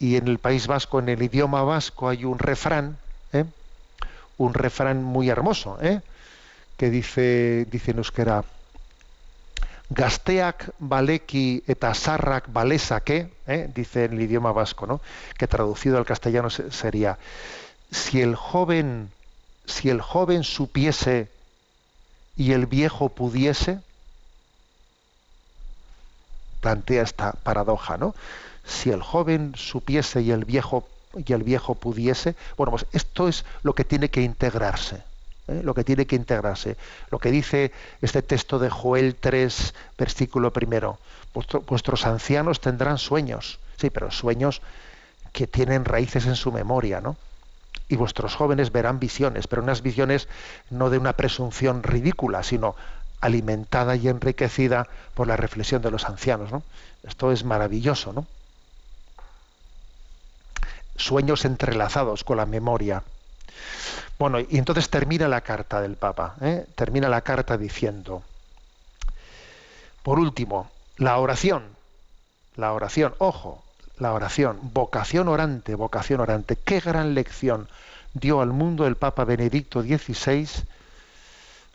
en 0.00 0.28
el 0.28 0.38
País 0.38 0.66
Vasco, 0.68 1.00
en 1.00 1.08
el 1.08 1.22
idioma 1.22 1.62
vasco, 1.62 2.08
hay 2.08 2.24
un 2.24 2.38
refrán, 2.38 2.98
¿eh? 3.32 3.44
un 4.36 4.54
refrán 4.54 5.02
muy 5.02 5.28
hermoso, 5.28 5.76
¿eh? 5.82 6.00
que 6.76 6.90
dice, 6.90 7.66
dice 7.68 7.90
en 7.90 7.98
euskera, 7.98 8.44
Gasteak 9.90 10.70
baleki 10.78 11.62
eta 11.66 11.94
sarrak 11.94 12.52
balesake, 12.52 13.30
¿eh? 13.46 13.70
dice 13.74 14.04
en 14.04 14.12
el 14.14 14.22
idioma 14.22 14.52
vasco, 14.52 14.86
¿no? 14.86 15.00
que 15.38 15.46
traducido 15.46 15.96
al 15.96 16.04
castellano 16.04 16.50
sería, 16.50 17.18
si 17.90 18.20
el 18.20 18.36
joven, 18.36 19.10
si 19.64 19.88
el 19.88 20.02
joven 20.02 20.44
supiese 20.44 21.28
y 22.36 22.52
el 22.52 22.66
viejo 22.66 23.08
pudiese, 23.08 23.80
plantea 26.60 27.02
esta 27.02 27.32
paradoja, 27.32 27.96
¿no? 27.96 28.14
Si 28.64 28.90
el 28.90 29.02
joven 29.02 29.54
supiese 29.56 30.20
y 30.20 30.30
el 30.30 30.44
viejo 30.44 30.86
y 31.14 31.32
el 31.32 31.42
viejo 31.42 31.74
pudiese, 31.74 32.36
bueno, 32.56 32.70
pues 32.70 32.86
esto 32.92 33.28
es 33.28 33.44
lo 33.62 33.74
que 33.74 33.84
tiene 33.84 34.10
que 34.10 34.22
integrarse, 34.22 35.02
¿eh? 35.48 35.60
lo 35.62 35.74
que 35.74 35.84
tiene 35.84 36.06
que 36.06 36.16
integrarse. 36.16 36.76
Lo 37.10 37.18
que 37.18 37.30
dice 37.30 37.72
este 38.00 38.22
texto 38.22 38.58
de 38.58 38.70
Joel 38.70 39.16
3, 39.16 39.74
versículo 39.98 40.52
primero, 40.52 40.98
vuestros 41.66 42.06
ancianos 42.06 42.60
tendrán 42.60 42.98
sueños, 42.98 43.58
sí, 43.76 43.90
pero 43.90 44.10
sueños 44.10 44.62
que 45.32 45.46
tienen 45.46 45.84
raíces 45.84 46.26
en 46.26 46.36
su 46.36 46.52
memoria, 46.52 47.00
¿no? 47.00 47.16
y 47.88 47.96
vuestros 47.96 48.34
jóvenes 48.34 48.70
verán 48.70 48.98
visiones, 48.98 49.46
pero 49.46 49.62
unas 49.62 49.82
visiones 49.82 50.28
no 50.70 50.90
de 50.90 50.98
una 50.98 51.14
presunción 51.14 51.82
ridícula, 51.82 52.42
sino 52.42 52.76
alimentada 53.20 53.96
y 53.96 54.08
enriquecida 54.08 54.86
por 55.14 55.26
la 55.26 55.36
reflexión 55.36 55.82
de 55.82 55.90
los 55.90 56.04
ancianos. 56.04 56.52
¿no? 56.52 56.62
Esto 57.02 57.32
es 57.32 57.44
maravilloso, 57.44 58.12
¿no? 58.12 58.26
Sueños 60.96 61.44
entrelazados 61.44 62.24
con 62.24 62.36
la 62.36 62.46
memoria. 62.46 63.02
Bueno, 64.18 64.40
y 64.40 64.58
entonces 64.58 64.90
termina 64.90 65.28
la 65.28 65.42
carta 65.42 65.80
del 65.80 65.96
Papa, 65.96 66.34
¿eh? 66.40 66.66
termina 66.74 67.08
la 67.08 67.20
carta 67.20 67.56
diciendo, 67.56 68.22
por 70.02 70.18
último, 70.18 70.70
la 70.96 71.18
oración, 71.18 71.64
la 72.56 72.72
oración, 72.72 73.14
ojo, 73.18 73.62
la 73.98 74.12
oración, 74.12 74.58
vocación 74.72 75.28
orante, 75.28 75.76
vocación 75.76 76.20
orante, 76.20 76.56
qué 76.56 76.80
gran 76.80 77.14
lección 77.14 77.68
dio 78.14 78.40
al 78.40 78.48
mundo 78.48 78.86
el 78.86 78.96
Papa 78.96 79.24
Benedicto 79.24 79.82
XVI, 79.82 80.48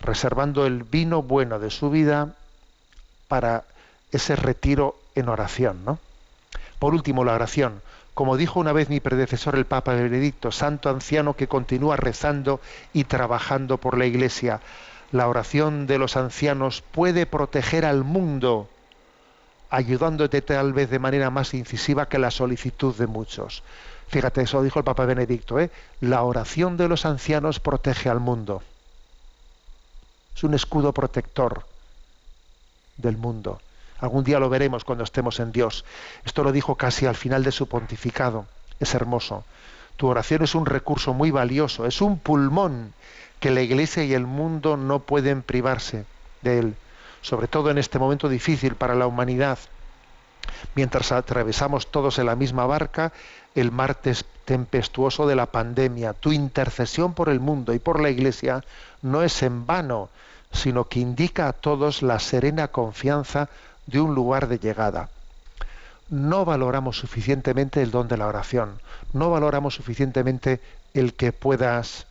reservando 0.01 0.65
el 0.65 0.83
vino 0.83 1.21
bueno 1.21 1.59
de 1.59 1.69
su 1.69 1.89
vida 1.89 2.35
para 3.29 3.63
ese 4.11 4.35
retiro 4.35 4.97
en 5.15 5.29
oración. 5.29 5.85
¿no? 5.85 5.99
Por 6.79 6.93
último, 6.93 7.23
la 7.23 7.33
oración. 7.33 7.81
Como 8.13 8.37
dijo 8.37 8.59
una 8.59 8.73
vez 8.73 8.89
mi 8.89 8.99
predecesor, 8.99 9.55
el 9.55 9.65
Papa 9.65 9.93
Benedicto, 9.93 10.51
santo 10.51 10.89
anciano 10.89 11.35
que 11.35 11.47
continúa 11.47 11.95
rezando 11.95 12.59
y 12.93 13.05
trabajando 13.05 13.77
por 13.77 13.97
la 13.97 14.05
Iglesia, 14.05 14.59
la 15.11 15.27
oración 15.27 15.87
de 15.87 15.97
los 15.97 16.15
ancianos 16.15 16.81
puede 16.81 17.25
proteger 17.25 17.85
al 17.85 18.03
mundo, 18.03 18.69
ayudándote 19.69 20.41
tal 20.41 20.73
vez 20.73 20.89
de 20.89 20.99
manera 20.99 21.29
más 21.31 21.53
incisiva 21.53 22.07
que 22.07 22.19
la 22.19 22.31
solicitud 22.31 22.95
de 22.95 23.07
muchos. 23.07 23.63
Fíjate, 24.07 24.41
eso 24.41 24.61
dijo 24.61 24.79
el 24.79 24.85
Papa 24.85 25.05
Benedicto, 25.05 25.59
¿eh? 25.59 25.71
la 25.99 26.21
oración 26.23 26.77
de 26.77 26.87
los 26.87 27.05
ancianos 27.05 27.59
protege 27.59 28.09
al 28.09 28.19
mundo. 28.19 28.61
Es 30.35 30.43
un 30.43 30.53
escudo 30.53 30.93
protector 30.93 31.65
del 32.97 33.17
mundo. 33.17 33.59
Algún 34.03 34.25
día 34.25 34.37
lo 34.37 34.49
veremos 34.49 34.83
cuando 34.83 35.05
estemos 35.05 35.39
en 35.39 35.53
Dios. 35.53 35.85
Esto 36.25 36.43
lo 36.43 36.51
dijo 36.51 36.75
casi 36.75 37.05
al 37.05 37.15
final 37.15 37.41
de 37.45 37.53
su 37.53 37.69
pontificado. 37.69 38.45
Es 38.81 38.95
hermoso. 38.95 39.45
Tu 39.95 40.07
oración 40.07 40.43
es 40.43 40.55
un 40.55 40.65
recurso 40.65 41.13
muy 41.13 41.31
valioso, 41.31 41.85
es 41.85 42.01
un 42.01 42.19
pulmón 42.19 42.93
que 43.39 43.49
la 43.49 43.61
Iglesia 43.61 44.03
y 44.03 44.13
el 44.13 44.27
mundo 44.27 44.75
no 44.75 44.99
pueden 44.99 45.41
privarse 45.41 46.05
de 46.41 46.59
él, 46.59 46.75
sobre 47.21 47.47
todo 47.47 47.71
en 47.71 47.77
este 47.77 47.97
momento 47.97 48.27
difícil 48.27 48.75
para 48.75 48.93
la 48.93 49.07
humanidad. 49.07 49.57
Mientras 50.75 51.13
atravesamos 51.13 51.89
todos 51.89 52.19
en 52.19 52.25
la 52.25 52.35
misma 52.35 52.65
barca 52.65 53.13
el 53.55 53.71
mar 53.71 53.97
tempestuoso 54.43 55.27
de 55.27 55.37
la 55.37 55.45
pandemia, 55.45 56.11
tu 56.11 56.33
intercesión 56.33 57.13
por 57.13 57.29
el 57.29 57.39
mundo 57.39 57.73
y 57.73 57.79
por 57.79 58.01
la 58.01 58.09
Iglesia 58.09 58.65
no 59.01 59.23
es 59.23 59.41
en 59.43 59.65
vano, 59.65 60.09
sino 60.51 60.89
que 60.89 60.99
indica 60.99 61.47
a 61.47 61.53
todos 61.53 62.01
la 62.01 62.19
serena 62.19 62.67
confianza 62.67 63.47
de 63.87 64.01
un 64.01 64.15
lugar 64.15 64.47
de 64.47 64.59
llegada. 64.59 65.09
No 66.09 66.45
valoramos 66.45 66.97
suficientemente 66.97 67.81
el 67.81 67.91
don 67.91 68.07
de 68.07 68.17
la 68.17 68.27
oración, 68.27 68.79
no 69.13 69.29
valoramos 69.29 69.75
suficientemente 69.75 70.61
el 70.93 71.13
que 71.13 71.31
puedas, 71.31 72.05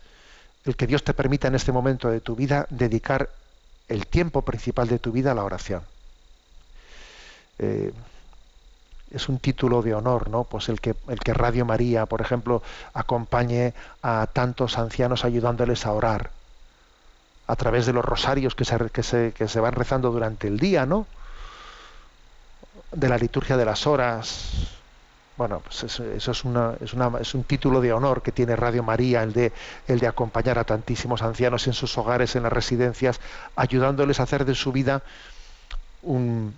el 0.65 0.77
que 0.77 0.87
Dios 0.87 1.05
te 1.05 1.15
permita 1.15 1.49
en 1.49 1.55
este 1.55 1.73
momento 1.73 2.11
de 2.11 2.21
tu 2.21 2.35
vida 2.35 2.67
dedicar 2.71 3.29
el 3.89 4.07
tiempo 4.07 4.43
principal 4.43 4.89
de 4.89 4.99
tu 4.99 5.13
vida 5.13 5.33
a 5.33 5.35
la 5.35 5.45
oración. 5.45 5.83
Eh, 7.59 7.93
es 9.13 9.29
un 9.29 9.39
título 9.39 9.83
de 9.83 9.95
honor, 9.95 10.31
¿no? 10.31 10.45
Pues 10.45 10.69
el 10.69 10.81
que, 10.81 10.95
el 11.09 11.21
que 11.21 11.35
Radio 11.35 11.67
María, 11.67 12.07
por 12.07 12.23
ejemplo, 12.23 12.63
acompañe 12.95 13.75
a 14.01 14.27
tantos 14.33 14.79
ancianos 14.79 15.25
ayudándoles 15.25 15.85
a 15.85 15.93
orar 15.93 16.31
a 17.47 17.57
través 17.57 17.85
de 17.85 17.93
los 17.93 18.05
rosarios 18.05 18.55
que 18.55 18.65
se, 18.65 18.79
que 18.91 19.03
se, 19.03 19.33
que 19.37 19.49
se 19.49 19.61
van 19.61 19.75
rezando 19.75 20.11
durante 20.11 20.49
el 20.49 20.59
día, 20.59 20.87
¿no? 20.87 21.07
De 22.93 23.09
la 23.09 23.19
liturgia 23.19 23.57
de 23.57 23.65
las 23.65 23.87
horas. 23.87 24.51
Bueno, 25.37 25.61
pues 25.61 25.83
eso, 25.85 26.05
es, 26.05 26.45
una, 26.45 26.75
es, 26.81 26.93
una, 26.93 27.11
es, 27.21 27.35
un 27.35 27.45
título 27.45 27.81
de 27.81 27.93
honor 27.93 28.23
que 28.23 28.33
tiene 28.33 28.55
Radio 28.55 28.83
María, 28.83 29.23
el 29.23 29.33
de, 29.33 29.53
el 29.89 29.99
de 29.99 30.07
acompañar 30.07 30.59
a 30.59 30.65
tantísimos 30.65 31.23
ancianos 31.23 31.67
en 31.67 31.73
sus 31.73 31.97
hogares, 31.97 32.37
en 32.37 32.43
las 32.43 32.53
residencias, 32.53 33.21
ayudándoles 33.57 34.21
a 34.21 34.25
hacer 34.25 34.45
de 34.45 34.55
su 34.55 34.73
vida 34.73 35.03
un, 36.03 36.55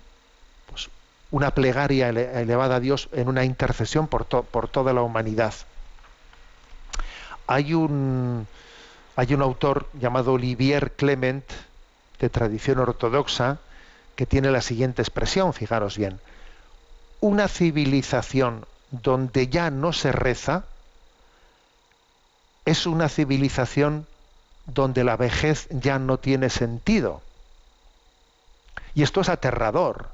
pues, 0.69 0.89
una 1.31 1.51
plegaria 1.51 2.09
elevada 2.09 2.75
a 2.75 2.79
Dios 2.79 3.09
en 3.13 3.29
una 3.29 3.45
intercesión 3.45 4.07
por, 4.07 4.25
por 4.25 4.67
toda 4.67 4.93
la 4.93 5.01
humanidad. 5.01 5.53
Hay 7.47 7.73
un, 7.73 8.45
hay 9.15 9.33
un 9.33 9.41
autor 9.41 9.87
llamado 9.93 10.33
Olivier 10.33 10.91
Clement, 10.91 11.45
de 12.19 12.29
tradición 12.29 12.79
ortodoxa, 12.79 13.59
que 14.15 14.25
tiene 14.25 14.51
la 14.51 14.61
siguiente 14.61 15.01
expresión, 15.01 15.53
fijaros 15.53 15.97
bien. 15.97 16.19
Una 17.21 17.47
civilización 17.47 18.65
donde 18.91 19.47
ya 19.47 19.69
no 19.69 19.93
se 19.93 20.11
reza 20.11 20.63
es 22.65 22.85
una 22.85 23.09
civilización 23.09 24.07
donde 24.65 25.03
la 25.03 25.17
vejez 25.17 25.67
ya 25.69 25.99
no 25.99 26.17
tiene 26.17 26.49
sentido. 26.49 27.21
Y 28.95 29.03
esto 29.03 29.21
es 29.21 29.29
aterrador. 29.29 30.07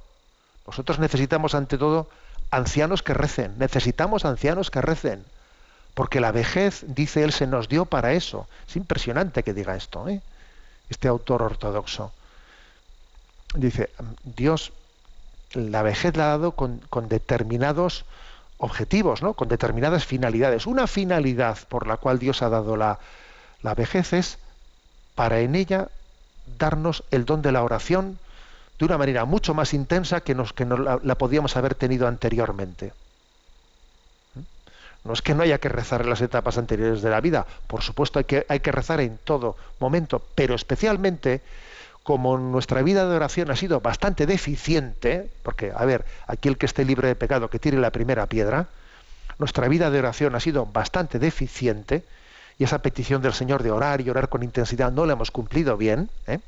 Nosotros 0.67 0.99
necesitamos 0.99 1.55
ante 1.55 1.77
todo 1.77 2.09
ancianos 2.49 3.03
que 3.03 3.13
recen, 3.13 3.57
necesitamos 3.57 4.25
ancianos 4.25 4.71
que 4.71 4.81
recen, 4.81 5.23
porque 5.93 6.19
la 6.19 6.31
vejez, 6.31 6.83
dice 6.87 7.23
él, 7.23 7.31
se 7.31 7.47
nos 7.47 7.69
dio 7.69 7.85
para 7.85 8.13
eso. 8.13 8.47
Es 8.67 8.75
impresionante 8.75 9.43
que 9.43 9.53
diga 9.53 9.75
esto, 9.75 10.07
¿eh? 10.09 10.21
este 10.89 11.07
autor 11.07 11.43
ortodoxo 11.43 12.11
dice, 13.55 13.89
Dios 14.23 14.71
la 15.53 15.81
vejez 15.81 16.15
la 16.15 16.25
ha 16.25 16.37
dado 16.37 16.53
con, 16.53 16.81
determinados 17.09 18.05
objetivos, 18.57 19.21
¿no? 19.21 19.33
con 19.33 19.47
determinadas 19.47 20.05
finalidades. 20.05 20.65
Una 20.67 20.87
finalidad 20.87 21.57
por 21.67 21.87
la 21.87 21.97
cual 21.97 22.19
Dios 22.19 22.41
ha 22.41 22.49
dado 22.49 22.77
la, 22.77 22.99
la 23.61 23.75
vejez 23.75 24.13
es 24.13 24.37
para 25.15 25.41
en 25.41 25.55
ella 25.55 25.89
darnos 26.57 27.03
el 27.11 27.25
don 27.25 27.41
de 27.41 27.51
la 27.51 27.63
oración 27.63 28.17
de 28.79 28.85
una 28.85 28.97
manera 28.97 29.25
mucho 29.25 29.53
más 29.53 29.73
intensa 29.73 30.21
que, 30.21 30.33
nos, 30.33 30.53
que 30.53 30.65
la, 30.65 30.99
la, 31.03 31.15
podíamos 31.15 31.55
haber 31.57 31.75
tenido 31.75 32.07
anteriormente. 32.07 32.93
¿Mm? 34.35 34.39
No 35.03 35.13
es 35.13 35.21
que 35.21 35.35
no 35.35 35.43
haya 35.43 35.59
que 35.59 35.69
rezar 35.69 36.01
en 36.01 36.09
las 36.09 36.21
etapas 36.21 36.57
anteriores 36.57 37.01
de 37.01 37.09
la 37.09 37.21
vida, 37.21 37.45
por 37.67 37.83
supuesto 37.83 38.19
hay 38.19 38.25
que, 38.25 38.45
hay 38.47 38.59
que 38.59 38.71
rezar 38.71 39.01
en 39.01 39.19
todo 39.23 39.55
momento, 39.79 40.23
pero 40.33 40.55
especialmente 40.55 41.41
como 42.03 42.37
nuestra 42.37 42.81
vida 42.81 43.07
de 43.07 43.15
oración 43.15 43.51
ha 43.51 43.55
sido 43.55 43.79
bastante 43.79 44.25
deficiente, 44.25 45.29
porque, 45.43 45.71
a 45.75 45.85
ver, 45.85 46.05
aquí 46.27 46.49
el 46.49 46.57
que 46.57 46.65
esté 46.65 46.83
libre 46.83 47.07
de 47.07 47.15
pecado, 47.15 47.49
que 47.49 47.59
tire 47.59 47.77
la 47.77 47.91
primera 47.91 48.25
piedra, 48.25 48.67
nuestra 49.37 49.67
vida 49.67 49.89
de 49.91 49.99
oración 49.99 50.35
ha 50.35 50.39
sido 50.39 50.65
bastante 50.65 51.19
deficiente, 51.19 52.03
y 52.57 52.63
esa 52.63 52.79
petición 52.79 53.21
del 53.21 53.33
Señor 53.33 53.63
de 53.63 53.71
orar 53.71 54.01
y 54.01 54.09
orar 54.09 54.29
con 54.29 54.43
intensidad 54.43 54.91
no 54.91 55.05
la 55.05 55.13
hemos 55.13 55.31
cumplido 55.31 55.77
bien, 55.77 56.09
¿eh? 56.27 56.39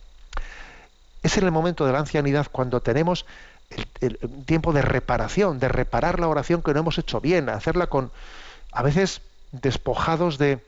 es 1.21 1.37
en 1.37 1.45
el 1.45 1.51
momento 1.51 1.85
de 1.85 1.93
la 1.93 1.99
ancianidad 1.99 2.47
cuando 2.51 2.81
tenemos 2.81 3.25
el, 3.69 3.87
el, 4.21 4.45
tiempo 4.45 4.73
de 4.73 4.81
reparación, 4.81 5.59
de 5.59 5.69
reparar 5.69 6.19
la 6.19 6.27
oración 6.27 6.61
que 6.61 6.73
no 6.73 6.81
hemos 6.81 6.97
hecho 6.97 7.21
bien, 7.21 7.49
hacerla 7.49 7.87
con, 7.87 8.11
a 8.71 8.83
veces, 8.83 9.21
despojados 9.51 10.37
de, 10.37 10.59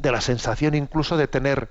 de 0.00 0.12
la 0.12 0.20
sensación 0.20 0.74
incluso 0.74 1.16
de 1.16 1.28
tener 1.28 1.68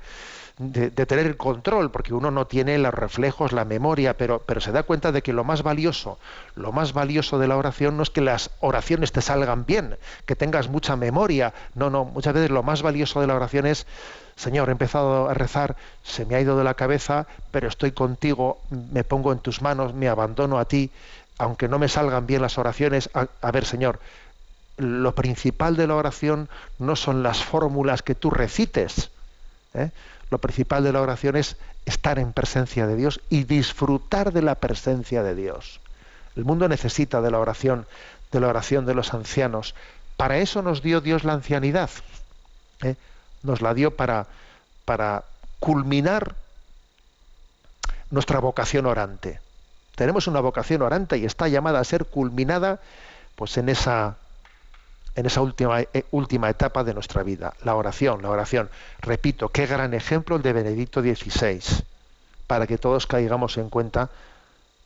de, 0.59 0.91
tener 0.91 1.25
el 1.25 1.37
control, 1.37 1.89
porque 1.89 2.13
uno 2.13 2.31
no 2.31 2.45
tiene 2.45 2.77
los 2.77 2.93
reflejos, 2.93 3.53
la 3.53 3.63
memoria, 3.63 4.17
pero, 4.17 4.39
pero 4.45 4.59
se 4.59 4.73
da 4.73 4.83
cuenta 4.83 5.13
de 5.13 5.21
que 5.21 5.31
lo 5.31 5.45
más 5.45 5.63
valioso, 5.63 6.19
lo 6.55 6.73
más 6.73 6.91
valioso 6.91 7.39
de 7.39 7.47
la 7.47 7.55
oración 7.55 7.95
no 7.95 8.03
es 8.03 8.09
que 8.09 8.19
las 8.19 8.51
oraciones 8.59 9.13
te 9.13 9.21
salgan 9.21 9.65
bien, 9.65 9.95
que 10.25 10.35
tengas 10.35 10.67
mucha 10.67 10.97
memoria, 10.97 11.53
no, 11.75 11.89
no, 11.89 12.03
muchas 12.03 12.33
veces 12.33 12.51
lo 12.51 12.61
más 12.61 12.81
valioso 12.81 13.21
de 13.21 13.27
la 13.27 13.35
oración 13.35 13.65
es, 13.65 13.87
Señor, 14.35 14.67
he 14.67 14.73
empezado 14.73 15.29
a 15.29 15.33
rezar, 15.33 15.77
se 16.03 16.25
me 16.25 16.35
ha 16.35 16.41
ido 16.41 16.57
de 16.57 16.65
la 16.65 16.73
cabeza, 16.73 17.25
pero 17.51 17.69
estoy 17.69 17.93
contigo, 17.93 18.59
me 18.91 19.05
pongo 19.05 19.31
en 19.31 19.39
tus 19.39 19.61
manos, 19.61 19.93
me 19.93 20.09
abandono 20.09 20.59
a 20.59 20.65
ti, 20.65 20.91
aunque 21.37 21.69
no 21.69 21.79
me 21.79 21.87
salgan 21.87 22.27
bien 22.27 22.41
las 22.41 22.57
oraciones, 22.57 23.09
a, 23.13 23.27
a 23.41 23.51
ver, 23.51 23.63
Señor, 23.63 24.01
lo 24.75 25.15
principal 25.15 25.77
de 25.77 25.87
la 25.87 25.95
oración 25.95 26.49
no 26.79 26.97
son 26.97 27.23
las 27.23 27.45
fórmulas 27.45 28.01
que 28.01 28.15
tú 28.15 28.29
recites, 28.29 29.09
¿eh? 29.73 29.91
Lo 30.29 30.37
principal 30.37 30.83
de 30.83 30.93
la 30.93 31.01
oración 31.01 31.35
es 31.35 31.57
estar 31.85 32.19
en 32.19 32.33
presencia 32.33 32.85
de 32.87 32.95
Dios 32.95 33.19
y 33.29 33.43
disfrutar 33.43 34.31
de 34.31 34.41
la 34.41 34.55
presencia 34.55 35.23
de 35.23 35.35
Dios. 35.35 35.79
El 36.35 36.45
mundo 36.45 36.67
necesita 36.67 37.21
de 37.21 37.31
la 37.31 37.39
oración, 37.39 37.87
de 38.31 38.39
la 38.39 38.47
oración 38.47 38.85
de 38.85 38.93
los 38.93 39.13
ancianos. 39.13 39.75
Para 40.17 40.37
eso 40.37 40.61
nos 40.61 40.81
dio 40.81 41.01
Dios 41.01 41.23
la 41.23 41.33
ancianidad. 41.33 41.89
¿eh? 42.83 42.95
Nos 43.41 43.61
la 43.61 43.73
dio 43.73 43.95
para, 43.95 44.27
para 44.85 45.23
culminar 45.59 46.35
nuestra 48.11 48.39
vocación 48.39 48.85
orante. 48.85 49.39
Tenemos 49.95 50.27
una 50.27 50.39
vocación 50.39 50.81
orante 50.81 51.17
y 51.17 51.25
está 51.25 51.47
llamada 51.47 51.79
a 51.79 51.83
ser 51.83 52.05
culminada 52.05 52.79
pues 53.35 53.57
en 53.57 53.69
esa 53.69 54.15
en 55.15 55.25
esa 55.25 55.41
última, 55.41 55.81
eh, 55.81 56.05
última 56.11 56.49
etapa 56.49 56.83
de 56.83 56.93
nuestra 56.93 57.23
vida, 57.23 57.53
la 57.63 57.75
oración, 57.75 58.21
la 58.21 58.29
oración. 58.29 58.69
Repito, 59.01 59.49
qué 59.49 59.65
gran 59.65 59.93
ejemplo 59.93 60.35
el 60.35 60.41
de 60.41 60.53
Benedicto 60.53 61.01
XVI. 61.01 61.61
para 62.47 62.65
que 62.65 62.79
todos 62.79 63.05
caigamos 63.05 63.57
en 63.57 63.69
cuenta 63.69 64.09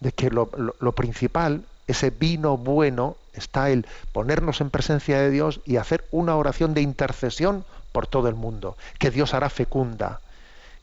de 0.02 0.12
que 0.12 0.30
lo, 0.30 0.50
lo 0.80 0.92
principal, 0.92 1.64
ese 1.88 2.10
vino 2.10 2.58
bueno, 2.58 3.16
está 3.34 3.70
el 3.70 3.86
ponernos 4.12 4.60
en 4.60 4.70
presencia 4.70 5.18
de 5.18 5.30
Dios 5.30 5.62
y 5.66 5.78
hacer 5.78 6.06
una 6.12 6.36
oración 6.36 6.74
de 6.74 6.82
intercesión 6.82 7.64
por 7.94 8.08
todo 8.08 8.28
el 8.28 8.36
mundo, 8.36 8.76
que 9.00 9.12
Dios 9.12 9.34
hará 9.34 9.50
fecunda. 9.50 10.20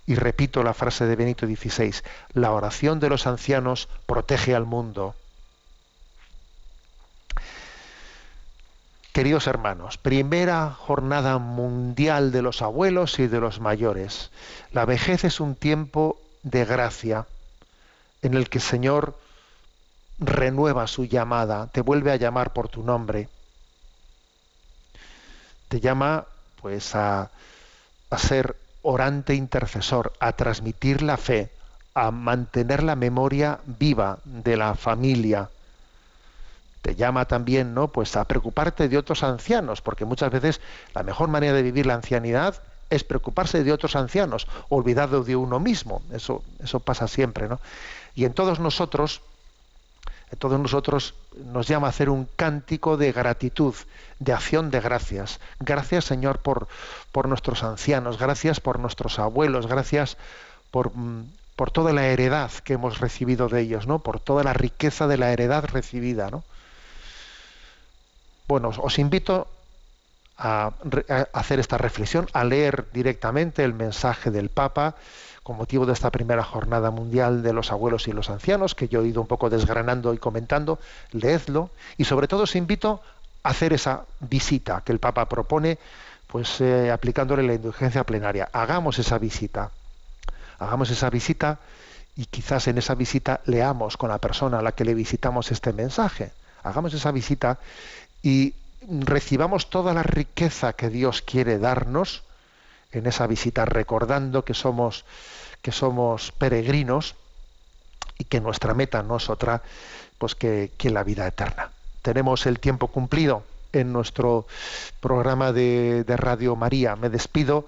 Y 0.06 0.14
repito 0.14 0.62
la 0.62 0.74
frase 0.74 1.06
de 1.06 1.16
Benito 1.16 1.46
XVI, 1.46 1.94
la 2.32 2.52
oración 2.52 2.98
de 2.98 3.10
los 3.10 3.26
ancianos 3.26 3.88
protege 4.06 4.54
al 4.54 4.64
mundo. 4.64 5.14
Queridos 9.12 9.48
hermanos, 9.48 9.98
primera 9.98 10.70
jornada 10.70 11.38
mundial 11.38 12.30
de 12.30 12.42
los 12.42 12.62
abuelos 12.62 13.18
y 13.18 13.26
de 13.26 13.40
los 13.40 13.58
mayores. 13.58 14.30
La 14.70 14.84
vejez 14.84 15.24
es 15.24 15.40
un 15.40 15.56
tiempo 15.56 16.20
de 16.44 16.64
gracia 16.64 17.26
en 18.22 18.34
el 18.34 18.48
que 18.48 18.58
el 18.58 18.62
Señor 18.62 19.18
renueva 20.20 20.86
su 20.86 21.06
llamada, 21.06 21.66
te 21.72 21.80
vuelve 21.80 22.12
a 22.12 22.16
llamar 22.16 22.52
por 22.52 22.68
tu 22.68 22.84
nombre. 22.84 23.28
Te 25.68 25.80
llama 25.80 26.26
pues 26.62 26.94
a, 26.94 27.30
a 28.10 28.18
ser 28.18 28.54
orante 28.82 29.34
intercesor, 29.34 30.12
a 30.20 30.34
transmitir 30.34 31.02
la 31.02 31.16
fe, 31.16 31.50
a 31.94 32.12
mantener 32.12 32.84
la 32.84 32.94
memoria 32.94 33.58
viva 33.66 34.20
de 34.24 34.56
la 34.56 34.76
familia 34.76 35.50
te 36.82 36.94
llama 36.94 37.26
también 37.26 37.74
no 37.74 37.88
pues 37.88 38.16
a 38.16 38.24
preocuparte 38.24 38.88
de 38.88 38.98
otros 38.98 39.22
ancianos 39.22 39.82
porque 39.82 40.04
muchas 40.04 40.30
veces 40.30 40.60
la 40.94 41.02
mejor 41.02 41.28
manera 41.28 41.54
de 41.54 41.62
vivir 41.62 41.86
la 41.86 41.94
ancianidad 41.94 42.62
es 42.88 43.04
preocuparse 43.04 43.62
de 43.62 43.72
otros 43.72 43.96
ancianos 43.96 44.46
olvidado 44.68 45.22
de 45.22 45.36
uno 45.36 45.60
mismo 45.60 46.02
eso 46.12 46.42
eso 46.62 46.80
pasa 46.80 47.08
siempre 47.08 47.48
no 47.48 47.60
y 48.14 48.24
en 48.24 48.32
todos 48.32 48.60
nosotros 48.60 49.20
en 50.30 50.38
todos 50.38 50.60
nosotros 50.60 51.14
nos 51.52 51.66
llama 51.66 51.88
a 51.88 51.90
hacer 51.90 52.08
un 52.08 52.28
cántico 52.36 52.96
de 52.96 53.12
gratitud 53.12 53.74
de 54.18 54.32
acción 54.32 54.70
de 54.70 54.80
gracias 54.80 55.40
gracias 55.58 56.04
señor 56.04 56.38
por 56.38 56.68
por 57.12 57.28
nuestros 57.28 57.62
ancianos 57.62 58.18
gracias 58.18 58.60
por 58.60 58.78
nuestros 58.78 59.18
abuelos 59.18 59.66
gracias 59.66 60.16
por 60.70 60.96
mm, 60.96 61.24
por 61.60 61.70
toda 61.70 61.92
la 61.92 62.06
heredad 62.06 62.50
que 62.64 62.72
hemos 62.72 63.00
recibido 63.00 63.50
de 63.50 63.60
ellos, 63.60 63.86
¿no? 63.86 63.98
Por 63.98 64.18
toda 64.18 64.42
la 64.42 64.54
riqueza 64.54 65.06
de 65.06 65.18
la 65.18 65.30
heredad 65.30 65.66
recibida, 65.66 66.30
¿no? 66.30 66.42
Bueno, 68.50 68.72
os 68.76 68.98
invito 68.98 69.46
a, 70.36 70.72
hacer 71.32 71.60
esta 71.60 71.78
reflexión, 71.78 72.26
a 72.32 72.42
leer 72.42 72.86
directamente 72.92 73.62
el 73.62 73.74
mensaje 73.74 74.32
del 74.32 74.48
Papa 74.48 74.96
con 75.44 75.56
motivo 75.56 75.86
de 75.86 75.92
esta 75.92 76.10
primera 76.10 76.42
jornada 76.42 76.90
mundial 76.90 77.44
de 77.44 77.52
los 77.52 77.70
abuelos 77.70 78.08
y 78.08 78.12
los 78.12 78.28
ancianos, 78.28 78.74
que 78.74 78.88
yo 78.88 79.02
he 79.02 79.06
ido 79.06 79.20
un 79.20 79.28
poco 79.28 79.50
desgranando 79.50 80.12
y 80.14 80.18
comentando, 80.18 80.80
leedlo, 81.12 81.70
y 81.96 82.06
sobre 82.06 82.26
todo 82.26 82.42
os 82.42 82.56
invito 82.56 83.00
a 83.44 83.50
hacer 83.50 83.72
esa 83.72 84.02
visita 84.18 84.82
que 84.84 84.90
el 84.90 84.98
Papa 84.98 85.26
propone, 85.26 85.78
pues 86.26 86.60
eh, 86.60 86.90
aplicándole 86.90 87.44
la 87.44 87.54
indulgencia 87.54 88.02
plenaria. 88.02 88.48
Hagamos 88.52 88.98
esa 88.98 89.18
visita, 89.18 89.70
hagamos 90.58 90.90
esa 90.90 91.08
visita 91.08 91.60
y 92.16 92.26
quizás 92.26 92.66
en 92.66 92.78
esa 92.78 92.96
visita 92.96 93.42
leamos 93.44 93.96
con 93.96 94.10
la 94.10 94.18
persona 94.18 94.58
a 94.58 94.62
la 94.62 94.72
que 94.72 94.84
le 94.84 94.94
visitamos 94.94 95.52
este 95.52 95.72
mensaje. 95.72 96.32
Hagamos 96.64 96.92
esa 96.92 97.12
visita 97.12 97.58
y 98.22 98.54
recibamos 98.82 99.70
toda 99.70 99.94
la 99.94 100.02
riqueza 100.02 100.72
que 100.72 100.90
Dios 100.90 101.22
quiere 101.22 101.58
darnos 101.58 102.22
en 102.92 103.06
esa 103.06 103.26
visita, 103.26 103.64
recordando 103.64 104.44
que 104.44 104.54
somos, 104.54 105.04
que 105.62 105.72
somos 105.72 106.32
peregrinos 106.32 107.14
y 108.18 108.24
que 108.24 108.40
nuestra 108.40 108.74
meta 108.74 109.02
no 109.02 109.16
es 109.16 109.30
otra 109.30 109.62
pues 110.18 110.34
que, 110.34 110.70
que 110.76 110.90
la 110.90 111.04
vida 111.04 111.26
eterna. 111.26 111.70
Tenemos 112.02 112.46
el 112.46 112.58
tiempo 112.58 112.88
cumplido 112.88 113.44
en 113.72 113.92
nuestro 113.92 114.46
programa 115.00 115.52
de, 115.52 116.04
de 116.04 116.16
Radio 116.16 116.56
María. 116.56 116.96
Me 116.96 117.08
despido 117.08 117.66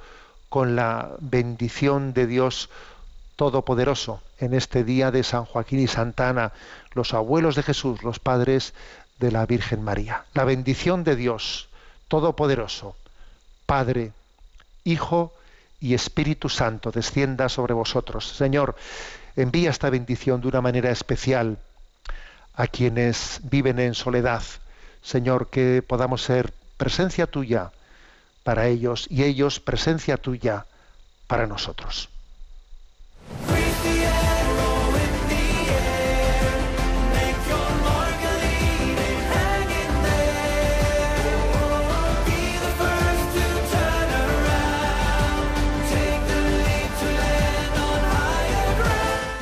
con 0.48 0.76
la 0.76 1.12
bendición 1.20 2.12
de 2.12 2.26
Dios 2.26 2.68
Todopoderoso 3.36 4.20
en 4.38 4.52
este 4.52 4.84
día 4.84 5.10
de 5.10 5.22
San 5.22 5.46
Joaquín 5.46 5.80
y 5.80 5.86
Santa 5.86 6.28
Ana, 6.28 6.52
los 6.92 7.14
abuelos 7.14 7.56
de 7.56 7.62
Jesús, 7.62 8.02
los 8.02 8.18
padres 8.18 8.74
de 9.22 9.30
la 9.30 9.46
Virgen 9.46 9.82
María. 9.82 10.24
La 10.34 10.44
bendición 10.44 11.04
de 11.04 11.14
Dios 11.14 11.68
Todopoderoso, 12.08 12.96
Padre, 13.66 14.10
Hijo 14.82 15.32
y 15.80 15.94
Espíritu 15.94 16.48
Santo, 16.48 16.90
descienda 16.90 17.48
sobre 17.48 17.72
vosotros. 17.72 18.28
Señor, 18.28 18.74
envía 19.36 19.70
esta 19.70 19.90
bendición 19.90 20.40
de 20.40 20.48
una 20.48 20.60
manera 20.60 20.90
especial 20.90 21.58
a 22.54 22.66
quienes 22.66 23.40
viven 23.44 23.78
en 23.78 23.94
soledad. 23.94 24.42
Señor, 25.02 25.48
que 25.50 25.82
podamos 25.86 26.22
ser 26.22 26.52
presencia 26.76 27.28
tuya 27.28 27.70
para 28.42 28.66
ellos 28.66 29.06
y 29.08 29.22
ellos 29.22 29.60
presencia 29.60 30.16
tuya 30.16 30.66
para 31.28 31.46
nosotros. 31.46 32.08